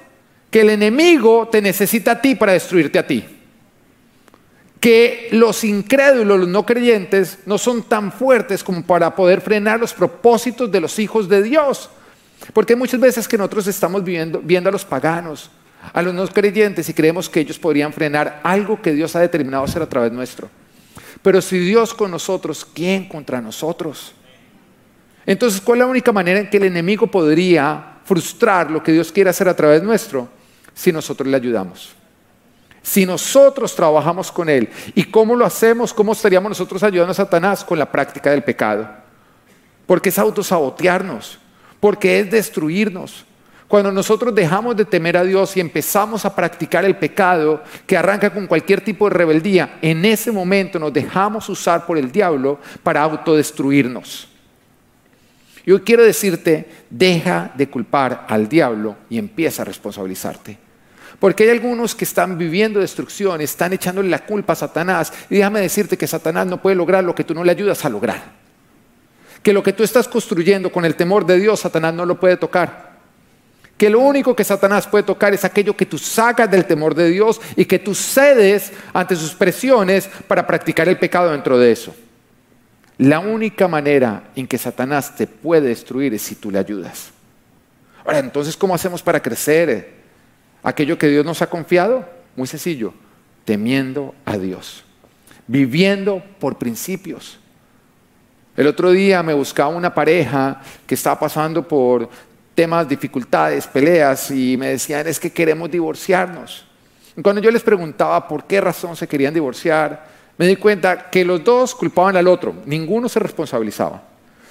Que 0.52 0.62
el 0.62 0.70
enemigo 0.70 1.48
te 1.52 1.62
necesita 1.62 2.12
a 2.12 2.22
ti 2.22 2.36
para 2.36 2.54
destruirte 2.54 3.00
a 3.00 3.08
ti 3.08 3.26
que 4.82 5.30
los 5.32 5.64
incrédulos, 5.64 6.40
los 6.40 6.50
no 6.50 6.66
creyentes, 6.66 7.38
no 7.46 7.60
son 7.60 7.84
tan 7.84 8.12
fuertes 8.12 8.64
como 8.64 8.82
para 8.84 9.16
poder 9.16 9.40
frenar 9.40 9.80
los 9.80 9.94
propósitos 9.94 10.72
de 10.72 10.82
los 10.82 10.98
hijos 10.98 11.30
de 11.30 11.44
Dios. 11.44 11.92
Porque 12.52 12.76
muchas 12.76 13.00
veces 13.00 13.28
que 13.28 13.38
nosotros 13.38 13.68
estamos 13.68 14.04
viendo, 14.04 14.42
viendo 14.44 14.70
a 14.70 14.72
los 14.72 14.84
paganos, 14.84 15.52
a 15.94 16.02
los 16.02 16.16
no 16.16 16.28
creyentes 16.28 16.90
y 16.90 16.96
creemos 16.96 17.30
que 17.30 17.42
ellos 17.42 17.60
podrían 17.60 17.94
frenar 17.94 18.42
algo 18.44 18.82
que 18.82 18.92
Dios 18.92 19.16
ha 19.16 19.20
determinado 19.20 19.64
hacer 19.64 19.84
a 19.84 19.88
través 19.88 20.12
nuestro. 20.12 20.50
Pero 21.22 21.42
si 21.44 21.60
Dios 21.60 21.94
con 21.94 22.10
nosotros, 22.10 22.66
¿quién 22.66 23.08
contra 23.08 23.40
nosotros? 23.40 24.16
Entonces, 25.28 25.62
¿cuál 25.62 25.78
es 25.78 25.86
la 25.86 25.92
única 25.92 26.12
manera 26.12 26.40
en 26.40 26.50
que 26.50 26.58
el 26.58 26.64
enemigo 26.64 27.06
podría 27.06 28.00
frustrar 28.04 28.72
lo 28.72 28.82
que 28.82 28.92
Dios 28.92 29.12
quiere 29.12 29.30
hacer 29.30 29.48
a 29.48 29.56
través 29.56 29.84
nuestro? 29.84 30.41
Si 30.74 30.92
nosotros 30.92 31.28
le 31.28 31.38
ayudamos. 31.38 31.94
Si 32.82 33.06
nosotros 33.06 33.76
trabajamos 33.76 34.32
con 34.32 34.50
Él. 34.50 34.70
¿Y 34.96 35.04
cómo 35.04 35.36
lo 35.36 35.46
hacemos? 35.46 35.94
¿Cómo 35.94 36.14
estaríamos 36.14 36.50
nosotros 36.50 36.82
ayudando 36.84 37.12
a 37.12 37.16
Satanás? 37.16 37.64
Con 37.64 37.78
la 37.78 37.92
práctica 37.92 38.32
del 38.32 38.44
pecado. 38.44 38.90
Porque 39.86 40.10
es 40.10 40.18
autosabotearnos, 40.18 41.38
porque 41.80 42.20
es 42.20 42.32
destruirnos. 42.32 43.26
Cuando 43.68 43.92
nosotros 43.92 44.36
dejamos 44.36 44.76
de 44.76 44.84
temer 44.84 45.16
a 45.16 45.24
Dios 45.24 45.56
y 45.56 45.62
empezamos 45.62 46.26
a 46.26 46.36
practicar 46.36 46.84
el 46.84 46.98
pecado 46.98 47.64
que 47.88 47.96
arranca 47.96 48.30
con 48.30 48.48
cualquier 48.48 48.82
tipo 48.82 49.08
de 49.08 49.16
rebeldía, 49.16 49.78
en 49.82 50.04
ese 50.04 50.32
momento 50.32 50.78
nos 50.78 50.92
dejamos 50.92 51.48
usar 51.48 51.86
por 51.86 51.98
el 51.98 52.12
diablo 52.12 52.60
para 52.84 53.02
autodestruirnos. 53.02 54.31
Yo 55.66 55.84
quiero 55.84 56.04
decirte, 56.04 56.68
deja 56.90 57.52
de 57.56 57.70
culpar 57.70 58.26
al 58.28 58.50
diablo 58.50 58.98
y 59.10 59.18
empieza 59.18 59.62
a 59.62 59.66
responsabilizarte. 59.66 60.58
Porque 61.20 61.44
hay 61.44 61.50
algunos 61.52 61.94
que 61.94 62.04
están 62.04 62.36
viviendo 62.36 62.80
destrucción, 62.80 63.42
están 63.42 63.74
echándole 63.74 64.10
la 64.10 64.26
culpa 64.26 64.54
a 64.54 64.56
Satanás. 64.56 65.14
Y 65.30 65.36
déjame 65.36 65.62
decirte 65.62 65.96
que 65.96 66.08
Satanás 66.08 66.48
no 66.48 66.60
puede 66.60 66.76
lograr 66.76 67.04
lo 67.04 67.14
que 67.14 67.24
tú 67.24 67.36
no 67.36 67.44
le 67.44 67.52
ayudas 67.52 67.86
a 67.86 67.90
lograr. 67.90 68.24
Que 69.44 69.54
lo 69.54 69.62
que 69.62 69.72
tú 69.74 69.84
estás 69.84 70.08
construyendo 70.08 70.72
con 70.72 70.84
el 70.84 70.96
temor 70.96 71.26
de 71.26 71.40
Dios, 71.40 71.60
Satanás 71.60 71.94
no 71.94 72.08
lo 72.08 72.20
puede 72.20 72.38
tocar. 72.38 72.92
Que 73.78 73.92
lo 73.92 74.00
único 74.00 74.36
que 74.36 74.44
Satanás 74.44 74.88
puede 74.88 75.04
tocar 75.04 75.32
es 75.32 75.46
aquello 75.46 75.78
que 75.78 75.86
tú 75.86 76.00
sacas 76.00 76.50
del 76.50 76.66
temor 76.66 76.96
de 76.96 77.10
Dios 77.10 77.40
y 77.56 77.66
que 77.66 77.78
tú 77.78 77.94
cedes 77.94 78.72
ante 78.92 79.16
sus 79.16 79.36
presiones 79.36 80.10
para 80.28 80.48
practicar 80.48 80.90
el 80.90 80.98
pecado 80.98 81.32
dentro 81.32 81.60
de 81.60 81.72
eso. 81.72 81.94
La 83.02 83.20
única 83.20 83.68
manera 83.68 84.30
en 84.36 84.46
que 84.46 84.60
Satanás 84.60 85.16
te 85.16 85.26
puede 85.26 85.70
destruir 85.70 86.14
es 86.14 86.22
si 86.22 86.36
tú 86.36 86.52
le 86.52 86.60
ayudas. 86.60 87.10
Ahora, 88.06 88.20
entonces, 88.20 88.56
¿cómo 88.56 88.76
hacemos 88.76 89.02
para 89.02 89.20
crecer? 89.20 90.02
aquello 90.62 91.00
que 91.00 91.08
Dios 91.08 91.26
nos 91.26 91.42
ha 91.42 91.50
confiado? 91.50 92.08
Muy 92.36 92.46
sencillo, 92.46 92.94
temiendo 93.44 94.14
a 94.24 94.38
Dios, 94.38 94.86
viviendo 95.48 96.24
por 96.40 96.60
principios. 96.60 97.40
El 98.56 98.68
otro 98.68 98.92
día 98.92 99.24
me 99.24 99.34
buscaba 99.34 99.70
una 99.70 99.96
pareja 99.96 100.62
que 100.86 100.94
estaba 100.94 101.20
pasando 101.20 101.68
por 101.68 102.08
temas, 102.54 102.88
dificultades, 102.88 103.66
peleas 103.66 104.30
y 104.30 104.58
me 104.58 104.68
decían 104.68 105.08
es 105.08 105.20
que 105.20 105.32
queremos 105.32 105.72
divorciarnos. 105.72 106.68
cuando 107.24 107.42
yo 107.42 107.50
les 107.50 107.64
preguntaba 107.64 108.28
por 108.28 108.44
qué 108.44 108.62
razón 108.62 108.96
se 108.96 109.08
querían 109.08 109.34
divorciar, 109.34 110.21
me 110.42 110.48
di 110.48 110.56
cuenta 110.56 111.12
que 111.12 111.24
los 111.24 111.44
dos 111.44 111.76
culpaban 111.76 112.18
al 112.18 112.28
otro, 112.28 112.56
ninguno 112.66 113.08
se 113.08 113.20
responsabilizaba 113.20 114.02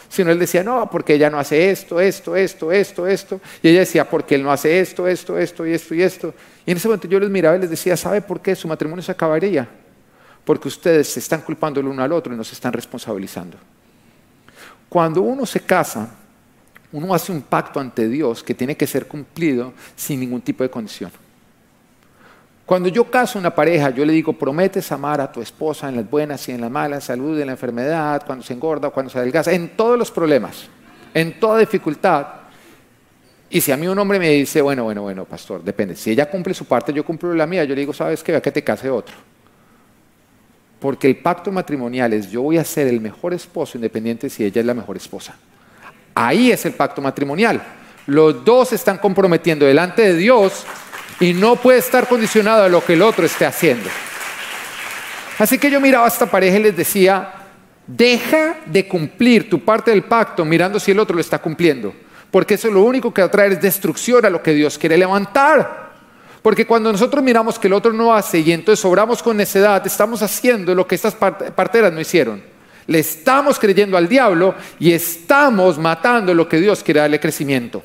sino 0.09 0.31
él 0.33 0.39
decía, 0.41 0.65
no, 0.65 0.89
porque 0.91 1.15
ella 1.15 1.31
no 1.31 1.39
hace 1.39 1.71
esto, 1.71 2.01
esto, 2.01 2.35
esto, 2.35 2.73
esto, 2.73 3.07
esto. 3.07 3.41
Y 3.63 3.69
ella 3.69 3.79
decía, 3.79 4.11
porque 4.11 4.35
él 4.35 4.43
no 4.43 4.51
hace 4.51 4.81
esto, 4.81 5.07
esto, 5.07 5.39
esto 5.39 5.65
y 5.65 5.73
esto 5.73 5.95
y 5.95 6.03
esto. 6.03 6.35
Y 6.67 6.73
en 6.73 6.77
ese 6.77 6.89
momento 6.89 7.07
yo 7.07 7.21
les 7.21 7.31
miraba 7.31 7.57
y 7.57 7.61
les 7.61 7.71
decía, 7.71 7.97
¿sabe 7.97 8.21
por 8.21 8.41
qué 8.41 8.57
su 8.57 8.67
matrimonio 8.67 9.05
se 9.05 9.13
acabaría? 9.13 9.69
Porque 10.45 10.67
ustedes 10.67 11.07
se 11.07 11.21
están 11.21 11.43
culpando 11.43 11.79
el 11.79 11.87
uno 11.87 12.03
al 12.03 12.11
otro 12.11 12.35
y 12.35 12.37
no 12.37 12.43
se 12.43 12.55
están 12.55 12.73
responsabilizando. 12.73 13.57
Cuando 14.89 15.23
uno 15.23 15.47
se 15.47 15.61
casa, 15.61 16.11
uno 16.91 17.15
hace 17.15 17.31
un 17.31 17.43
pacto 17.43 17.79
ante 17.79 18.09
Dios 18.09 18.43
que 18.43 18.55
tiene 18.55 18.77
que 18.77 18.89
ser 18.89 19.07
cumplido 19.07 19.73
sin 19.95 20.19
ningún 20.19 20.41
tipo 20.41 20.65
de 20.65 20.71
condición. 20.71 21.13
Cuando 22.71 22.89
yo 22.89 23.11
caso 23.11 23.37
una 23.37 23.53
pareja, 23.53 23.91
yo 23.91 24.05
le 24.05 24.13
digo, 24.13 24.33
prometes 24.33 24.93
amar 24.93 25.21
a 25.21 25.33
tu 25.33 25.43
esposa 25.43 25.89
en 25.89 25.97
las 25.97 26.09
buenas 26.09 26.49
y 26.49 26.53
en 26.53 26.61
las 26.61 26.71
malas, 26.71 27.03
salud, 27.03 27.37
en 27.41 27.47
la 27.47 27.55
enfermedad, 27.55 28.23
cuando 28.25 28.45
se 28.45 28.53
engorda, 28.53 28.91
cuando 28.91 29.11
se 29.11 29.19
adelgaza, 29.19 29.51
en 29.51 29.71
todos 29.71 29.99
los 29.99 30.13
problemas, 30.13 30.69
en 31.13 31.41
toda 31.41 31.59
dificultad. 31.59 32.29
Y 33.51 33.61
si 33.61 33.73
a 33.73 33.77
mí 33.77 33.89
un 33.89 33.99
hombre 33.99 34.21
me 34.21 34.29
dice, 34.29 34.63
bueno, 34.63 34.85
bueno, 34.85 35.03
bueno, 35.03 35.25
pastor, 35.25 35.65
depende, 35.65 35.97
si 35.97 36.13
ella 36.13 36.31
cumple 36.31 36.55
su 36.55 36.65
parte, 36.65 36.93
yo 36.93 37.05
cumplo 37.05 37.35
la 37.35 37.45
mía, 37.45 37.65
yo 37.65 37.75
le 37.75 37.81
digo, 37.81 37.93
sabes 37.93 38.23
qué, 38.23 38.37
a 38.37 38.41
que 38.41 38.53
te 38.53 38.63
case 38.63 38.89
otro. 38.89 39.17
Porque 40.79 41.09
el 41.09 41.17
pacto 41.17 41.51
matrimonial 41.51 42.13
es, 42.13 42.31
yo 42.31 42.43
voy 42.43 42.59
a 42.59 42.63
ser 42.63 42.87
el 42.87 43.01
mejor 43.01 43.35
esposo 43.35 43.79
independiente 43.79 44.31
si 44.31 44.45
ella 44.45 44.61
es 44.61 44.67
la 44.67 44.75
mejor 44.75 44.97
esposa. 44.97 45.35
Ahí 46.15 46.53
es 46.53 46.65
el 46.67 46.75
pacto 46.75 47.03
matrimonial. 47.03 47.61
Los 48.07 48.45
dos 48.45 48.73
están 48.73 48.99
comprometiendo 48.99 49.67
delante 49.67 50.03
de 50.03 50.15
Dios 50.15 50.65
y 51.21 51.35
no 51.35 51.57
puede 51.57 51.79
estar 51.79 52.09
condicionado 52.09 52.65
a 52.65 52.69
lo 52.69 52.85
que 52.85 52.95
el 52.95 53.03
otro 53.03 53.27
esté 53.27 53.45
haciendo. 53.45 53.89
Así 55.39 55.59
que 55.59 55.71
yo 55.71 55.81
miraba 55.81 56.07
a 56.07 56.09
esta 56.09 56.27
pareja 56.27 56.59
y 56.59 56.63
les 56.63 56.77
decía, 56.77 57.33
deja 57.87 58.57
de 58.67 58.89
cumplir 58.89 59.49
tu 59.49 59.65
parte 59.65 59.91
del 59.91 60.03
pacto 60.03 60.45
mirando 60.45 60.81
si 60.81 60.91
el 60.91 60.99
otro 60.99 61.15
lo 61.15 61.21
está 61.21 61.39
cumpliendo, 61.39 61.95
porque 62.31 62.55
eso 62.55 62.71
lo 62.71 62.83
único 62.83 63.13
que 63.13 63.23
va 63.23 63.29
a 63.29 63.31
traer 63.31 63.53
es 63.53 63.61
destrucción 63.61 64.25
a 64.25 64.31
lo 64.31 64.43
que 64.43 64.55
Dios 64.55 64.79
quiere 64.79 64.97
levantar. 64.97 65.91
Porque 66.43 66.67
cuando 66.67 66.91
nosotros 66.91 67.23
miramos 67.23 67.59
que 67.59 67.67
el 67.67 67.75
otro 67.75 67.93
no 67.93 68.15
hace 68.15 68.39
y 68.39 68.53
entonces 68.53 68.81
sobramos 68.81 69.23
con 69.23 69.37
necedad, 69.37 69.87
estamos 69.87 70.23
haciendo 70.23 70.75
lo 70.75 70.87
que 70.87 70.95
estas 70.95 71.15
parteras 71.15 71.93
no 71.93 72.01
hicieron. 72.01 72.43
Le 72.87 72.99
estamos 72.99 73.59
creyendo 73.59 73.97
al 73.99 74.09
diablo 74.09 74.55
y 74.79 74.93
estamos 74.93 75.79
matando 75.79 76.33
lo 76.33 76.49
que 76.49 76.59
Dios 76.59 76.83
quiere 76.83 77.01
darle 77.01 77.21
crecimiento. 77.21 77.83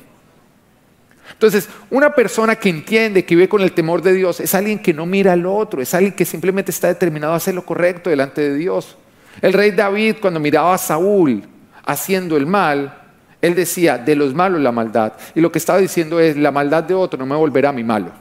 Entonces, 1.36 1.68
una 1.90 2.14
persona 2.14 2.56
que 2.56 2.70
entiende, 2.70 3.26
que 3.26 3.34
vive 3.34 3.48
con 3.48 3.60
el 3.60 3.72
temor 3.72 4.00
de 4.00 4.14
Dios, 4.14 4.40
es 4.40 4.54
alguien 4.54 4.78
que 4.78 4.94
no 4.94 5.04
mira 5.04 5.34
al 5.34 5.44
otro, 5.44 5.82
es 5.82 5.92
alguien 5.92 6.14
que 6.14 6.24
simplemente 6.24 6.70
está 6.70 6.88
determinado 6.88 7.34
a 7.34 7.36
hacer 7.36 7.54
lo 7.54 7.66
correcto 7.66 8.08
delante 8.08 8.40
de 8.40 8.54
Dios. 8.54 8.96
El 9.42 9.52
rey 9.52 9.72
David, 9.72 10.16
cuando 10.18 10.40
miraba 10.40 10.72
a 10.72 10.78
Saúl 10.78 11.42
haciendo 11.84 12.38
el 12.38 12.46
mal, 12.46 13.02
él 13.42 13.54
decía, 13.54 13.98
de 13.98 14.16
los 14.16 14.34
malos 14.34 14.62
la 14.62 14.72
maldad. 14.72 15.12
Y 15.34 15.42
lo 15.42 15.52
que 15.52 15.58
estaba 15.58 15.78
diciendo 15.78 16.18
es, 16.18 16.38
la 16.38 16.50
maldad 16.50 16.84
de 16.84 16.94
otro 16.94 17.18
no 17.18 17.26
me 17.26 17.36
volverá 17.36 17.68
a 17.68 17.72
mi 17.72 17.84
malo. 17.84 18.12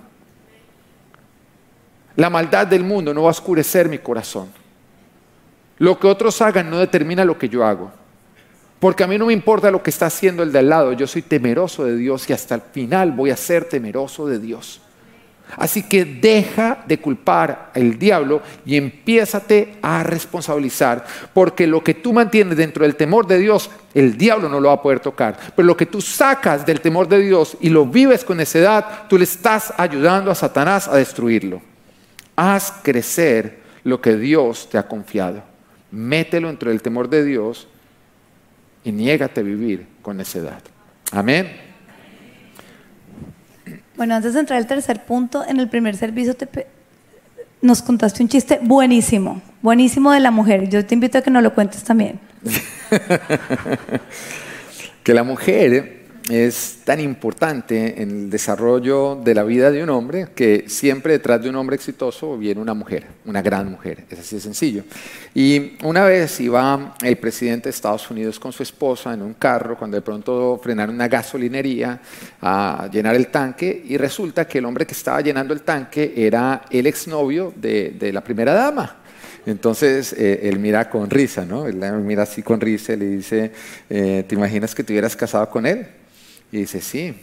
La 2.18 2.30
maldad 2.30 2.68
del 2.68 2.84
mundo 2.84 3.14
no 3.14 3.24
va 3.24 3.30
a 3.30 3.32
oscurecer 3.32 3.88
mi 3.88 4.00
corazón. 4.00 4.50
Lo 5.78 5.98
que 5.98 6.08
otros 6.08 6.42
hagan 6.42 6.70
no 6.70 6.80
determina 6.80 7.24
lo 7.24 7.38
que 7.38 7.48
yo 7.48 7.66
hago. 7.66 7.92
Porque 8.80 9.04
a 9.04 9.08
mí 9.08 9.18
no 9.18 9.28
me 9.28 9.34
importa 9.34 9.72
lo 9.72 9.82
que 9.82 9.90
está 9.90 10.08
haciendo 10.08 10.44
el 10.44 10.52
de 10.52 10.60
al 10.60 10.70
lado, 10.70 10.94
yo 10.94 11.08
soy 11.08 11.22
temeroso 11.22 11.86
de 11.86 11.96
Dios 11.96 12.30
y 12.30 12.34
hasta 12.34 12.56
el 12.56 12.62
final 12.62 13.12
voy 13.12 13.32
a 13.32 13.38
ser 13.38 13.66
temeroso 13.66 14.28
de 14.28 14.40
Dios. 14.40 14.82
Así 15.58 15.84
que 15.84 16.06
deja 16.06 16.84
de 16.88 17.00
culpar 17.00 17.72
al 17.74 17.98
diablo 17.98 18.42
y 18.66 18.76
empiézate 18.78 19.78
a 19.82 20.04
responsabilizar, 20.04 21.06
porque 21.34 21.68
lo 21.68 21.84
que 21.84 21.94
tú 21.94 22.14
mantienes 22.14 22.58
dentro 22.58 22.84
del 22.84 22.96
temor 22.96 23.28
de 23.28 23.38
Dios, 23.38 23.70
el 23.94 24.18
diablo 24.18 24.50
no 24.50 24.60
lo 24.60 24.70
va 24.70 24.76
a 24.76 24.82
poder 24.82 25.00
tocar. 25.00 25.38
Pero 25.56 25.66
lo 25.66 25.78
que 25.78 25.86
tú 25.86 26.02
sacas 26.02 26.66
del 26.66 26.82
temor 26.82 27.08
de 27.08 27.20
Dios 27.20 27.58
y 27.62 27.70
lo 27.70 27.86
vives 27.86 28.26
con 28.26 28.38
necedad, 28.38 29.08
tú 29.08 29.18
le 29.18 29.24
estás 29.24 29.74
ayudando 29.78 30.32
a 30.32 30.36
Satanás 30.36 30.88
a 30.88 30.98
destruirlo. 30.98 31.62
Haz 32.36 32.74
crecer 32.82 33.60
lo 33.84 34.02
que 34.02 34.18
Dios 34.18 34.68
te 34.70 34.78
ha 34.78 34.88
confiado. 34.88 35.44
Mételo 35.92 36.48
dentro 36.48 36.72
del 36.72 36.82
temor 36.82 37.08
de 37.08 37.24
Dios 37.24 37.68
y 38.86 38.92
niégate 38.92 39.42
a 39.42 39.44
vivir 39.44 39.86
con 40.02 40.16
necedad. 40.16 40.62
Amén. 41.12 41.52
Bueno, 43.98 44.16
antes 44.16 44.34
de 44.34 44.42
entrar 44.42 44.58
al 44.58 44.68
tercer 44.68 45.04
punto, 45.04 45.44
en 45.46 45.60
el 45.60 45.68
primer 45.68 45.98
servicio 45.98 46.36
nos 47.62 47.82
contaste 47.82 48.22
un 48.22 48.30
chiste 48.30 48.60
buenísimo, 48.62 49.42
buenísimo 49.62 50.12
de 50.12 50.20
la 50.20 50.32
mujer. 50.32 50.70
Yo 50.70 50.86
te 50.86 50.94
invito 50.94 51.18
a 51.18 51.22
que 51.22 51.32
nos 51.32 51.42
lo 51.42 51.54
cuentes 51.54 51.84
también. 51.84 52.20
que 55.04 55.14
la 55.14 55.24
mujer 55.24 55.95
es 56.30 56.80
tan 56.84 57.00
importante 57.00 58.02
en 58.02 58.10
el 58.10 58.30
desarrollo 58.30 59.16
de 59.16 59.36
la 59.36 59.44
vida 59.44 59.70
de 59.70 59.84
un 59.84 59.90
hombre 59.90 60.28
que 60.34 60.66
siempre 60.68 61.14
detrás 61.14 61.42
de 61.44 61.50
un 61.50 61.56
hombre 61.56 61.76
exitoso 61.76 62.38
viene 62.38 62.60
una 62.60 62.74
mujer, 62.74 63.06
una 63.26 63.42
gran 63.44 63.70
mujer. 63.70 64.06
Es 64.10 64.20
así 64.20 64.36
de 64.38 64.42
sencillo. 64.42 64.84
Y 65.36 65.74
una 65.84 66.06
vez 66.06 66.40
iba 66.40 66.96
el 67.04 67.18
presidente 67.18 67.66
de 67.66 67.72
Estados 67.72 68.10
Unidos 68.10 68.40
con 68.40 68.52
su 68.52 68.64
esposa 68.64 69.14
en 69.14 69.22
un 69.22 69.36
carro 69.36 69.78
cuando 69.78 69.96
de 69.96 70.02
pronto 70.02 70.60
frenaron 70.64 70.96
una 70.96 71.08
gasolinería 71.08 72.02
a 72.42 72.90
llenar 72.92 73.16
el 73.16 73.28
tanque 73.28 73.84
y 73.88 73.98
resulta 73.98 74.48
que 74.48 74.58
el 74.58 74.66
hombre 74.66 74.88
que 74.88 74.94
estaba 74.94 75.22
llenando 75.22 75.54
el 75.54 75.62
tanque 75.62 76.14
era 76.16 76.64
el 76.72 76.88
exnovio 76.88 77.54
de, 77.56 77.96
de 78.00 78.12
la 78.12 78.22
primera 78.22 78.54
dama. 78.54 78.98
Entonces 79.46 80.14
eh, 80.14 80.40
él 80.44 80.58
mira 80.58 80.90
con 80.90 81.08
risa, 81.08 81.46
¿no? 81.46 81.68
Él 81.68 81.76
mira 82.02 82.24
así 82.24 82.42
con 82.42 82.60
risa 82.60 82.94
y 82.94 82.98
le 82.98 83.06
dice, 83.06 83.52
eh, 83.92 84.26
¿te 84.28 84.34
imaginas 84.34 84.74
que 84.74 84.84
te 84.84 84.92
hubieras 84.92 85.16
casado 85.16 85.48
con 85.52 85.68
él? 85.68 85.86
Y 86.52 86.58
dice, 86.58 86.82
sí, 86.82 87.16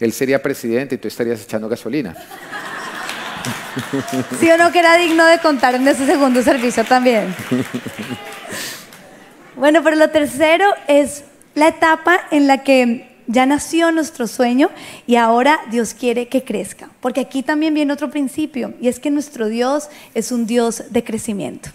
él 0.00 0.12
sería 0.12 0.42
presidente 0.42 0.96
y 0.96 0.98
tú 0.98 1.08
estarías 1.08 1.42
echando 1.42 1.68
gasolina. 1.68 2.14
¿Sí 4.40 4.50
o 4.50 4.56
no 4.56 4.72
que 4.72 4.78
era 4.78 4.96
digno 4.96 5.26
de 5.26 5.38
contar 5.38 5.74
en 5.74 5.86
ese 5.86 6.06
segundo 6.06 6.42
servicio 6.42 6.84
también? 6.84 7.34
Bueno, 9.56 9.84
pero 9.84 9.94
lo 9.94 10.10
tercero 10.10 10.68
es 10.88 11.22
la 11.54 11.68
etapa 11.68 12.22
en 12.32 12.48
la 12.48 12.64
que 12.64 13.08
ya 13.28 13.46
nació 13.46 13.92
nuestro 13.92 14.26
sueño 14.26 14.68
y 15.06 15.14
ahora 15.14 15.60
Dios 15.70 15.94
quiere 15.94 16.26
que 16.26 16.42
crezca. 16.42 16.90
Porque 17.00 17.20
aquí 17.20 17.44
también 17.44 17.72
viene 17.72 17.92
otro 17.92 18.10
principio 18.10 18.74
y 18.80 18.88
es 18.88 18.98
que 18.98 19.12
nuestro 19.12 19.48
Dios 19.48 19.90
es 20.14 20.32
un 20.32 20.46
Dios 20.46 20.82
de 20.90 21.04
crecimiento. 21.04 21.70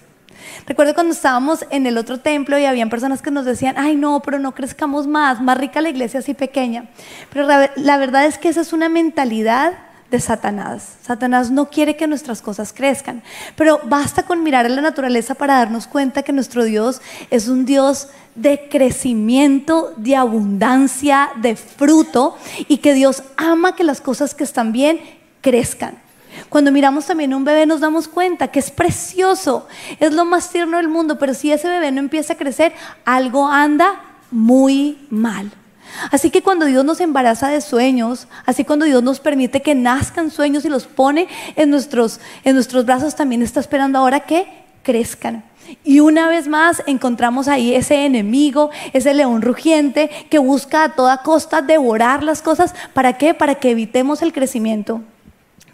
Recuerdo 0.65 0.93
cuando 0.93 1.13
estábamos 1.13 1.65
en 1.69 1.85
el 1.85 1.97
otro 1.97 2.19
templo 2.19 2.57
y 2.57 2.65
habían 2.65 2.89
personas 2.89 3.21
que 3.21 3.31
nos 3.31 3.45
decían, 3.45 3.75
ay 3.77 3.95
no, 3.95 4.21
pero 4.21 4.39
no 4.39 4.53
crezcamos 4.53 5.07
más, 5.07 5.41
más 5.41 5.57
rica 5.57 5.81
la 5.81 5.89
iglesia 5.89 6.19
así 6.19 6.33
pequeña. 6.33 6.85
Pero 7.31 7.47
la 7.47 7.97
verdad 7.97 8.25
es 8.25 8.37
que 8.37 8.49
esa 8.49 8.61
es 8.61 8.73
una 8.73 8.89
mentalidad 8.89 9.73
de 10.11 10.19
Satanás. 10.19 10.97
Satanás 11.01 11.51
no 11.51 11.69
quiere 11.69 11.95
que 11.95 12.07
nuestras 12.07 12.41
cosas 12.41 12.73
crezcan, 12.73 13.21
pero 13.55 13.79
basta 13.83 14.23
con 14.23 14.43
mirar 14.43 14.65
a 14.65 14.69
la 14.69 14.81
naturaleza 14.81 15.35
para 15.35 15.57
darnos 15.57 15.87
cuenta 15.87 16.23
que 16.23 16.33
nuestro 16.33 16.63
Dios 16.63 17.01
es 17.29 17.47
un 17.47 17.65
Dios 17.65 18.07
de 18.35 18.67
crecimiento, 18.69 19.93
de 19.97 20.15
abundancia, 20.15 21.29
de 21.37 21.55
fruto 21.55 22.37
y 22.67 22.77
que 22.77 22.93
Dios 22.93 23.23
ama 23.37 23.75
que 23.75 23.83
las 23.83 24.01
cosas 24.01 24.33
que 24.33 24.43
están 24.43 24.71
bien 24.71 24.99
crezcan. 25.41 25.99
Cuando 26.47 26.71
miramos 26.71 27.05
también 27.05 27.33
un 27.33 27.43
bebé 27.43 27.65
nos 27.65 27.81
damos 27.81 28.07
cuenta 28.07 28.47
que 28.47 28.59
es 28.59 28.71
precioso, 28.71 29.67
es 29.99 30.13
lo 30.13 30.25
más 30.25 30.49
tierno 30.49 30.77
del 30.77 30.87
mundo, 30.87 31.17
pero 31.19 31.33
si 31.33 31.51
ese 31.51 31.67
bebé 31.67 31.91
no 31.91 31.99
empieza 31.99 32.33
a 32.33 32.37
crecer, 32.37 32.73
algo 33.05 33.47
anda 33.47 34.01
muy 34.31 35.07
mal. 35.09 35.51
Así 36.11 36.29
que 36.29 36.41
cuando 36.41 36.65
Dios 36.65 36.85
nos 36.85 37.01
embaraza 37.01 37.49
de 37.49 37.61
sueños, 37.61 38.27
así 38.45 38.63
cuando 38.63 38.85
Dios 38.85 39.03
nos 39.03 39.19
permite 39.19 39.61
que 39.61 39.75
nazcan 39.75 40.31
sueños 40.31 40.65
y 40.65 40.69
los 40.69 40.85
pone 40.85 41.27
en 41.55 41.69
nuestros, 41.69 42.19
en 42.43 42.55
nuestros 42.55 42.85
brazos, 42.85 43.15
también 43.15 43.41
está 43.41 43.59
esperando 43.59 43.99
ahora 43.99 44.21
que 44.21 44.47
crezcan. 44.83 45.43
Y 45.83 45.99
una 45.99 46.27
vez 46.29 46.47
más 46.47 46.81
encontramos 46.87 47.47
ahí 47.47 47.75
ese 47.75 48.05
enemigo, 48.05 48.71
ese 48.93 49.13
león 49.13 49.41
rugiente 49.41 50.09
que 50.29 50.39
busca 50.39 50.83
a 50.83 50.95
toda 50.95 51.21
costa 51.21 51.61
devorar 51.61 52.23
las 52.23 52.41
cosas. 52.41 52.73
¿Para 52.93 53.17
qué? 53.17 53.33
Para 53.33 53.55
que 53.55 53.71
evitemos 53.71 54.21
el 54.21 54.33
crecimiento. 54.33 55.01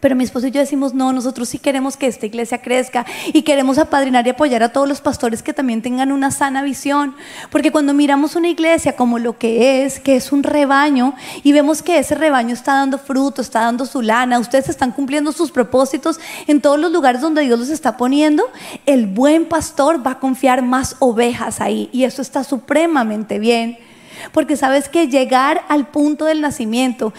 Pero 0.06 0.16
mi 0.16 0.24
esposo 0.24 0.46
y 0.46 0.52
yo 0.52 0.60
decimos, 0.60 0.94
no, 0.94 1.12
nosotros 1.14 1.50
sí 1.50 1.58
queremos 1.58 1.98
que 1.98 2.06
esta 2.06 2.28
iglesia 2.28 2.62
crezca 2.62 3.08
y 3.34 3.42
queremos 3.42 3.80
apadrinar 3.80 4.28
y 4.28 4.30
apoyar 4.30 4.62
a 4.62 4.70
todos 4.70 4.88
los 4.88 5.02
pastores 5.02 5.42
que 5.42 5.52
también 5.52 5.82
tengan 5.82 6.12
una 6.12 6.30
sana 6.30 6.62
visión. 6.62 7.16
Porque 7.50 7.72
cuando 7.72 7.92
miramos 7.96 8.36
una 8.36 8.48
iglesia 8.48 8.96
como 8.96 9.18
lo 9.18 9.40
que 9.40 9.84
es, 9.84 10.00
que 10.00 10.16
es 10.16 10.32
un 10.32 10.44
rebaño, 10.44 11.16
y 11.42 11.54
vemos 11.54 11.82
que 11.82 11.98
ese 11.98 12.14
rebaño 12.14 12.54
está 12.54 12.76
dando 12.76 13.00
fruto, 13.00 13.42
está 13.42 13.62
dando 13.62 13.88
su 13.88 14.04
lana, 14.04 14.38
ustedes 14.38 14.70
están 14.70 14.92
cumpliendo 14.92 15.32
sus 15.32 15.50
propósitos 15.50 16.20
en 16.46 16.62
todos 16.62 16.78
los 16.78 16.92
lugares 16.92 17.22
donde 17.22 17.42
Dios 17.42 17.58
los 17.58 17.70
está 17.70 17.98
poniendo, 17.98 18.44
el 18.86 19.08
buen 19.08 19.46
pastor 19.46 20.06
va 20.06 20.12
a 20.12 20.20
confiar 20.20 20.62
más 20.62 20.98
ovejas 21.00 21.62
ahí. 21.62 21.90
Y 21.92 22.04
eso 22.04 22.22
está 22.22 22.44
supremamente 22.44 23.40
bien. 23.40 23.80
Porque 24.34 24.56
sabes 24.56 24.88
que 24.88 25.08
llegar 25.08 25.64
al 25.68 25.88
punto 25.88 26.26
del 26.26 26.42
nacimiento 26.42 27.12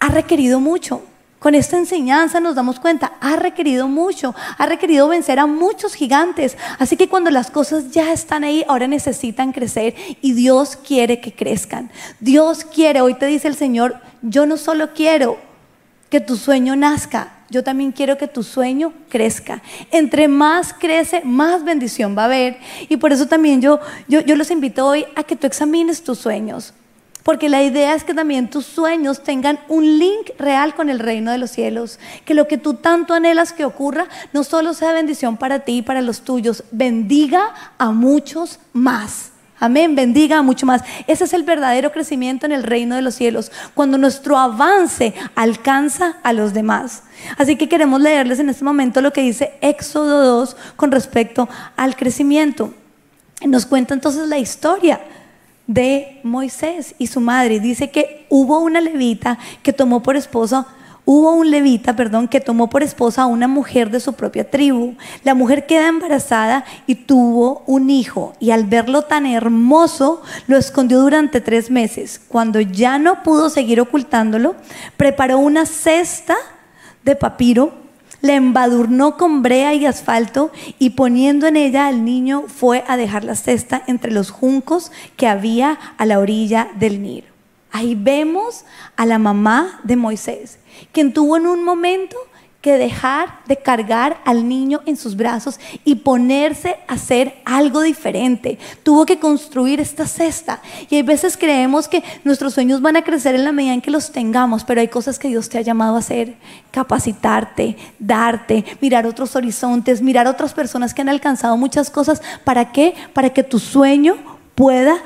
ha 0.00 0.08
requerido 0.08 0.58
mucho. 0.58 1.04
Con 1.42 1.56
esta 1.56 1.76
enseñanza 1.76 2.38
nos 2.38 2.54
damos 2.54 2.78
cuenta, 2.78 3.14
ha 3.20 3.34
requerido 3.34 3.88
mucho, 3.88 4.32
ha 4.58 4.64
requerido 4.64 5.08
vencer 5.08 5.40
a 5.40 5.46
muchos 5.46 5.94
gigantes. 5.94 6.56
Así 6.78 6.96
que 6.96 7.08
cuando 7.08 7.32
las 7.32 7.50
cosas 7.50 7.90
ya 7.90 8.12
están 8.12 8.44
ahí, 8.44 8.64
ahora 8.68 8.86
necesitan 8.86 9.50
crecer 9.50 9.96
y 10.20 10.34
Dios 10.34 10.76
quiere 10.76 11.20
que 11.20 11.34
crezcan. 11.34 11.90
Dios 12.20 12.64
quiere, 12.64 13.00
hoy 13.00 13.14
te 13.14 13.26
dice 13.26 13.48
el 13.48 13.56
Señor, 13.56 13.96
yo 14.22 14.46
no 14.46 14.56
solo 14.56 14.92
quiero 14.94 15.36
que 16.10 16.20
tu 16.20 16.36
sueño 16.36 16.76
nazca, 16.76 17.32
yo 17.50 17.64
también 17.64 17.90
quiero 17.90 18.16
que 18.16 18.28
tu 18.28 18.44
sueño 18.44 18.92
crezca. 19.08 19.62
Entre 19.90 20.28
más 20.28 20.72
crece, 20.72 21.22
más 21.24 21.64
bendición 21.64 22.16
va 22.16 22.22
a 22.22 22.26
haber. 22.26 22.58
Y 22.88 22.98
por 22.98 23.12
eso 23.12 23.26
también 23.26 23.60
yo, 23.60 23.80
yo, 24.06 24.20
yo 24.20 24.36
los 24.36 24.52
invito 24.52 24.86
hoy 24.86 25.06
a 25.16 25.24
que 25.24 25.34
tú 25.34 25.48
examines 25.48 26.04
tus 26.04 26.20
sueños. 26.20 26.72
Porque 27.22 27.48
la 27.48 27.62
idea 27.62 27.94
es 27.94 28.04
que 28.04 28.14
también 28.14 28.50
tus 28.50 28.66
sueños 28.66 29.22
tengan 29.22 29.60
un 29.68 29.98
link 29.98 30.30
real 30.38 30.74
con 30.74 30.90
el 30.90 30.98
reino 30.98 31.30
de 31.30 31.38
los 31.38 31.50
cielos. 31.50 31.98
Que 32.24 32.34
lo 32.34 32.48
que 32.48 32.58
tú 32.58 32.74
tanto 32.74 33.14
anhelas 33.14 33.52
que 33.52 33.64
ocurra 33.64 34.06
no 34.32 34.44
solo 34.44 34.74
sea 34.74 34.92
bendición 34.92 35.36
para 35.36 35.60
ti 35.60 35.78
y 35.78 35.82
para 35.82 36.02
los 36.02 36.22
tuyos, 36.22 36.64
bendiga 36.72 37.54
a 37.78 37.92
muchos 37.92 38.58
más. 38.72 39.30
Amén, 39.60 39.94
bendiga 39.94 40.38
a 40.38 40.42
mucho 40.42 40.66
más. 40.66 40.82
Ese 41.06 41.22
es 41.22 41.32
el 41.32 41.44
verdadero 41.44 41.92
crecimiento 41.92 42.46
en 42.46 42.50
el 42.50 42.64
reino 42.64 42.96
de 42.96 43.02
los 43.02 43.14
cielos, 43.14 43.52
cuando 43.74 43.96
nuestro 43.96 44.36
avance 44.36 45.14
alcanza 45.36 46.16
a 46.24 46.32
los 46.32 46.52
demás. 46.52 47.04
Así 47.38 47.54
que 47.54 47.68
queremos 47.68 48.00
leerles 48.00 48.40
en 48.40 48.48
este 48.48 48.64
momento 48.64 49.00
lo 49.00 49.12
que 49.12 49.22
dice 49.22 49.52
Éxodo 49.60 50.40
2 50.40 50.56
con 50.74 50.90
respecto 50.90 51.48
al 51.76 51.94
crecimiento. 51.94 52.74
Nos 53.46 53.64
cuenta 53.64 53.94
entonces 53.94 54.26
la 54.28 54.38
historia 54.38 55.00
de 55.66 56.20
Moisés 56.22 56.94
y 56.98 57.06
su 57.06 57.20
madre. 57.20 57.60
Dice 57.60 57.90
que 57.90 58.26
hubo 58.28 58.60
una 58.60 58.80
levita 58.80 59.38
que 59.62 59.72
tomó 59.72 60.02
por 60.02 60.16
esposa, 60.16 60.66
hubo 61.04 61.32
un 61.32 61.50
levita, 61.50 61.96
perdón, 61.96 62.28
que 62.28 62.40
tomó 62.40 62.68
por 62.68 62.82
esposa 62.82 63.22
a 63.22 63.26
una 63.26 63.48
mujer 63.48 63.90
de 63.90 64.00
su 64.00 64.12
propia 64.14 64.48
tribu. 64.48 64.94
La 65.24 65.34
mujer 65.34 65.66
queda 65.66 65.88
embarazada 65.88 66.64
y 66.86 66.94
tuvo 66.94 67.62
un 67.66 67.90
hijo 67.90 68.34
y 68.40 68.50
al 68.50 68.64
verlo 68.64 69.02
tan 69.02 69.26
hermoso 69.26 70.22
lo 70.46 70.56
escondió 70.56 71.00
durante 71.00 71.40
tres 71.40 71.70
meses. 71.70 72.20
Cuando 72.28 72.60
ya 72.60 72.98
no 72.98 73.22
pudo 73.22 73.50
seguir 73.50 73.80
ocultándolo, 73.80 74.56
preparó 74.96 75.38
una 75.38 75.66
cesta 75.66 76.36
de 77.04 77.16
papiro 77.16 77.81
la 78.22 78.34
embadurnó 78.34 79.18
con 79.18 79.42
brea 79.42 79.74
y 79.74 79.84
asfalto 79.84 80.50
y 80.78 80.90
poniendo 80.90 81.46
en 81.46 81.56
ella 81.56 81.88
al 81.88 82.04
niño 82.04 82.44
fue 82.46 82.84
a 82.88 82.96
dejar 82.96 83.24
la 83.24 83.34
cesta 83.34 83.82
entre 83.86 84.12
los 84.12 84.30
juncos 84.30 84.90
que 85.16 85.26
había 85.26 85.78
a 85.98 86.06
la 86.06 86.18
orilla 86.18 86.70
del 86.76 87.02
Nilo. 87.02 87.26
Ahí 87.72 87.94
vemos 87.94 88.64
a 88.96 89.06
la 89.06 89.18
mamá 89.18 89.80
de 89.82 89.96
Moisés, 89.96 90.58
quien 90.92 91.12
tuvo 91.12 91.36
en 91.36 91.46
un 91.46 91.64
momento 91.64 92.16
que 92.62 92.78
dejar 92.78 93.40
de 93.46 93.56
cargar 93.56 94.20
al 94.24 94.48
niño 94.48 94.82
en 94.86 94.96
sus 94.96 95.16
brazos 95.16 95.58
y 95.84 95.96
ponerse 95.96 96.76
a 96.86 96.94
hacer 96.94 97.34
algo 97.44 97.82
diferente. 97.82 98.56
Tuvo 98.84 99.04
que 99.04 99.18
construir 99.18 99.80
esta 99.80 100.06
cesta. 100.06 100.62
Y 100.88 100.94
hay 100.94 101.02
veces 101.02 101.36
creemos 101.36 101.88
que 101.88 102.04
nuestros 102.22 102.54
sueños 102.54 102.80
van 102.80 102.94
a 102.94 103.02
crecer 103.02 103.34
en 103.34 103.44
la 103.44 103.50
medida 103.50 103.74
en 103.74 103.80
que 103.80 103.90
los 103.90 104.12
tengamos, 104.12 104.62
pero 104.62 104.80
hay 104.80 104.86
cosas 104.86 105.18
que 105.18 105.26
Dios 105.26 105.48
te 105.48 105.58
ha 105.58 105.62
llamado 105.62 105.96
a 105.96 105.98
hacer. 105.98 106.36
Capacitarte, 106.70 107.76
darte, 107.98 108.64
mirar 108.80 109.06
otros 109.06 109.34
horizontes, 109.34 110.00
mirar 110.00 110.28
otras 110.28 110.54
personas 110.54 110.94
que 110.94 111.02
han 111.02 111.08
alcanzado 111.08 111.56
muchas 111.56 111.90
cosas. 111.90 112.22
¿Para 112.44 112.70
qué? 112.70 112.94
Para 113.12 113.30
que 113.30 113.42
tu 113.42 113.58
sueño 113.58 114.16
pueda, 114.54 114.98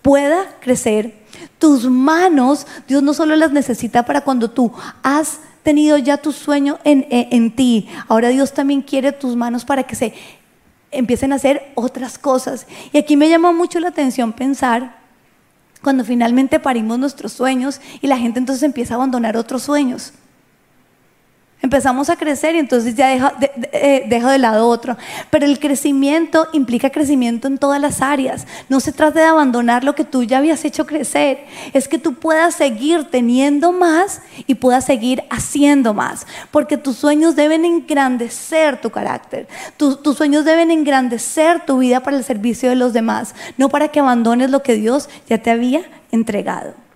pueda 0.00 0.56
crecer. 0.60 1.18
Tus 1.58 1.84
manos, 1.84 2.66
Dios 2.86 3.02
no 3.02 3.12
solo 3.12 3.36
las 3.36 3.52
necesita 3.52 4.06
para 4.06 4.22
cuando 4.22 4.50
tú 4.50 4.72
has 5.02 5.40
tenido 5.62 5.98
ya 5.98 6.16
tu 6.16 6.32
sueño 6.32 6.78
en, 6.84 7.50
ti. 7.54 7.88
Ahora 8.08 8.28
Dios 8.28 8.52
también 8.52 8.82
quiere 8.82 9.12
tus 9.12 9.36
manos 9.36 9.64
para 9.64 9.82
que 9.82 9.96
se 9.96 10.14
empiecen 10.90 11.32
a 11.32 11.36
hacer 11.36 11.70
otras 11.74 12.18
cosas. 12.18 12.66
Y 12.92 12.98
aquí 12.98 13.16
me 13.16 13.28
llamó 13.28 13.52
mucho 13.52 13.80
la 13.80 13.88
atención 13.88 14.32
pensar 14.32 14.98
cuando 15.82 16.04
finalmente 16.04 16.58
parimos 16.58 16.98
nuestros 16.98 17.32
sueños 17.32 17.80
y 18.00 18.06
la 18.06 18.18
gente 18.18 18.38
entonces 18.38 18.62
empieza 18.62 18.94
a 18.94 18.96
abandonar 18.96 19.36
otros 19.36 19.62
sueños. 19.62 20.12
Empezamos 21.60 22.08
a 22.08 22.14
crecer 22.14 22.54
y 22.54 22.58
entonces 22.58 22.94
ya 22.94 23.08
deja 23.08 23.34
de, 23.40 23.50
eh, 23.72 24.04
de 24.08 24.38
lado 24.38 24.68
otro. 24.68 24.96
Pero 25.28 25.44
el 25.44 25.58
crecimiento 25.58 26.46
implica 26.52 26.90
crecimiento 26.90 27.48
en 27.48 27.58
todas 27.58 27.80
las 27.80 28.00
áreas. 28.00 28.46
No 28.68 28.78
se 28.78 28.92
trata 28.92 29.18
de 29.18 29.26
abandonar 29.26 29.82
lo 29.82 29.96
que 29.96 30.04
tú 30.04 30.22
ya 30.22 30.38
habías 30.38 30.64
hecho 30.64 30.86
crecer. 30.86 31.46
Es 31.72 31.88
que 31.88 31.98
tú 31.98 32.14
puedas 32.14 32.54
seguir 32.54 33.10
teniendo 33.10 33.72
más 33.72 34.22
y 34.46 34.54
puedas 34.54 34.84
seguir 34.84 35.24
haciendo 35.30 35.94
más. 35.94 36.28
Porque 36.52 36.76
tus 36.76 36.96
sueños 36.96 37.34
deben 37.34 37.64
engrandecer 37.64 38.80
tu 38.80 38.90
carácter. 38.90 39.48
tus 39.76 40.16
sueños 40.16 40.44
deben 40.44 40.70
engrandecer 40.70 41.66
tu 41.66 41.78
vida 41.78 42.00
para 42.00 42.16
el 42.16 42.22
servicio 42.22 42.68
de 42.68 42.76
los 42.76 42.92
demás. 42.92 43.34
No 43.56 43.68
para 43.68 43.88
que 43.88 43.98
abandones 43.98 44.50
lo 44.50 44.62
que 44.62 44.74
Dios 44.74 45.08
ya 45.28 45.38
te 45.38 45.50
había 45.50 45.82
entregado. 46.12 46.87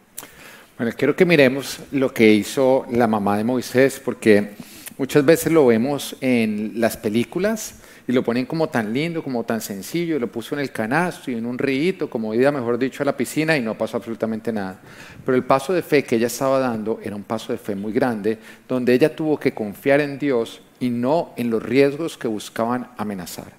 Bueno, 0.83 0.97
quiero 0.99 1.15
que 1.15 1.25
miremos 1.25 1.79
lo 1.93 2.13
que 2.13 2.35
hizo 2.35 2.87
la 2.91 3.07
mamá 3.07 3.37
de 3.37 3.45
Moisés, 3.45 4.03
porque 4.05 4.55
muchas 4.99 5.25
veces 5.25 5.53
lo 5.53 5.65
vemos 5.65 6.17
en 6.21 6.73
las 6.75 6.97
películas 6.97 7.77
y 8.09 8.11
lo 8.11 8.25
ponen 8.25 8.47
como 8.47 8.69
tan 8.69 8.93
lindo, 8.93 9.23
como 9.23 9.45
tan 9.45 9.61
sencillo, 9.61 10.19
lo 10.19 10.27
puso 10.27 10.57
en 10.57 10.61
el 10.61 10.73
canasto 10.73 11.31
y 11.31 11.37
en 11.37 11.47
un 11.47 11.57
río, 11.57 12.11
como 12.11 12.35
ida, 12.35 12.51
mejor 12.51 12.79
dicho, 12.79 13.05
a 13.05 13.07
la 13.07 13.17
piscina 13.17 13.57
y 13.57 13.61
no 13.61 13.79
pasó 13.79 13.97
absolutamente 13.97 14.53
nada. 14.53 14.81
Pero 15.25 15.37
el 15.37 15.45
paso 15.45 15.73
de 15.73 15.83
fe 15.83 16.03
que 16.03 16.17
ella 16.17 16.27
estaba 16.27 16.59
dando 16.59 16.99
era 17.01 17.15
un 17.15 17.23
paso 17.23 17.53
de 17.53 17.59
fe 17.59 17.77
muy 17.77 17.93
grande, 17.93 18.37
donde 18.67 18.93
ella 18.93 19.15
tuvo 19.15 19.39
que 19.39 19.55
confiar 19.55 20.01
en 20.01 20.19
Dios 20.19 20.63
y 20.81 20.91
no 20.91 21.33
en 21.37 21.49
los 21.49 21.63
riesgos 21.63 22.19
que 22.19 22.27
buscaban 22.27 22.89
amenazar. 22.97 23.53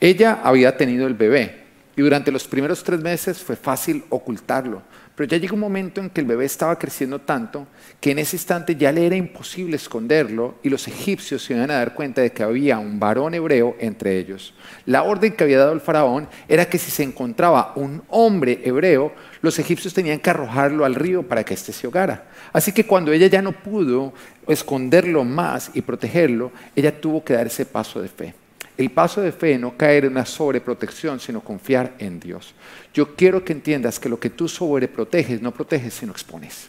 Ella 0.00 0.40
había 0.42 0.78
tenido 0.78 1.06
el 1.06 1.12
bebé 1.12 1.64
y 1.94 2.00
durante 2.00 2.32
los 2.32 2.48
primeros 2.48 2.82
tres 2.82 3.00
meses 3.00 3.42
fue 3.42 3.54
fácil 3.54 4.02
ocultarlo 4.08 4.80
pero 5.14 5.28
ya 5.28 5.36
llegó 5.36 5.54
un 5.54 5.60
momento 5.60 6.00
en 6.00 6.10
que 6.10 6.20
el 6.20 6.26
bebé 6.26 6.44
estaba 6.44 6.78
creciendo 6.78 7.20
tanto 7.20 7.68
que 8.00 8.10
en 8.10 8.18
ese 8.18 8.36
instante 8.36 8.74
ya 8.74 8.90
le 8.90 9.06
era 9.06 9.14
imposible 9.14 9.76
esconderlo 9.76 10.56
y 10.62 10.70
los 10.70 10.88
egipcios 10.88 11.42
se 11.44 11.54
iban 11.54 11.70
a 11.70 11.78
dar 11.78 11.94
cuenta 11.94 12.20
de 12.20 12.32
que 12.32 12.42
había 12.42 12.78
un 12.78 12.98
varón 12.98 13.34
hebreo 13.34 13.76
entre 13.78 14.18
ellos. 14.18 14.54
La 14.86 15.04
orden 15.04 15.32
que 15.32 15.44
había 15.44 15.58
dado 15.58 15.72
el 15.72 15.80
faraón 15.80 16.28
era 16.48 16.68
que 16.68 16.78
si 16.78 16.90
se 16.90 17.04
encontraba 17.04 17.72
un 17.76 18.02
hombre 18.08 18.60
hebreo, 18.64 19.12
los 19.40 19.58
egipcios 19.58 19.94
tenían 19.94 20.18
que 20.18 20.30
arrojarlo 20.30 20.84
al 20.84 20.96
río 20.96 21.22
para 21.22 21.44
que 21.44 21.54
éste 21.54 21.72
se 21.72 21.86
ahogara. 21.86 22.28
Así 22.52 22.72
que 22.72 22.86
cuando 22.86 23.12
ella 23.12 23.28
ya 23.28 23.40
no 23.40 23.52
pudo 23.52 24.12
esconderlo 24.48 25.24
más 25.24 25.70
y 25.74 25.82
protegerlo, 25.82 26.50
ella 26.74 27.00
tuvo 27.00 27.22
que 27.22 27.34
dar 27.34 27.46
ese 27.46 27.64
paso 27.64 28.02
de 28.02 28.08
fe. 28.08 28.43
El 28.76 28.90
paso 28.90 29.20
de 29.20 29.30
fe 29.30 29.56
no 29.56 29.76
caer 29.76 30.04
en 30.04 30.12
una 30.12 30.26
sobreprotección, 30.26 31.20
sino 31.20 31.40
confiar 31.40 31.94
en 31.98 32.18
Dios. 32.18 32.54
Yo 32.92 33.14
quiero 33.14 33.44
que 33.44 33.52
entiendas 33.52 34.00
que 34.00 34.08
lo 34.08 34.18
que 34.18 34.30
tú 34.30 34.48
sobreproteges 34.48 35.40
no 35.40 35.52
proteges, 35.52 35.94
sino 35.94 36.12
expones. 36.12 36.68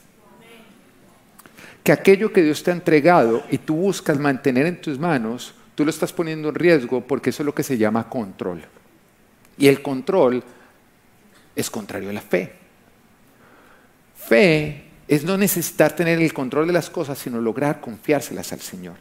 Que 1.84 1.91
aquello 1.91 2.32
que 2.32 2.43
Dios 2.43 2.62
te 2.62 2.72
ha 2.72 2.76
entregado 2.76 3.43
y 3.49 3.58
tú 3.58 3.76
buscas 3.76 4.20
mantener 4.20 4.68
en 4.68 4.82
tus 4.82 4.99
manos, 4.99 5.56
tú 5.74 5.84
lo 5.84 5.89
estás 5.89 6.14
poniendo 6.14 6.49
en 6.49 6.56
riesgo 6.56 7.01
porque 7.01 7.32
eso 7.32 7.41
es 7.41 7.45
lo 7.45 7.56
que 7.56 7.64
se 7.64 7.78
llama 7.78 8.08
control. 8.08 8.62
Y 9.58 9.68
el 9.68 9.82
control 9.82 10.43
es 11.56 11.70
contrario 11.70 12.10
a 12.10 12.14
la 12.14 12.22
fe. 12.22 12.53
Fe 14.16 14.84
es 15.08 15.24
no 15.24 15.38
necesitar 15.38 15.95
tener 15.95 16.20
el 16.20 16.34
control 16.34 16.68
de 16.68 16.74
las 16.74 16.89
cosas, 16.89 17.18
sino 17.18 17.39
lograr 17.39 17.82
confiárselas 17.82 18.51
al 18.53 18.60
Señor. 18.62 18.95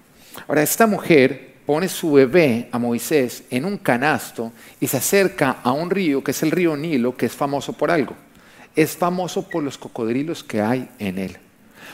Ahora, 0.46 0.62
esta 0.62 0.86
mujer 0.86 1.53
pone 1.66 1.88
su 1.88 2.12
bebé 2.12 2.68
a 2.72 2.78
Moisés 2.78 3.44
en 3.50 3.64
un 3.64 3.78
canasto 3.78 4.52
y 4.80 4.86
se 4.86 4.98
acerca 4.98 5.58
a 5.62 5.72
un 5.72 5.90
río 5.90 6.22
que 6.22 6.32
es 6.32 6.42
el 6.42 6.50
río 6.50 6.76
Nilo, 6.76 7.16
que 7.16 7.26
es 7.26 7.32
famoso 7.32 7.72
por 7.72 7.90
algo. 7.90 8.14
Es 8.76 8.96
famoso 8.96 9.48
por 9.48 9.62
los 9.62 9.78
cocodrilos 9.78 10.42
que 10.44 10.60
hay 10.60 10.88
en 10.98 11.18
él. 11.18 11.36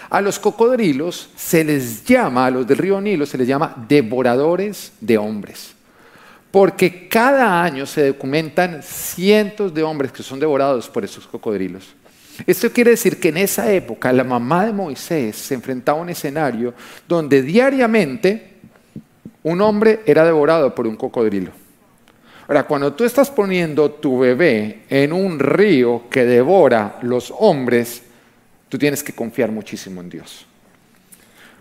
A 0.09 0.21
los 0.21 0.39
cocodrilos 0.39 1.31
se 1.37 1.63
les 1.63 2.05
llama, 2.05 2.47
a 2.47 2.51
los 2.51 2.67
del 2.67 2.79
río 2.79 3.01
Nilo 3.01 3.27
se 3.27 3.39
les 3.39 3.47
llama 3.47 3.75
devoradores 3.89 4.93
de 5.01 5.19
hombres. 5.19 5.75
Porque 6.51 7.07
cada 7.09 7.63
año 7.63 7.87
se 7.87 8.09
documentan 8.09 8.83
cientos 8.83 9.73
de 9.73 9.85
hombres 9.85 10.11
que 10.11 10.25
son 10.25 10.41
devorados 10.41 10.89
por 10.89 11.05
estos 11.05 11.27
cocodrilos. 11.29 11.95
Esto 12.47 12.73
quiere 12.73 12.93
decir 12.93 13.21
que 13.21 13.29
en 13.29 13.37
esa 13.37 13.71
época 13.71 14.13
la 14.13 14.25
mamá 14.25 14.67
de 14.67 14.73
Moisés 14.73 15.37
se 15.37 15.55
enfrentaba 15.55 15.99
a 15.99 16.03
un 16.03 16.09
escenario 16.09 16.75
donde 17.07 17.43
diariamente 17.43 18.50
un 19.43 19.61
hombre 19.61 20.01
era 20.07 20.25
devorado 20.25 20.75
por 20.75 20.87
un 20.87 20.97
cocodrilo. 20.97 21.53
Ahora, 22.49 22.65
cuando 22.65 22.93
tú 22.95 23.05
estás 23.05 23.31
poniendo 23.31 23.91
tu 23.93 24.19
bebé 24.19 24.83
en 24.89 25.13
un 25.13 25.39
río 25.39 26.09
que 26.11 26.25
devora 26.25 26.99
los 27.03 27.33
hombres, 27.39 28.03
tú 28.69 28.77
tienes 28.77 29.03
que 29.03 29.13
confiar 29.13 29.53
muchísimo 29.53 30.01
en 30.01 30.11
Dios. 30.11 30.47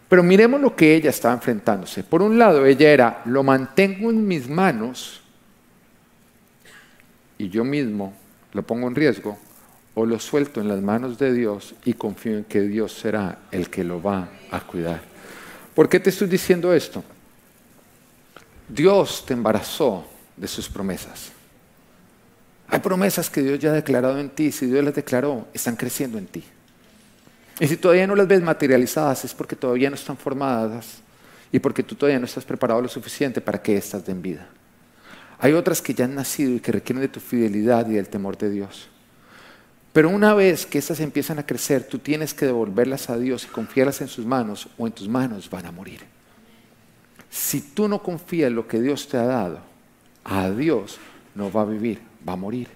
Pero 0.07 0.23
miremos 0.23 0.59
lo 0.59 0.75
que 0.75 0.95
ella 0.95 1.11
estaba 1.11 1.35
enfrentándose. 1.35 2.03
Por 2.03 2.23
un 2.23 2.39
lado, 2.39 2.65
ella 2.65 2.89
era, 2.89 3.21
lo 3.25 3.43
mantengo 3.43 4.09
en 4.09 4.27
mis 4.27 4.49
manos 4.49 5.21
y 7.37 7.49
yo 7.49 7.63
mismo 7.63 8.13
lo 8.53 8.63
pongo 8.63 8.87
en 8.87 8.95
riesgo, 8.95 9.37
o 9.93 10.05
lo 10.05 10.19
suelto 10.19 10.61
en 10.61 10.67
las 10.67 10.81
manos 10.81 11.17
de 11.17 11.33
Dios 11.33 11.75
y 11.85 11.93
confío 11.93 12.37
en 12.37 12.43
que 12.45 12.61
Dios 12.61 12.93
será 12.93 13.39
el 13.51 13.69
que 13.69 13.83
lo 13.83 14.01
va 14.01 14.29
a 14.51 14.59
cuidar. 14.61 15.01
¿Por 15.75 15.87
qué 15.89 15.99
te 15.99 16.09
estoy 16.09 16.27
diciendo 16.27 16.73
esto? 16.73 17.03
Dios 18.69 19.25
te 19.25 19.33
embarazó 19.33 20.05
de 20.37 20.47
sus 20.47 20.69
promesas. 20.69 21.31
Hay 22.67 22.79
promesas 22.79 23.29
que 23.29 23.41
Dios 23.41 23.59
ya 23.59 23.71
ha 23.71 23.73
declarado 23.73 24.19
en 24.19 24.29
ti. 24.29 24.51
Si 24.51 24.67
Dios 24.67 24.83
las 24.83 24.93
declaró, 24.93 25.47
están 25.53 25.75
creciendo 25.75 26.17
en 26.17 26.27
ti. 26.27 26.43
Y 27.59 27.67
si 27.67 27.77
todavía 27.77 28.07
no 28.07 28.15
las 28.15 28.27
ves 28.27 28.41
materializadas, 28.41 29.25
es 29.25 29.33
porque 29.33 29.55
todavía 29.55 29.89
no 29.89 29.95
están 29.95 30.17
formadas 30.17 30.99
y 31.51 31.59
porque 31.59 31.83
tú 31.83 31.95
todavía 31.95 32.19
no 32.19 32.25
estás 32.25 32.45
preparado 32.45 32.81
lo 32.81 32.87
suficiente 32.87 33.41
para 33.41 33.61
que 33.61 33.75
éstas 33.75 34.05
den 34.05 34.21
vida. 34.21 34.47
Hay 35.39 35.53
otras 35.53 35.81
que 35.81 35.93
ya 35.93 36.05
han 36.05 36.15
nacido 36.15 36.53
y 36.53 36.59
que 36.59 36.71
requieren 36.71 37.01
de 37.01 37.07
tu 37.07 37.19
fidelidad 37.19 37.89
y 37.89 37.93
del 37.93 38.07
temor 38.07 38.37
de 38.37 38.49
Dios. 38.49 38.87
Pero 39.91 40.09
una 40.09 40.33
vez 40.33 40.65
que 40.65 40.77
estas 40.77 40.99
empiezan 40.99 41.39
a 41.39 41.45
crecer, 41.45 41.83
tú 41.83 41.97
tienes 41.97 42.33
que 42.33 42.45
devolverlas 42.45 43.09
a 43.09 43.17
Dios 43.17 43.45
y 43.45 43.47
confiarlas 43.47 44.01
en 44.01 44.07
sus 44.07 44.25
manos 44.25 44.67
o 44.77 44.85
en 44.85 44.93
tus 44.93 45.09
manos 45.09 45.49
van 45.49 45.65
a 45.65 45.71
morir. 45.71 46.18
Si 47.29 47.61
tú 47.61 47.87
no 47.87 48.01
confías 48.01 48.47
en 48.47 48.55
lo 48.55 48.67
que 48.67 48.81
Dios 48.81 49.07
te 49.07 49.17
ha 49.17 49.25
dado, 49.25 49.59
a 50.23 50.49
Dios 50.49 50.97
no 51.35 51.51
va 51.51 51.61
a 51.61 51.65
vivir, 51.65 52.01
va 52.27 52.33
a 52.33 52.37
morir. 52.37 52.67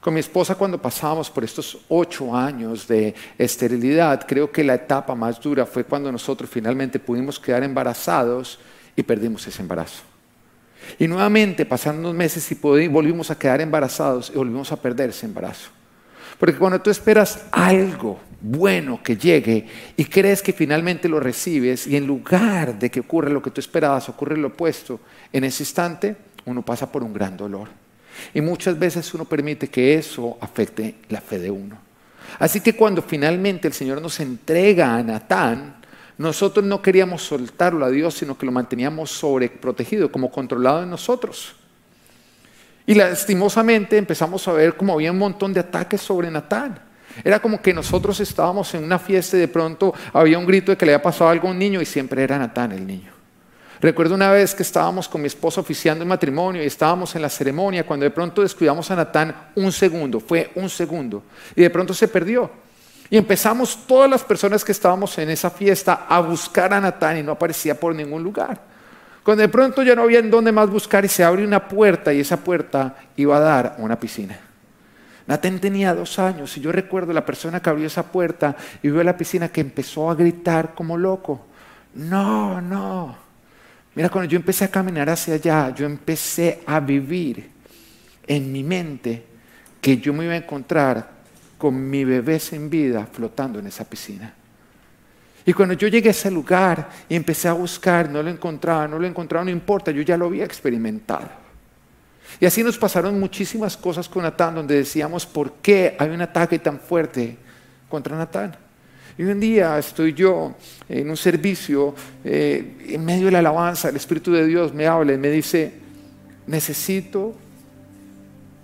Con 0.00 0.14
mi 0.14 0.20
esposa 0.20 0.54
cuando 0.54 0.80
pasábamos 0.80 1.30
por 1.30 1.44
estos 1.44 1.78
ocho 1.88 2.34
años 2.34 2.88
de 2.88 3.14
esterilidad, 3.36 4.26
creo 4.26 4.50
que 4.50 4.64
la 4.64 4.74
etapa 4.74 5.14
más 5.14 5.38
dura 5.40 5.66
fue 5.66 5.84
cuando 5.84 6.10
nosotros 6.10 6.48
finalmente 6.48 6.98
pudimos 6.98 7.38
quedar 7.38 7.62
embarazados 7.62 8.58
y 8.96 9.02
perdimos 9.02 9.46
ese 9.46 9.60
embarazo. 9.60 10.02
Y 10.98 11.06
nuevamente 11.06 11.66
pasaron 11.66 12.00
unos 12.00 12.14
meses 12.14 12.50
y 12.50 12.54
volvimos 12.88 13.30
a 13.30 13.38
quedar 13.38 13.60
embarazados 13.60 14.30
y 14.34 14.38
volvimos 14.38 14.72
a 14.72 14.76
perder 14.76 15.10
ese 15.10 15.26
embarazo. 15.26 15.68
Porque 16.38 16.56
cuando 16.56 16.80
tú 16.80 16.88
esperas 16.88 17.44
algo 17.52 18.18
bueno 18.40 19.02
que 19.02 19.16
llegue 19.16 19.66
y 19.96 20.04
crees 20.04 20.42
que 20.42 20.52
finalmente 20.52 21.08
lo 21.08 21.20
recibes 21.20 21.86
y 21.86 21.96
en 21.96 22.06
lugar 22.06 22.78
de 22.78 22.90
que 22.90 23.00
ocurra 23.00 23.30
lo 23.30 23.42
que 23.42 23.50
tú 23.50 23.60
esperabas, 23.60 24.08
ocurre 24.08 24.36
lo 24.36 24.48
opuesto, 24.48 25.00
en 25.32 25.44
ese 25.44 25.62
instante 25.62 26.16
uno 26.46 26.62
pasa 26.62 26.90
por 26.90 27.02
un 27.02 27.12
gran 27.12 27.36
dolor. 27.36 27.68
Y 28.34 28.40
muchas 28.40 28.78
veces 28.78 29.12
uno 29.14 29.24
permite 29.24 29.68
que 29.68 29.94
eso 29.94 30.36
afecte 30.40 30.96
la 31.08 31.20
fe 31.20 31.38
de 31.38 31.50
uno. 31.50 31.78
Así 32.38 32.60
que 32.60 32.74
cuando 32.74 33.02
finalmente 33.02 33.68
el 33.68 33.74
Señor 33.74 34.00
nos 34.00 34.20
entrega 34.20 34.94
a 34.94 35.02
Natán, 35.02 35.76
nosotros 36.18 36.64
no 36.64 36.82
queríamos 36.82 37.22
soltarlo 37.22 37.84
a 37.84 37.90
Dios, 37.90 38.14
sino 38.14 38.36
que 38.36 38.46
lo 38.46 38.52
manteníamos 38.52 39.10
sobreprotegido, 39.10 40.12
como 40.12 40.30
controlado 40.30 40.82
en 40.82 40.90
nosotros. 40.90 41.54
Y 42.86 42.94
lastimosamente 42.94 43.96
empezamos 43.96 44.46
a 44.46 44.52
ver 44.52 44.76
como 44.76 44.94
había 44.94 45.12
un 45.12 45.18
montón 45.18 45.52
de 45.52 45.60
ataques 45.60 46.00
sobre 46.00 46.30
Natán. 46.30 46.89
Era 47.24 47.40
como 47.40 47.60
que 47.60 47.74
nosotros 47.74 48.20
estábamos 48.20 48.72
en 48.74 48.84
una 48.84 48.98
fiesta 48.98 49.36
y 49.36 49.40
de 49.40 49.48
pronto 49.48 49.94
había 50.12 50.38
un 50.38 50.46
grito 50.46 50.72
de 50.72 50.76
que 50.76 50.86
le 50.86 50.94
había 50.94 51.02
pasado 51.02 51.30
algo 51.30 51.48
a 51.48 51.50
un 51.50 51.58
niño 51.58 51.80
y 51.80 51.86
siempre 51.86 52.22
era 52.22 52.38
Natán 52.38 52.72
el 52.72 52.86
niño. 52.86 53.12
Recuerdo 53.80 54.14
una 54.14 54.30
vez 54.30 54.54
que 54.54 54.62
estábamos 54.62 55.08
con 55.08 55.22
mi 55.22 55.26
esposa 55.26 55.62
oficiando 55.62 56.02
el 56.02 56.08
matrimonio 56.08 56.62
y 56.62 56.66
estábamos 56.66 57.14
en 57.16 57.22
la 57.22 57.30
ceremonia 57.30 57.86
cuando 57.86 58.04
de 58.04 58.10
pronto 58.10 58.42
descuidamos 58.42 58.90
a 58.90 58.96
Natán 58.96 59.34
un 59.54 59.72
segundo, 59.72 60.20
fue 60.20 60.50
un 60.54 60.68
segundo, 60.68 61.22
y 61.56 61.62
de 61.62 61.70
pronto 61.70 61.94
se 61.94 62.06
perdió. 62.06 62.50
Y 63.08 63.16
empezamos 63.16 63.86
todas 63.86 64.08
las 64.08 64.22
personas 64.22 64.64
que 64.64 64.72
estábamos 64.72 65.16
en 65.18 65.30
esa 65.30 65.50
fiesta 65.50 66.06
a 66.08 66.20
buscar 66.20 66.74
a 66.74 66.80
Natán 66.80 67.16
y 67.18 67.22
no 67.22 67.32
aparecía 67.32 67.74
por 67.74 67.94
ningún 67.94 68.22
lugar. 68.22 68.60
Cuando 69.22 69.42
de 69.42 69.48
pronto 69.48 69.82
ya 69.82 69.94
no 69.94 70.02
había 70.02 70.18
en 70.18 70.30
dónde 70.30 70.52
más 70.52 70.68
buscar 70.68 71.04
y 71.04 71.08
se 71.08 71.24
abre 71.24 71.42
una 71.42 71.66
puerta 71.66 72.12
y 72.12 72.20
esa 72.20 72.36
puerta 72.36 72.96
iba 73.16 73.36
a 73.36 73.40
dar 73.40 73.76
a 73.78 73.82
una 73.82 73.98
piscina. 73.98 74.49
Natán 75.30 75.60
tenía 75.60 75.94
dos 75.94 76.18
años 76.18 76.56
y 76.56 76.60
yo 76.60 76.72
recuerdo 76.72 77.12
la 77.12 77.24
persona 77.24 77.62
que 77.62 77.70
abrió 77.70 77.86
esa 77.86 78.02
puerta 78.02 78.56
y 78.82 78.90
vio 78.90 79.00
la 79.04 79.16
piscina 79.16 79.48
que 79.48 79.60
empezó 79.60 80.10
a 80.10 80.16
gritar 80.16 80.74
como 80.74 80.98
loco. 80.98 81.46
No, 81.94 82.60
no. 82.60 83.16
Mira, 83.94 84.08
cuando 84.08 84.28
yo 84.28 84.34
empecé 84.34 84.64
a 84.64 84.72
caminar 84.72 85.08
hacia 85.08 85.34
allá, 85.34 85.72
yo 85.72 85.86
empecé 85.86 86.62
a 86.66 86.80
vivir 86.80 87.48
en 88.26 88.50
mi 88.50 88.64
mente 88.64 89.24
que 89.80 89.98
yo 89.98 90.12
me 90.12 90.24
iba 90.24 90.34
a 90.34 90.38
encontrar 90.38 91.08
con 91.56 91.88
mi 91.88 92.04
bebé 92.04 92.40
sin 92.40 92.68
vida 92.68 93.06
flotando 93.06 93.60
en 93.60 93.68
esa 93.68 93.84
piscina. 93.84 94.34
Y 95.46 95.52
cuando 95.52 95.74
yo 95.74 95.86
llegué 95.86 96.08
a 96.08 96.10
ese 96.10 96.32
lugar 96.32 96.88
y 97.08 97.14
empecé 97.14 97.46
a 97.46 97.52
buscar, 97.52 98.10
no 98.10 98.20
lo 98.20 98.30
encontraba, 98.30 98.88
no 98.88 98.98
lo 98.98 99.06
encontraba, 99.06 99.44
no 99.44 99.52
importa, 99.52 99.92
yo 99.92 100.02
ya 100.02 100.16
lo 100.16 100.26
había 100.26 100.44
experimentado. 100.44 101.39
Y 102.38 102.46
así 102.46 102.62
nos 102.62 102.78
pasaron 102.78 103.18
muchísimas 103.18 103.76
cosas 103.76 104.08
con 104.08 104.22
Natán, 104.22 104.54
donde 104.54 104.76
decíamos, 104.76 105.26
¿por 105.26 105.54
qué 105.54 105.96
hay 105.98 106.10
un 106.10 106.22
ataque 106.22 106.58
tan 106.58 106.78
fuerte 106.78 107.36
contra 107.88 108.16
Natán? 108.16 108.56
Y 109.18 109.24
un 109.24 109.40
día 109.40 109.78
estoy 109.78 110.14
yo 110.14 110.54
en 110.88 111.10
un 111.10 111.16
servicio, 111.16 111.94
eh, 112.24 112.86
en 112.88 113.04
medio 113.04 113.26
de 113.26 113.32
la 113.32 113.40
alabanza, 113.40 113.88
el 113.88 113.96
Espíritu 113.96 114.32
de 114.32 114.46
Dios 114.46 114.72
me 114.72 114.86
habla 114.86 115.12
y 115.12 115.18
me 115.18 115.28
dice, 115.28 115.74
necesito 116.46 117.34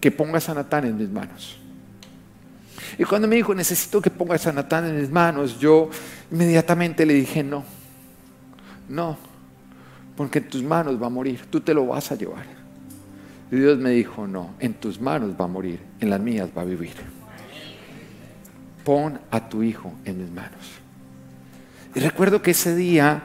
que 0.01 0.11
pongas 0.11 0.49
a 0.49 0.55
Natán 0.55 0.87
en 0.87 0.97
mis 0.97 1.11
manos. 1.11 1.59
Y 2.99 3.05
cuando 3.05 3.29
me 3.29 3.37
dijo, 3.37 3.55
necesito 3.55 4.01
que 4.01 4.11
pongas 4.11 4.47
a 4.47 4.53
Natán 4.53 4.87
en 4.87 4.99
mis 4.99 5.11
manos, 5.11 5.59
yo 5.59 5.91
inmediatamente 6.31 7.05
le 7.05 7.15
dije, 7.15 7.43
no, 7.43 7.65
no, 8.89 9.19
porque 10.17 10.39
en 10.39 10.49
tus 10.49 10.63
manos 10.63 11.01
va 11.01 11.07
a 11.07 11.11
morir, 11.11 11.45
tú 11.51 11.61
te 11.61 11.75
lo 11.75 11.87
vas 11.87 12.11
a 12.11 12.15
llevar. 12.15 12.56
Y 13.51 13.57
Dios 13.57 13.79
me 13.79 13.91
dijo, 13.91 14.27
no, 14.27 14.55
en 14.59 14.75
tus 14.75 15.01
manos 15.01 15.35
va 15.41 15.45
a 15.45 15.49
morir, 15.49 15.81
en 16.01 16.11
las 16.11 16.21
mías 16.21 16.49
va 16.57 16.63
a 16.63 16.65
vivir. 16.65 16.95
Pon 18.85 19.21
a 19.31 19.49
tu 19.49 19.63
hijo 19.63 19.93
en 20.05 20.19
mis 20.19 20.31
manos. 20.31 20.63
Y 21.95 22.01
recuerdo 22.01 22.43
que 22.43 22.51
ese 22.51 22.75
día 22.75 23.23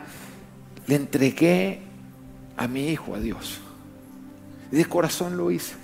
le 0.88 0.96
entregué 0.96 1.82
a 2.56 2.68
mi 2.68 2.88
hijo 2.90 3.16
a 3.16 3.20
Dios. 3.20 3.60
Y 4.72 4.78
de 4.78 4.86
corazón 4.86 5.38
lo 5.38 5.52
hice. 5.52 5.76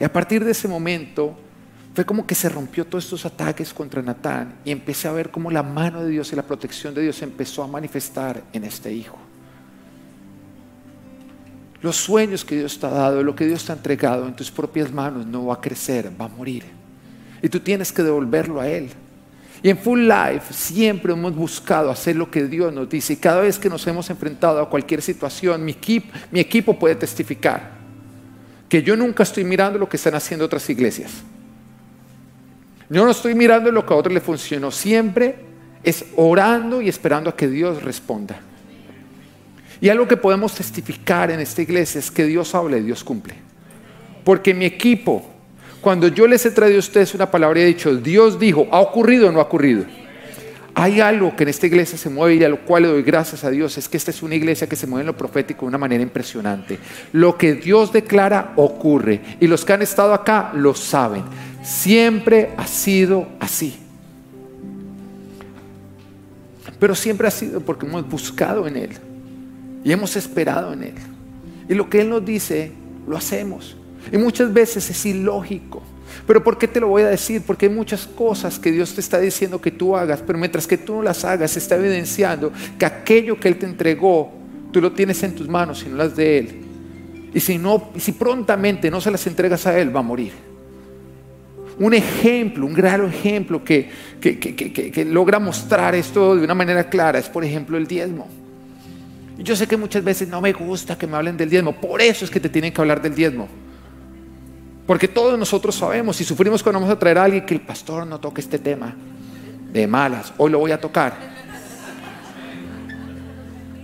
Y 0.00 0.04
a 0.04 0.12
partir 0.12 0.44
de 0.44 0.52
ese 0.52 0.68
momento 0.68 1.36
fue 1.94 2.06
como 2.06 2.26
que 2.26 2.36
se 2.36 2.48
rompió 2.48 2.86
todos 2.86 3.04
estos 3.04 3.26
ataques 3.26 3.74
contra 3.74 4.00
Natán 4.00 4.54
y 4.64 4.70
empecé 4.70 5.08
a 5.08 5.12
ver 5.12 5.30
cómo 5.30 5.50
la 5.50 5.64
mano 5.64 6.04
de 6.04 6.10
Dios 6.10 6.32
y 6.32 6.36
la 6.36 6.44
protección 6.44 6.94
de 6.94 7.02
Dios 7.02 7.20
empezó 7.22 7.64
a 7.64 7.66
manifestar 7.66 8.42
en 8.52 8.62
este 8.62 8.92
hijo. 8.92 9.18
Los 11.80 11.96
sueños 11.96 12.44
que 12.44 12.56
Dios 12.56 12.78
te 12.78 12.86
ha 12.86 12.90
dado, 12.90 13.22
lo 13.22 13.36
que 13.36 13.46
Dios 13.46 13.64
te 13.64 13.72
ha 13.72 13.76
entregado 13.76 14.26
en 14.26 14.34
tus 14.34 14.50
propias 14.50 14.92
manos 14.92 15.26
no 15.26 15.46
va 15.46 15.54
a 15.54 15.60
crecer, 15.60 16.10
va 16.20 16.24
a 16.24 16.28
morir. 16.28 16.64
Y 17.40 17.48
tú 17.48 17.60
tienes 17.60 17.92
que 17.92 18.02
devolverlo 18.02 18.60
a 18.60 18.68
Él. 18.68 18.90
Y 19.62 19.70
en 19.70 19.78
Full 19.78 20.08
Life 20.08 20.52
siempre 20.52 21.12
hemos 21.12 21.34
buscado 21.34 21.90
hacer 21.90 22.16
lo 22.16 22.30
que 22.30 22.44
Dios 22.44 22.72
nos 22.72 22.88
dice. 22.88 23.14
Y 23.14 23.16
cada 23.16 23.40
vez 23.40 23.58
que 23.58 23.68
nos 23.68 23.86
hemos 23.86 24.08
enfrentado 24.10 24.60
a 24.60 24.68
cualquier 24.68 25.02
situación, 25.02 25.64
mi 25.64 25.72
equipo, 25.72 26.78
puede 26.78 26.94
testificar 26.94 27.78
que 28.68 28.82
yo 28.82 28.96
nunca 28.96 29.22
estoy 29.22 29.44
mirando 29.44 29.78
lo 29.78 29.88
que 29.88 29.96
están 29.96 30.14
haciendo 30.14 30.44
otras 30.44 30.68
iglesias. 30.70 31.10
Yo 32.90 33.04
no 33.04 33.10
estoy 33.10 33.34
mirando 33.34 33.70
lo 33.70 33.84
que 33.84 33.92
a 33.92 33.96
otros 33.96 34.14
le 34.14 34.20
funcionó. 34.20 34.70
Siempre 34.70 35.36
es 35.82 36.04
orando 36.16 36.80
y 36.80 36.88
esperando 36.88 37.30
a 37.30 37.36
que 37.36 37.48
Dios 37.48 37.82
responda. 37.82 38.40
Y 39.80 39.88
algo 39.88 40.08
que 40.08 40.16
podemos 40.16 40.54
testificar 40.54 41.30
en 41.30 41.40
esta 41.40 41.62
iglesia 41.62 41.98
es 41.98 42.10
que 42.10 42.24
Dios 42.24 42.54
habla 42.54 42.78
y 42.78 42.82
Dios 42.82 43.04
cumple. 43.04 43.34
Porque 44.24 44.52
mi 44.52 44.64
equipo, 44.64 45.24
cuando 45.80 46.08
yo 46.08 46.26
les 46.26 46.44
he 46.44 46.50
traído 46.50 46.76
a 46.76 46.80
ustedes 46.80 47.14
una 47.14 47.30
palabra 47.30 47.60
y 47.60 47.62
he 47.62 47.66
dicho, 47.66 47.94
Dios 47.94 48.38
dijo, 48.38 48.66
¿ha 48.72 48.80
ocurrido 48.80 49.28
o 49.28 49.32
no 49.32 49.38
ha 49.38 49.44
ocurrido? 49.44 49.84
Hay 50.74 51.00
algo 51.00 51.34
que 51.34 51.44
en 51.44 51.48
esta 51.48 51.66
iglesia 51.66 51.98
se 51.98 52.10
mueve 52.10 52.36
y 52.36 52.44
a 52.44 52.48
lo 52.48 52.60
cual 52.60 52.82
le 52.82 52.88
doy 52.88 53.02
gracias 53.02 53.42
a 53.42 53.50
Dios, 53.50 53.78
es 53.78 53.88
que 53.88 53.96
esta 53.96 54.10
es 54.10 54.22
una 54.22 54.34
iglesia 54.34 54.68
que 54.68 54.76
se 54.76 54.86
mueve 54.86 55.02
en 55.02 55.06
lo 55.08 55.16
profético 55.16 55.62
de 55.62 55.68
una 55.68 55.78
manera 55.78 56.02
impresionante. 56.02 56.78
Lo 57.12 57.36
que 57.36 57.54
Dios 57.54 57.92
declara 57.92 58.52
ocurre 58.56 59.20
y 59.40 59.46
los 59.46 59.64
que 59.64 59.72
han 59.72 59.82
estado 59.82 60.12
acá 60.14 60.52
lo 60.54 60.74
saben. 60.74 61.24
Siempre 61.62 62.50
ha 62.56 62.66
sido 62.66 63.28
así. 63.40 63.78
Pero 66.78 66.94
siempre 66.94 67.26
ha 67.26 67.32
sido 67.32 67.60
porque 67.60 67.86
hemos 67.86 68.08
buscado 68.08 68.68
en 68.68 68.76
Él 68.76 68.90
y 69.84 69.92
hemos 69.92 70.16
esperado 70.16 70.72
en 70.72 70.84
Él. 70.84 70.94
Y 71.68 71.74
lo 71.74 71.88
que 71.88 72.00
Él 72.00 72.08
nos 72.08 72.24
dice, 72.24 72.72
lo 73.06 73.16
hacemos. 73.16 73.76
Y 74.12 74.18
muchas 74.18 74.52
veces 74.52 74.88
es 74.90 75.06
ilógico. 75.06 75.82
Pero 76.26 76.42
¿por 76.42 76.58
qué 76.58 76.66
te 76.66 76.80
lo 76.80 76.88
voy 76.88 77.02
a 77.02 77.08
decir? 77.08 77.42
Porque 77.46 77.66
hay 77.66 77.72
muchas 77.72 78.06
cosas 78.06 78.58
que 78.58 78.72
Dios 78.72 78.94
te 78.94 79.00
está 79.00 79.18
diciendo 79.18 79.60
que 79.60 79.70
tú 79.70 79.96
hagas, 79.96 80.22
pero 80.26 80.38
mientras 80.38 80.66
que 80.66 80.78
tú 80.78 80.96
no 80.96 81.02
las 81.02 81.24
hagas, 81.24 81.56
está 81.56 81.76
evidenciando 81.76 82.52
que 82.78 82.86
aquello 82.86 83.38
que 83.38 83.48
Él 83.48 83.58
te 83.58 83.66
entregó, 83.66 84.32
tú 84.72 84.80
lo 84.80 84.92
tienes 84.92 85.22
en 85.22 85.34
tus 85.34 85.48
manos 85.48 85.84
y 85.86 85.90
no 85.90 85.96
las 85.96 86.16
de 86.16 86.38
Él. 86.38 86.48
Y 87.34 87.40
si, 87.40 87.58
no, 87.58 87.90
si 87.98 88.12
prontamente 88.12 88.90
no 88.90 89.00
se 89.00 89.10
las 89.10 89.26
entregas 89.26 89.66
a 89.66 89.78
Él, 89.78 89.94
va 89.94 90.00
a 90.00 90.02
morir. 90.02 90.32
Un 91.78 91.94
ejemplo, 91.94 92.66
un 92.66 92.74
gran 92.74 93.04
ejemplo 93.04 93.62
que, 93.62 93.88
que 94.20 95.04
logra 95.04 95.38
mostrar 95.38 95.94
esto 95.94 96.34
de 96.34 96.42
una 96.42 96.54
manera 96.54 96.88
clara 96.88 97.18
es, 97.18 97.28
por 97.28 97.44
ejemplo, 97.44 97.76
el 97.76 97.86
diezmo. 97.86 98.28
Yo 99.38 99.54
sé 99.54 99.66
que 99.66 99.76
muchas 99.76 100.02
veces 100.02 100.28
no 100.28 100.40
me 100.40 100.52
gusta 100.52 100.98
que 100.98 101.06
me 101.06 101.16
hablen 101.16 101.36
del 101.36 101.48
diezmo, 101.48 101.72
por 101.72 102.02
eso 102.02 102.24
es 102.24 102.30
que 102.30 102.40
te 102.40 102.48
tienen 102.48 102.72
que 102.72 102.80
hablar 102.80 103.00
del 103.00 103.14
diezmo. 103.14 103.48
Porque 104.86 105.06
todos 105.06 105.38
nosotros 105.38 105.74
sabemos 105.74 106.20
y 106.20 106.24
sufrimos 106.24 106.62
cuando 106.62 106.80
vamos 106.80 106.94
a 106.94 106.98
traer 106.98 107.18
a 107.18 107.24
alguien 107.24 107.46
que 107.46 107.54
el 107.54 107.60
pastor 107.60 108.06
no 108.06 108.18
toque 108.18 108.40
este 108.40 108.58
tema 108.58 108.96
de 109.72 109.86
malas. 109.86 110.32
Hoy 110.38 110.50
lo 110.50 110.58
voy 110.58 110.72
a 110.72 110.80
tocar. 110.80 111.14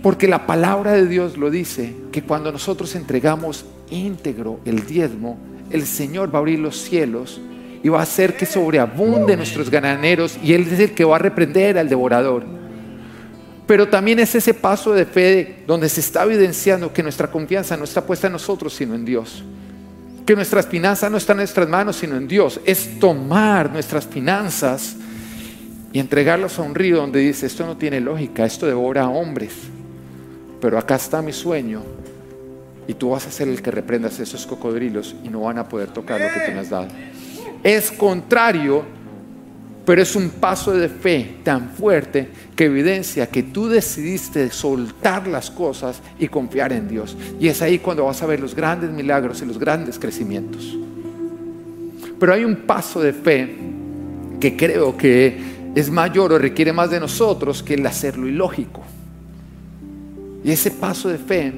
Porque 0.01 0.27
la 0.27 0.45
palabra 0.45 0.91
de 0.91 1.07
Dios 1.07 1.37
lo 1.37 1.49
dice, 1.49 1.95
que 2.11 2.21
cuando 2.21 2.51
nosotros 2.51 2.95
entregamos 2.95 3.65
íntegro 3.89 4.59
el 4.65 4.85
diezmo, 4.85 5.37
el 5.71 5.85
Señor 5.85 6.33
va 6.33 6.39
a 6.39 6.41
abrir 6.41 6.59
los 6.59 6.77
cielos 6.77 7.39
y 7.83 7.89
va 7.89 7.99
a 7.99 8.03
hacer 8.03 8.35
que 8.35 8.45
sobreabunde 8.45 9.37
nuestros 9.37 9.69
gananeros 9.69 10.37
y 10.43 10.53
Él 10.53 10.67
es 10.71 10.79
el 10.79 10.91
que 10.93 11.05
va 11.05 11.15
a 11.15 11.19
reprender 11.19 11.77
al 11.77 11.87
devorador. 11.87 12.43
Pero 13.67 13.87
también 13.89 14.19
es 14.19 14.35
ese 14.35 14.53
paso 14.53 14.93
de 14.93 15.05
fe 15.05 15.63
donde 15.65 15.89
se 15.89 15.99
está 15.99 16.23
evidenciando 16.23 16.93
que 16.93 17.01
nuestra 17.01 17.31
confianza 17.31 17.75
no 17.75 17.83
está 17.83 18.05
puesta 18.05 18.27
en 18.27 18.33
nosotros, 18.33 18.73
sino 18.73 18.93
en 18.95 19.05
Dios 19.05 19.43
que 20.25 20.35
nuestras 20.35 20.65
finanzas 20.65 21.11
no 21.11 21.17
están 21.17 21.35
en 21.35 21.41
nuestras 21.41 21.69
manos, 21.69 21.97
sino 21.97 22.17
en 22.17 22.27
Dios. 22.27 22.59
Es 22.65 22.99
tomar 22.99 23.71
nuestras 23.71 24.05
finanzas 24.05 24.95
y 25.93 25.99
entregarlas 25.99 26.57
a 26.57 26.63
un 26.63 26.73
río 26.73 26.97
donde 26.97 27.19
dice, 27.19 27.45
esto 27.45 27.65
no 27.65 27.77
tiene 27.77 28.01
lógica, 28.01 28.45
esto 28.45 28.65
devora 28.65 29.03
a 29.03 29.09
hombres, 29.09 29.53
pero 30.59 30.77
acá 30.77 30.95
está 30.95 31.21
mi 31.21 31.31
sueño 31.31 31.83
y 32.87 32.93
tú 32.95 33.11
vas 33.11 33.25
a 33.27 33.31
ser 33.31 33.47
el 33.47 33.61
que 33.61 33.71
reprendas 33.71 34.19
esos 34.19 34.45
cocodrilos 34.45 35.15
y 35.23 35.29
no 35.29 35.41
van 35.41 35.59
a 35.59 35.69
poder 35.69 35.89
tocar 35.89 36.19
lo 36.19 36.27
que 36.27 36.39
tú 36.47 36.51
me 36.51 36.59
has 36.59 36.69
dado. 36.69 36.87
Es 37.63 37.91
contrario 37.91 38.83
pero 39.85 40.01
es 40.01 40.15
un 40.15 40.29
paso 40.29 40.71
de 40.71 40.89
fe 40.89 41.37
tan 41.43 41.69
fuerte 41.69 42.29
que 42.55 42.65
evidencia 42.65 43.27
que 43.27 43.43
tú 43.43 43.67
decidiste 43.67 44.49
soltar 44.49 45.27
las 45.27 45.51
cosas 45.51 46.01
y 46.17 46.27
confiar 46.27 46.73
en 46.73 46.87
Dios. 46.87 47.15
Y 47.39 47.47
es 47.47 47.61
ahí 47.61 47.77
cuando 47.77 48.05
vas 48.05 48.21
a 48.23 48.25
ver 48.25 48.39
los 48.39 48.55
grandes 48.55 48.89
milagros 48.89 49.41
y 49.41 49.45
los 49.45 49.59
grandes 49.59 49.99
crecimientos. 49.99 50.75
Pero 52.19 52.33
hay 52.33 52.43
un 52.43 52.55
paso 52.55 52.99
de 52.99 53.13
fe 53.13 53.55
que 54.39 54.57
creo 54.57 54.97
que 54.97 55.71
es 55.75 55.91
mayor 55.91 56.33
o 56.33 56.39
requiere 56.39 56.73
más 56.73 56.89
de 56.89 56.99
nosotros 56.99 57.61
que 57.61 57.75
el 57.75 57.85
hacerlo 57.85 58.27
ilógico. 58.27 58.81
Y 60.43 60.51
ese 60.51 60.71
paso 60.71 61.09
de 61.09 61.19
fe 61.19 61.53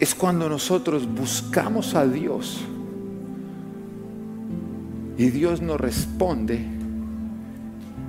es 0.00 0.14
cuando 0.14 0.48
nosotros 0.48 1.06
buscamos 1.06 1.94
a 1.94 2.06
Dios 2.06 2.60
y 5.16 5.30
Dios 5.30 5.60
nos 5.60 5.80
responde 5.80 6.73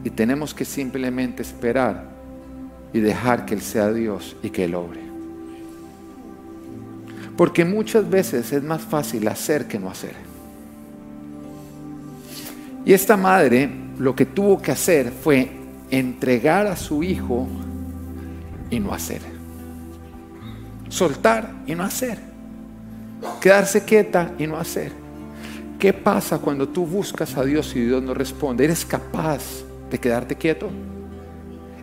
y 0.06 0.12
tenemos 0.12 0.54
que 0.54 0.66
simplemente 0.66 1.42
esperar 1.42 2.06
y 2.94 3.00
dejar 3.00 3.46
que 3.46 3.56
Él 3.56 3.62
sea 3.62 3.92
Dios 3.92 4.38
y 4.44 4.52
que 4.52 4.66
Él 4.66 4.76
obre. 4.76 5.02
Porque 7.36 7.66
muchas 7.66 8.08
veces 8.08 8.54
es 8.54 8.64
más 8.64 8.84
fácil 8.84 9.28
hacer 9.28 9.68
que 9.68 9.80
no 9.80 9.90
hacer. 9.90 10.14
Y 12.86 12.94
esta 12.94 13.18
madre 13.18 13.68
lo 13.98 14.16
que 14.16 14.28
tuvo 14.28 14.62
que 14.62 14.72
hacer 14.72 15.12
fue 15.12 15.50
entregar 15.90 16.68
a 16.68 16.76
su 16.76 17.02
hijo 17.02 17.48
y 18.70 18.80
no 18.80 18.94
hacer. 18.94 19.22
Soltar 20.88 21.52
y 21.66 21.74
no 21.74 21.84
hacer. 21.84 22.20
Quedarse 23.42 23.84
quieta 23.84 24.34
y 24.38 24.46
no 24.46 24.58
hacer. 24.58 24.92
¿Qué 25.80 25.94
pasa 25.94 26.38
cuando 26.38 26.70
tú 26.70 26.86
buscas 26.86 27.36
a 27.36 27.44
Dios 27.44 27.76
y 27.76 27.82
Dios 27.82 28.04
no 28.04 28.14
responde? 28.14 28.66
Eres 28.66 28.86
capaz 28.86 29.65
de 29.90 29.98
quedarte 29.98 30.36
quieto? 30.36 30.70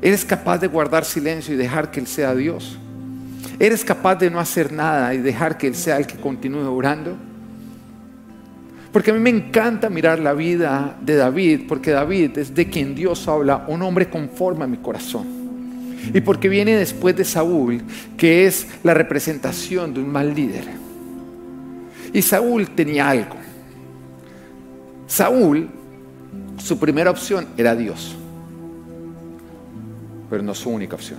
¿Eres 0.00 0.24
capaz 0.24 0.58
de 0.58 0.66
guardar 0.66 1.04
silencio 1.04 1.54
y 1.54 1.56
dejar 1.56 1.90
que 1.90 2.00
Él 2.00 2.06
sea 2.06 2.34
Dios? 2.34 2.78
¿Eres 3.58 3.84
capaz 3.84 4.16
de 4.16 4.30
no 4.30 4.40
hacer 4.40 4.72
nada 4.72 5.14
y 5.14 5.18
dejar 5.18 5.56
que 5.56 5.68
Él 5.68 5.74
sea 5.74 5.96
el 5.96 6.06
que 6.06 6.16
continúe 6.16 6.68
orando? 6.68 7.16
Porque 8.92 9.10
a 9.10 9.14
mí 9.14 9.20
me 9.20 9.30
encanta 9.30 9.88
mirar 9.88 10.18
la 10.18 10.34
vida 10.34 10.96
de 11.00 11.16
David, 11.16 11.62
porque 11.66 11.92
David 11.92 12.36
es 12.38 12.54
de 12.54 12.68
quien 12.68 12.94
Dios 12.94 13.26
habla, 13.26 13.64
un 13.68 13.80
hombre 13.82 14.10
conforme 14.10 14.64
a 14.64 14.66
mi 14.66 14.76
corazón. 14.76 15.26
Y 16.12 16.20
porque 16.20 16.48
viene 16.48 16.76
después 16.76 17.16
de 17.16 17.24
Saúl, 17.24 17.80
que 18.16 18.46
es 18.46 18.66
la 18.82 18.92
representación 18.92 19.94
de 19.94 20.00
un 20.00 20.10
mal 20.10 20.34
líder. 20.34 20.64
Y 22.12 22.20
Saúl 22.20 22.70
tenía 22.70 23.08
algo. 23.08 23.36
Saúl 25.06 25.70
su 26.62 26.78
primera 26.78 27.10
opción 27.10 27.48
era 27.56 27.74
Dios, 27.74 28.14
pero 30.30 30.42
no 30.44 30.54
su 30.54 30.70
única 30.70 30.94
opción. 30.94 31.18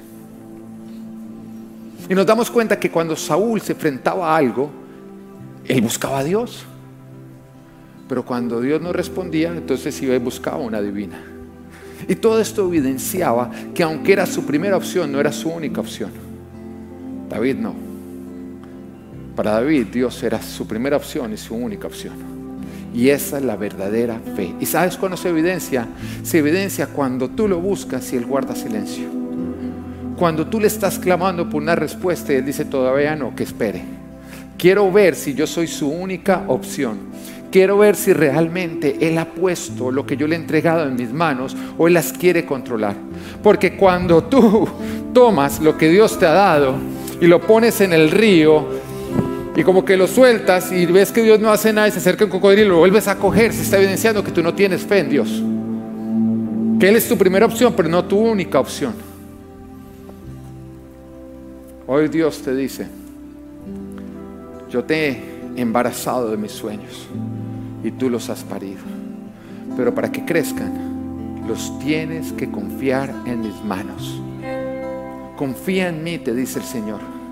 Y 2.08 2.16
nos 2.16 2.26
damos 2.26 2.50
cuenta 2.50 2.80
que 2.80 2.90
cuando 2.90 3.16
Saúl 3.16 3.60
se 3.60 3.74
enfrentaba 3.74 4.34
a 4.34 4.38
algo, 4.38 4.70
él 5.66 5.82
buscaba 5.82 6.20
a 6.20 6.24
Dios. 6.24 6.64
Pero 8.08 8.24
cuando 8.24 8.62
Dios 8.62 8.82
no 8.82 8.94
respondía, 8.94 9.50
entonces 9.50 10.02
iba 10.02 10.16
y 10.16 10.20
buscaba 10.20 10.58
una 10.58 10.82
divina. 10.82 11.22
Y 12.08 12.16
todo 12.16 12.40
esto 12.40 12.68
evidenciaba 12.68 13.52
que 13.74 13.84
aunque 13.84 14.14
era 14.14 14.26
su 14.26 14.46
primera 14.46 14.78
opción, 14.78 15.12
no 15.12 15.20
era 15.20 15.32
su 15.32 15.50
única 15.50 15.82
opción. 15.82 16.12
David 17.30 17.56
no. 17.56 17.74
Para 19.36 19.52
David 19.52 19.88
Dios 19.88 20.22
era 20.24 20.42
su 20.42 20.68
primera 20.68 20.98
opción 20.98 21.34
y 21.34 21.38
su 21.38 21.56
única 21.56 21.88
opción. 21.88 22.43
Y 22.94 23.10
esa 23.10 23.38
es 23.38 23.44
la 23.44 23.56
verdadera 23.56 24.20
fe. 24.36 24.54
¿Y 24.60 24.66
sabes 24.66 24.98
cuándo 24.98 25.18
se 25.18 25.30
evidencia? 25.30 25.88
Se 26.22 26.38
evidencia 26.38 26.88
cuando 26.88 27.30
tú 27.30 27.48
lo 27.48 27.60
buscas 27.60 28.14
y 28.14 28.18
Él 28.18 28.26
guarda 28.26 28.56
silencio. 28.56 29.08
Cuando 30.16 30.46
tú 30.48 30.60
le 30.60 30.68
estás 30.68 31.00
clamando 31.00 31.50
por 31.50 31.62
una 31.62 31.76
respuesta 31.76 32.32
y 32.32 32.38
Él 32.38 32.46
dice 32.46 32.66
todavía 32.66 33.16
no, 33.16 33.36
que 33.36 33.44
espere. 33.44 33.82
Quiero 34.58 34.92
ver 34.92 35.16
si 35.16 35.34
yo 35.34 35.48
soy 35.48 35.68
su 35.68 35.90
única 35.90 36.46
opción. 36.48 37.00
Quiero 37.52 37.78
ver 37.80 37.96
si 37.96 38.14
realmente 38.14 38.98
Él 39.02 39.18
ha 39.18 39.26
puesto 39.26 39.92
lo 39.92 40.06
que 40.06 40.16
yo 40.16 40.28
le 40.28 40.36
he 40.36 40.40
entregado 40.40 40.88
en 40.88 40.96
mis 40.96 41.12
manos 41.12 41.56
o 41.78 41.88
Él 41.88 41.96
las 41.96 42.14
quiere 42.14 42.46
controlar. 42.46 42.96
Porque 43.42 43.76
cuando 43.76 44.24
tú 44.24 44.68
tomas 45.14 45.60
lo 45.60 45.78
que 45.78 45.90
Dios 45.90 46.18
te 46.20 46.26
ha 46.26 46.32
dado 46.32 46.76
y 47.20 47.28
lo 47.28 47.42
pones 47.42 47.82
en 47.82 47.94
el 47.94 48.12
río, 48.12 48.68
y 49.56 49.64
como 49.64 49.86
que 49.86 49.98
lo 49.98 50.08
sueltas 50.08 50.72
y 50.72 50.86
ves 50.86 51.12
que 51.12 51.22
Dios 51.22 51.40
no 51.40 51.52
hace 51.52 51.72
nada 51.72 51.88
y 51.88 51.92
se 51.92 52.00
acerca 52.00 52.26
un 52.26 52.32
cocodrilo 52.32 52.70
lo 52.70 52.80
vuelves 52.80 53.08
a 53.08 53.18
coger, 53.18 53.54
se 53.54 53.62
está 53.62 53.78
evidenciando 53.78 54.24
que 54.24 54.32
tú 54.32 54.42
no 54.42 54.54
tienes 54.54 54.82
fe 54.82 55.00
en 55.00 55.10
Dios. 55.10 55.30
Que 56.80 56.90
Él 56.90 56.96
es 56.96 57.08
tu 57.08 57.18
primera 57.18 57.46
opción, 57.46 57.74
pero 57.76 57.88
no 57.88 58.04
tu 58.04 58.18
única 58.18 58.60
opción. 58.60 58.94
Hoy 61.86 62.08
Dios 62.08 62.42
te 62.42 62.56
dice, 62.56 62.88
yo 64.70 64.84
te 64.84 65.10
he 65.10 65.24
embarazado 65.56 66.32
de 66.32 66.38
mis 66.38 66.52
sueños 66.52 67.08
y 67.84 67.92
tú 67.92 68.10
los 68.10 68.30
has 68.30 68.44
parido. 68.44 68.82
Pero 69.78 69.94
para 69.94 70.12
que 70.12 70.26
crezcan, 70.26 71.44
los 71.48 71.78
tienes 71.80 72.32
que 72.34 72.50
confiar 72.50 73.14
en 73.26 73.42
mis 73.42 73.64
manos. 73.64 74.20
Confía 75.36 75.90
en 75.90 76.04
mí, 76.04 76.18
te 76.18 76.34
dice 76.34 76.60
el 76.60 76.66
Señor. 76.66 77.23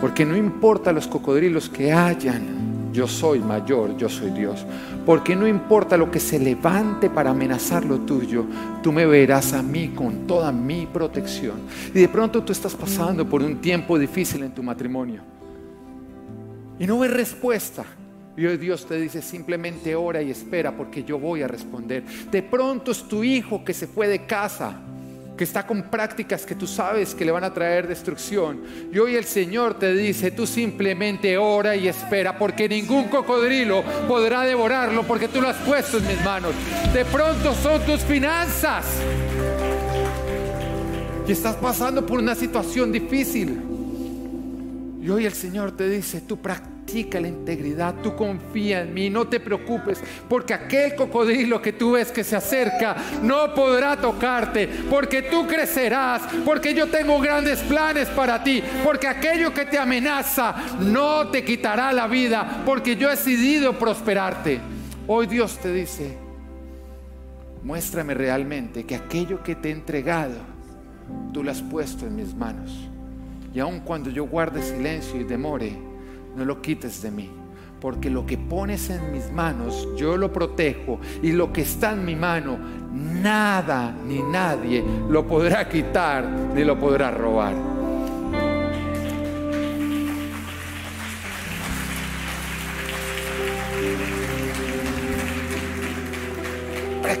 Porque 0.00 0.24
no 0.24 0.36
importa 0.36 0.92
los 0.92 1.06
cocodrilos 1.06 1.68
que 1.68 1.92
hayan, 1.92 2.92
yo 2.92 3.06
soy 3.06 3.40
mayor, 3.40 3.96
yo 3.96 4.08
soy 4.08 4.30
Dios. 4.30 4.64
Porque 5.04 5.36
no 5.36 5.46
importa 5.46 5.96
lo 5.96 6.10
que 6.10 6.18
se 6.18 6.38
levante 6.38 7.08
para 7.10 7.30
amenazar 7.30 7.84
lo 7.84 8.00
tuyo, 8.00 8.44
tú 8.82 8.92
me 8.92 9.06
verás 9.06 9.52
a 9.52 9.62
mí 9.62 9.88
con 9.88 10.26
toda 10.26 10.50
mi 10.50 10.86
protección. 10.86 11.60
Y 11.94 12.00
de 12.00 12.08
pronto 12.08 12.42
tú 12.42 12.52
estás 12.52 12.74
pasando 12.74 13.28
por 13.28 13.42
un 13.42 13.60
tiempo 13.60 13.98
difícil 13.98 14.42
en 14.42 14.52
tu 14.52 14.62
matrimonio. 14.62 15.22
Y 16.78 16.86
no 16.86 16.98
ves 16.98 17.12
respuesta. 17.12 17.84
Y 18.36 18.44
hoy 18.44 18.58
Dios 18.58 18.84
te 18.84 19.00
dice 19.00 19.22
simplemente 19.22 19.94
ora 19.94 20.20
y 20.20 20.30
espera 20.30 20.76
porque 20.76 21.04
yo 21.04 21.18
voy 21.18 21.42
a 21.42 21.48
responder. 21.48 22.04
De 22.30 22.42
pronto 22.42 22.90
es 22.90 23.02
tu 23.04 23.24
hijo 23.24 23.64
que 23.64 23.72
se 23.72 23.86
fue 23.86 24.08
de 24.08 24.26
casa, 24.26 24.78
que 25.36 25.44
está 25.44 25.66
con 25.66 25.84
prácticas 25.84 26.46
que 26.46 26.54
tú 26.54 26.66
sabes 26.66 27.14
que 27.14 27.24
le 27.24 27.32
van 27.32 27.44
a 27.44 27.52
traer 27.52 27.86
destrucción. 27.86 28.62
Y 28.92 28.98
hoy 28.98 29.16
el 29.16 29.24
Señor 29.24 29.78
te 29.78 29.92
dice, 29.94 30.30
tú 30.30 30.46
simplemente 30.46 31.36
ora 31.36 31.76
y 31.76 31.88
espera 31.88 32.38
porque 32.38 32.68
ningún 32.68 33.08
cocodrilo 33.08 33.82
podrá 34.08 34.42
devorarlo 34.42 35.02
porque 35.02 35.28
tú 35.28 35.40
lo 35.40 35.48
has 35.48 35.56
puesto 35.58 35.98
en 35.98 36.06
mis 36.06 36.24
manos. 36.24 36.54
De 36.92 37.04
pronto 37.04 37.54
son 37.54 37.82
tus 37.82 38.00
finanzas. 38.00 38.86
Y 41.28 41.32
estás 41.32 41.56
pasando 41.56 42.06
por 42.06 42.18
una 42.18 42.34
situación 42.34 42.92
difícil. 42.92 43.60
Y 45.02 45.08
hoy 45.10 45.26
el 45.26 45.32
Señor 45.32 45.76
te 45.76 45.88
dice, 45.88 46.20
tú 46.22 46.36
practica 46.38 46.75
la 46.94 47.28
integridad, 47.28 47.94
tú 48.02 48.14
confía 48.16 48.82
en 48.82 48.94
mí, 48.94 49.10
no 49.10 49.26
te 49.26 49.40
preocupes, 49.40 50.02
porque 50.28 50.54
aquel 50.54 50.94
cocodrilo 50.94 51.60
que 51.60 51.72
tú 51.72 51.92
ves 51.92 52.10
que 52.10 52.24
se 52.24 52.36
acerca 52.36 52.96
no 53.22 53.52
podrá 53.54 54.00
tocarte, 54.00 54.68
porque 54.88 55.22
tú 55.22 55.46
crecerás, 55.46 56.22
porque 56.44 56.74
yo 56.74 56.86
tengo 56.86 57.20
grandes 57.20 57.60
planes 57.60 58.08
para 58.08 58.42
ti, 58.42 58.62
porque 58.82 59.08
aquello 59.08 59.52
que 59.52 59.66
te 59.66 59.78
amenaza 59.78 60.54
no 60.80 61.28
te 61.28 61.44
quitará 61.44 61.92
la 61.92 62.06
vida, 62.06 62.62
porque 62.64 62.96
yo 62.96 63.08
he 63.08 63.16
decidido 63.16 63.78
prosperarte. 63.78 64.60
Hoy 65.06 65.26
Dios 65.26 65.58
te 65.58 65.72
dice, 65.72 66.16
muéstrame 67.62 68.14
realmente 68.14 68.84
que 68.84 68.94
aquello 68.94 69.42
que 69.42 69.54
te 69.54 69.68
he 69.68 69.72
entregado, 69.72 70.36
tú 71.32 71.42
lo 71.42 71.50
has 71.50 71.62
puesto 71.62 72.06
en 72.06 72.16
mis 72.16 72.34
manos. 72.34 72.88
Y 73.52 73.60
aun 73.60 73.80
cuando 73.80 74.10
yo 74.10 74.26
guarde 74.26 74.62
silencio 74.62 75.20
y 75.20 75.24
demore, 75.24 75.95
no 76.36 76.44
lo 76.44 76.60
quites 76.60 77.02
de 77.02 77.10
mí. 77.10 77.30
Porque 77.80 78.08
lo 78.10 78.24
que 78.24 78.38
pones 78.38 78.90
en 78.90 79.12
mis 79.12 79.30
manos, 79.32 79.88
yo 79.96 80.16
lo 80.16 80.32
protejo. 80.32 80.98
Y 81.22 81.32
lo 81.32 81.52
que 81.52 81.62
está 81.62 81.92
en 81.92 82.04
mi 82.04 82.16
mano, 82.16 82.58
nada 82.92 83.94
ni 84.06 84.22
nadie 84.22 84.84
lo 85.08 85.26
podrá 85.26 85.68
quitar 85.68 86.26
ni 86.54 86.64
lo 86.64 86.78
podrá 86.78 87.10
robar. 87.10 87.76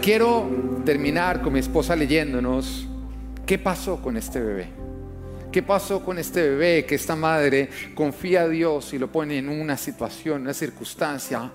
Quiero 0.06 0.48
terminar 0.84 1.42
con 1.42 1.52
mi 1.52 1.58
esposa 1.58 1.96
leyéndonos 1.96 2.86
qué 3.44 3.58
pasó 3.58 4.00
con 4.00 4.16
este 4.16 4.38
bebé. 4.38 4.75
¿Qué 5.56 5.62
pasó 5.62 6.04
con 6.04 6.18
este 6.18 6.50
bebé 6.50 6.84
que 6.84 6.96
esta 6.96 7.16
madre 7.16 7.70
confía 7.94 8.42
a 8.42 8.46
Dios 8.46 8.92
y 8.92 8.98
lo 8.98 9.10
pone 9.10 9.38
en 9.38 9.48
una 9.48 9.78
situación, 9.78 10.42
una 10.42 10.52
circunstancia 10.52 11.50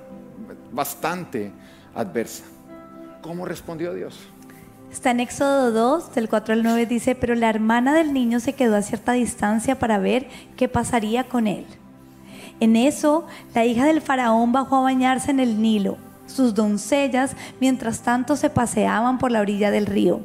bastante 0.72 1.52
adversa? 1.94 2.46
¿Cómo 3.22 3.46
respondió 3.46 3.94
Dios? 3.94 4.18
Está 4.92 5.12
en 5.12 5.20
Éxodo 5.20 5.70
2, 5.70 6.16
del 6.16 6.30
4 6.30 6.56
al 6.56 6.64
9, 6.64 6.88
dice, 6.88 7.14
pero 7.14 7.36
la 7.36 7.52
hermana 7.52 7.94
del 7.94 8.12
niño 8.12 8.40
se 8.40 8.54
quedó 8.54 8.76
a 8.76 8.82
cierta 8.82 9.12
distancia 9.12 9.78
para 9.78 10.00
ver 10.00 10.28
qué 10.58 10.68
pasaría 10.68 11.26
con 11.26 11.46
él. 11.46 11.68
En 12.60 12.76
eso, 12.76 13.28
la 13.54 13.66
hija 13.66 13.86
del 13.86 14.02
faraón 14.02 14.52
bajó 14.52 14.78
a 14.78 14.82
bañarse 14.82 15.30
en 15.30 15.40
el 15.40 15.62
Nilo. 15.62 16.00
Sus 16.26 16.56
doncellas, 16.56 17.36
mientras 17.60 18.02
tanto, 18.02 18.36
se 18.36 18.50
paseaban 18.50 19.20
por 19.20 19.30
la 19.30 19.42
orilla 19.42 19.70
del 19.70 19.86
río. 19.86 20.22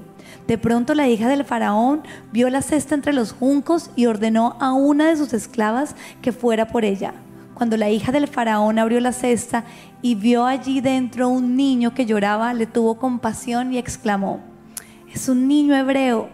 De 0.46 0.58
pronto 0.58 0.94
la 0.94 1.08
hija 1.08 1.28
del 1.28 1.44
faraón 1.44 2.02
vio 2.32 2.48
la 2.50 2.62
cesta 2.62 2.94
entre 2.94 3.12
los 3.12 3.32
juncos 3.32 3.90
y 3.96 4.06
ordenó 4.06 4.56
a 4.60 4.72
una 4.72 5.08
de 5.08 5.16
sus 5.16 5.32
esclavas 5.32 5.96
que 6.22 6.32
fuera 6.32 6.68
por 6.68 6.84
ella. 6.84 7.14
Cuando 7.54 7.76
la 7.76 7.90
hija 7.90 8.12
del 8.12 8.28
faraón 8.28 8.78
abrió 8.78 9.00
la 9.00 9.12
cesta 9.12 9.64
y 10.02 10.14
vio 10.14 10.44
allí 10.44 10.80
dentro 10.80 11.28
un 11.28 11.56
niño 11.56 11.94
que 11.94 12.04
lloraba, 12.04 12.52
le 12.52 12.66
tuvo 12.66 12.98
compasión 12.98 13.72
y 13.72 13.78
exclamó, 13.78 14.40
es 15.12 15.28
un 15.28 15.48
niño 15.48 15.74
hebreo. 15.74 16.28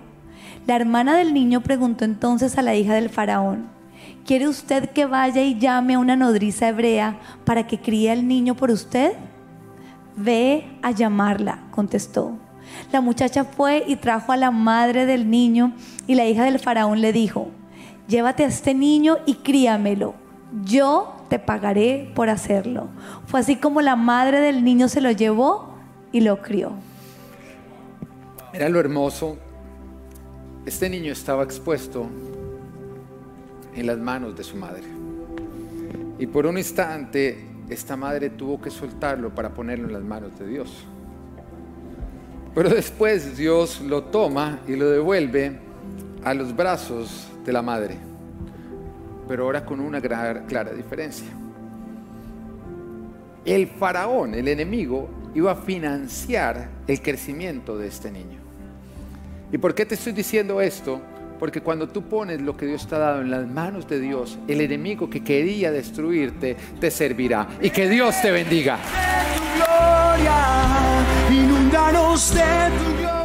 La 0.67 0.77
hermana 0.77 1.17
del 1.17 1.33
niño 1.33 1.61
preguntó 1.61 2.05
entonces 2.05 2.59
a 2.59 2.63
la 2.63 2.75
hija 2.75 2.95
del 2.95 3.09
faraón, 3.09 3.69
¿quiere 4.27 4.49
usted 4.49 4.91
que 4.91 5.07
vaya 5.07 5.43
y 5.43 5.59
llame 5.59 5.95
a 5.95 6.01
una 6.01 6.17
nodriza 6.17 6.69
hebrea 6.69 7.19
para 7.45 7.67
que 7.67 7.81
críe 7.81 8.11
al 8.11 8.27
niño 8.27 8.57
por 8.57 8.71
usted? 8.71 9.13
Ve 10.17 10.67
a 10.83 10.91
llamarla, 10.91 11.61
contestó. 11.71 12.37
La 12.93 13.01
muchacha 13.01 13.45
fue 13.45 13.85
y 13.87 13.97
trajo 13.97 14.33
a 14.33 14.37
la 14.37 14.51
madre 14.51 15.07
del 15.07 15.31
niño 15.31 15.73
y 16.07 16.15
la 16.15 16.27
hija 16.27 16.45
del 16.45 16.59
faraón 16.59 17.01
le 17.01 17.13
dijo, 17.13 17.49
llévate 18.09 18.45
a 18.45 18.49
este 18.49 18.75
niño 18.75 19.19
y 19.27 19.37
críamelo. 19.37 20.15
Yo 20.65 21.17
te 21.29 21.39
pagaré 21.39 22.11
por 22.15 22.29
hacerlo. 22.29 22.89
Fue 23.27 23.41
así 23.41 23.57
como 23.57 23.81
la 23.81 23.97
madre 23.97 24.41
del 24.41 24.65
niño 24.65 24.89
se 24.89 25.01
lo 25.01 25.11
llevó 25.11 25.75
y 26.13 26.21
lo 26.21 26.43
crió. 26.43 26.73
Era 28.53 28.69
lo 28.69 28.79
hermoso. 28.79 29.39
Este 30.67 30.91
niño 30.91 31.13
estaba 31.13 31.43
expuesto 31.43 32.07
en 33.75 33.87
las 33.87 33.99
manos 33.99 34.37
de 34.37 34.45
su 34.45 34.57
madre. 34.57 34.85
Y 36.19 36.27
por 36.27 36.47
un 36.47 36.59
instante 36.59 37.49
esta 37.71 37.97
madre 37.97 38.31
tuvo 38.31 38.61
que 38.61 38.71
soltarlo 38.71 39.35
para 39.35 39.55
ponerlo 39.55 39.87
en 39.87 39.95
las 39.95 40.03
manos 40.03 40.39
de 40.39 40.47
Dios. 40.47 40.87
Pero 42.55 42.69
después 42.69 43.37
Dios 43.37 43.81
lo 43.81 44.05
toma 44.05 44.61
y 44.69 44.77
lo 44.77 44.91
devuelve 44.91 45.59
a 46.23 46.35
los 46.35 46.55
brazos 46.55 47.29
de 47.45 47.53
la 47.53 47.63
madre. 47.63 47.97
Pero 49.27 49.45
ahora 49.45 49.65
con 49.65 49.81
una 49.81 50.01
clara 50.01 50.73
diferencia. 50.73 51.29
El 53.45 53.67
faraón, 53.67 54.35
el 54.35 54.49
enemigo, 54.49 55.09
iba 55.35 55.53
a 55.53 55.57
financiar 55.57 56.69
el 56.87 57.01
crecimiento 57.01 57.79
de 57.79 57.89
este 57.89 58.11
niño. 58.11 58.39
¿Y 59.51 59.59
por 59.59 59.75
qué 59.75 59.87
te 59.87 59.95
estoy 59.95 60.13
diciendo 60.13 60.61
esto? 60.61 61.01
Porque 61.39 61.61
cuando 61.61 61.89
tú 61.89 62.03
pones 62.03 62.41
lo 62.41 62.57
que 62.57 62.67
Dios 62.67 62.87
te 62.87 62.95
ha 62.95 62.99
dado 62.99 63.21
en 63.21 63.31
las 63.31 63.47
manos 63.49 63.89
de 63.89 63.99
Dios, 63.99 64.39
el 64.47 64.61
enemigo 64.61 65.11
que 65.11 65.25
quería 65.25 65.73
destruirte 65.73 66.57
te 66.79 66.91
servirá. 66.91 67.49
Y 67.61 67.71
que 67.71 67.89
Dios 67.89 68.15
te 68.23 68.31
bendiga. 68.31 68.79
I 71.75 71.91
don't 71.91 72.19
stand 72.19 72.75
for 72.83 73.01
your 73.01 73.22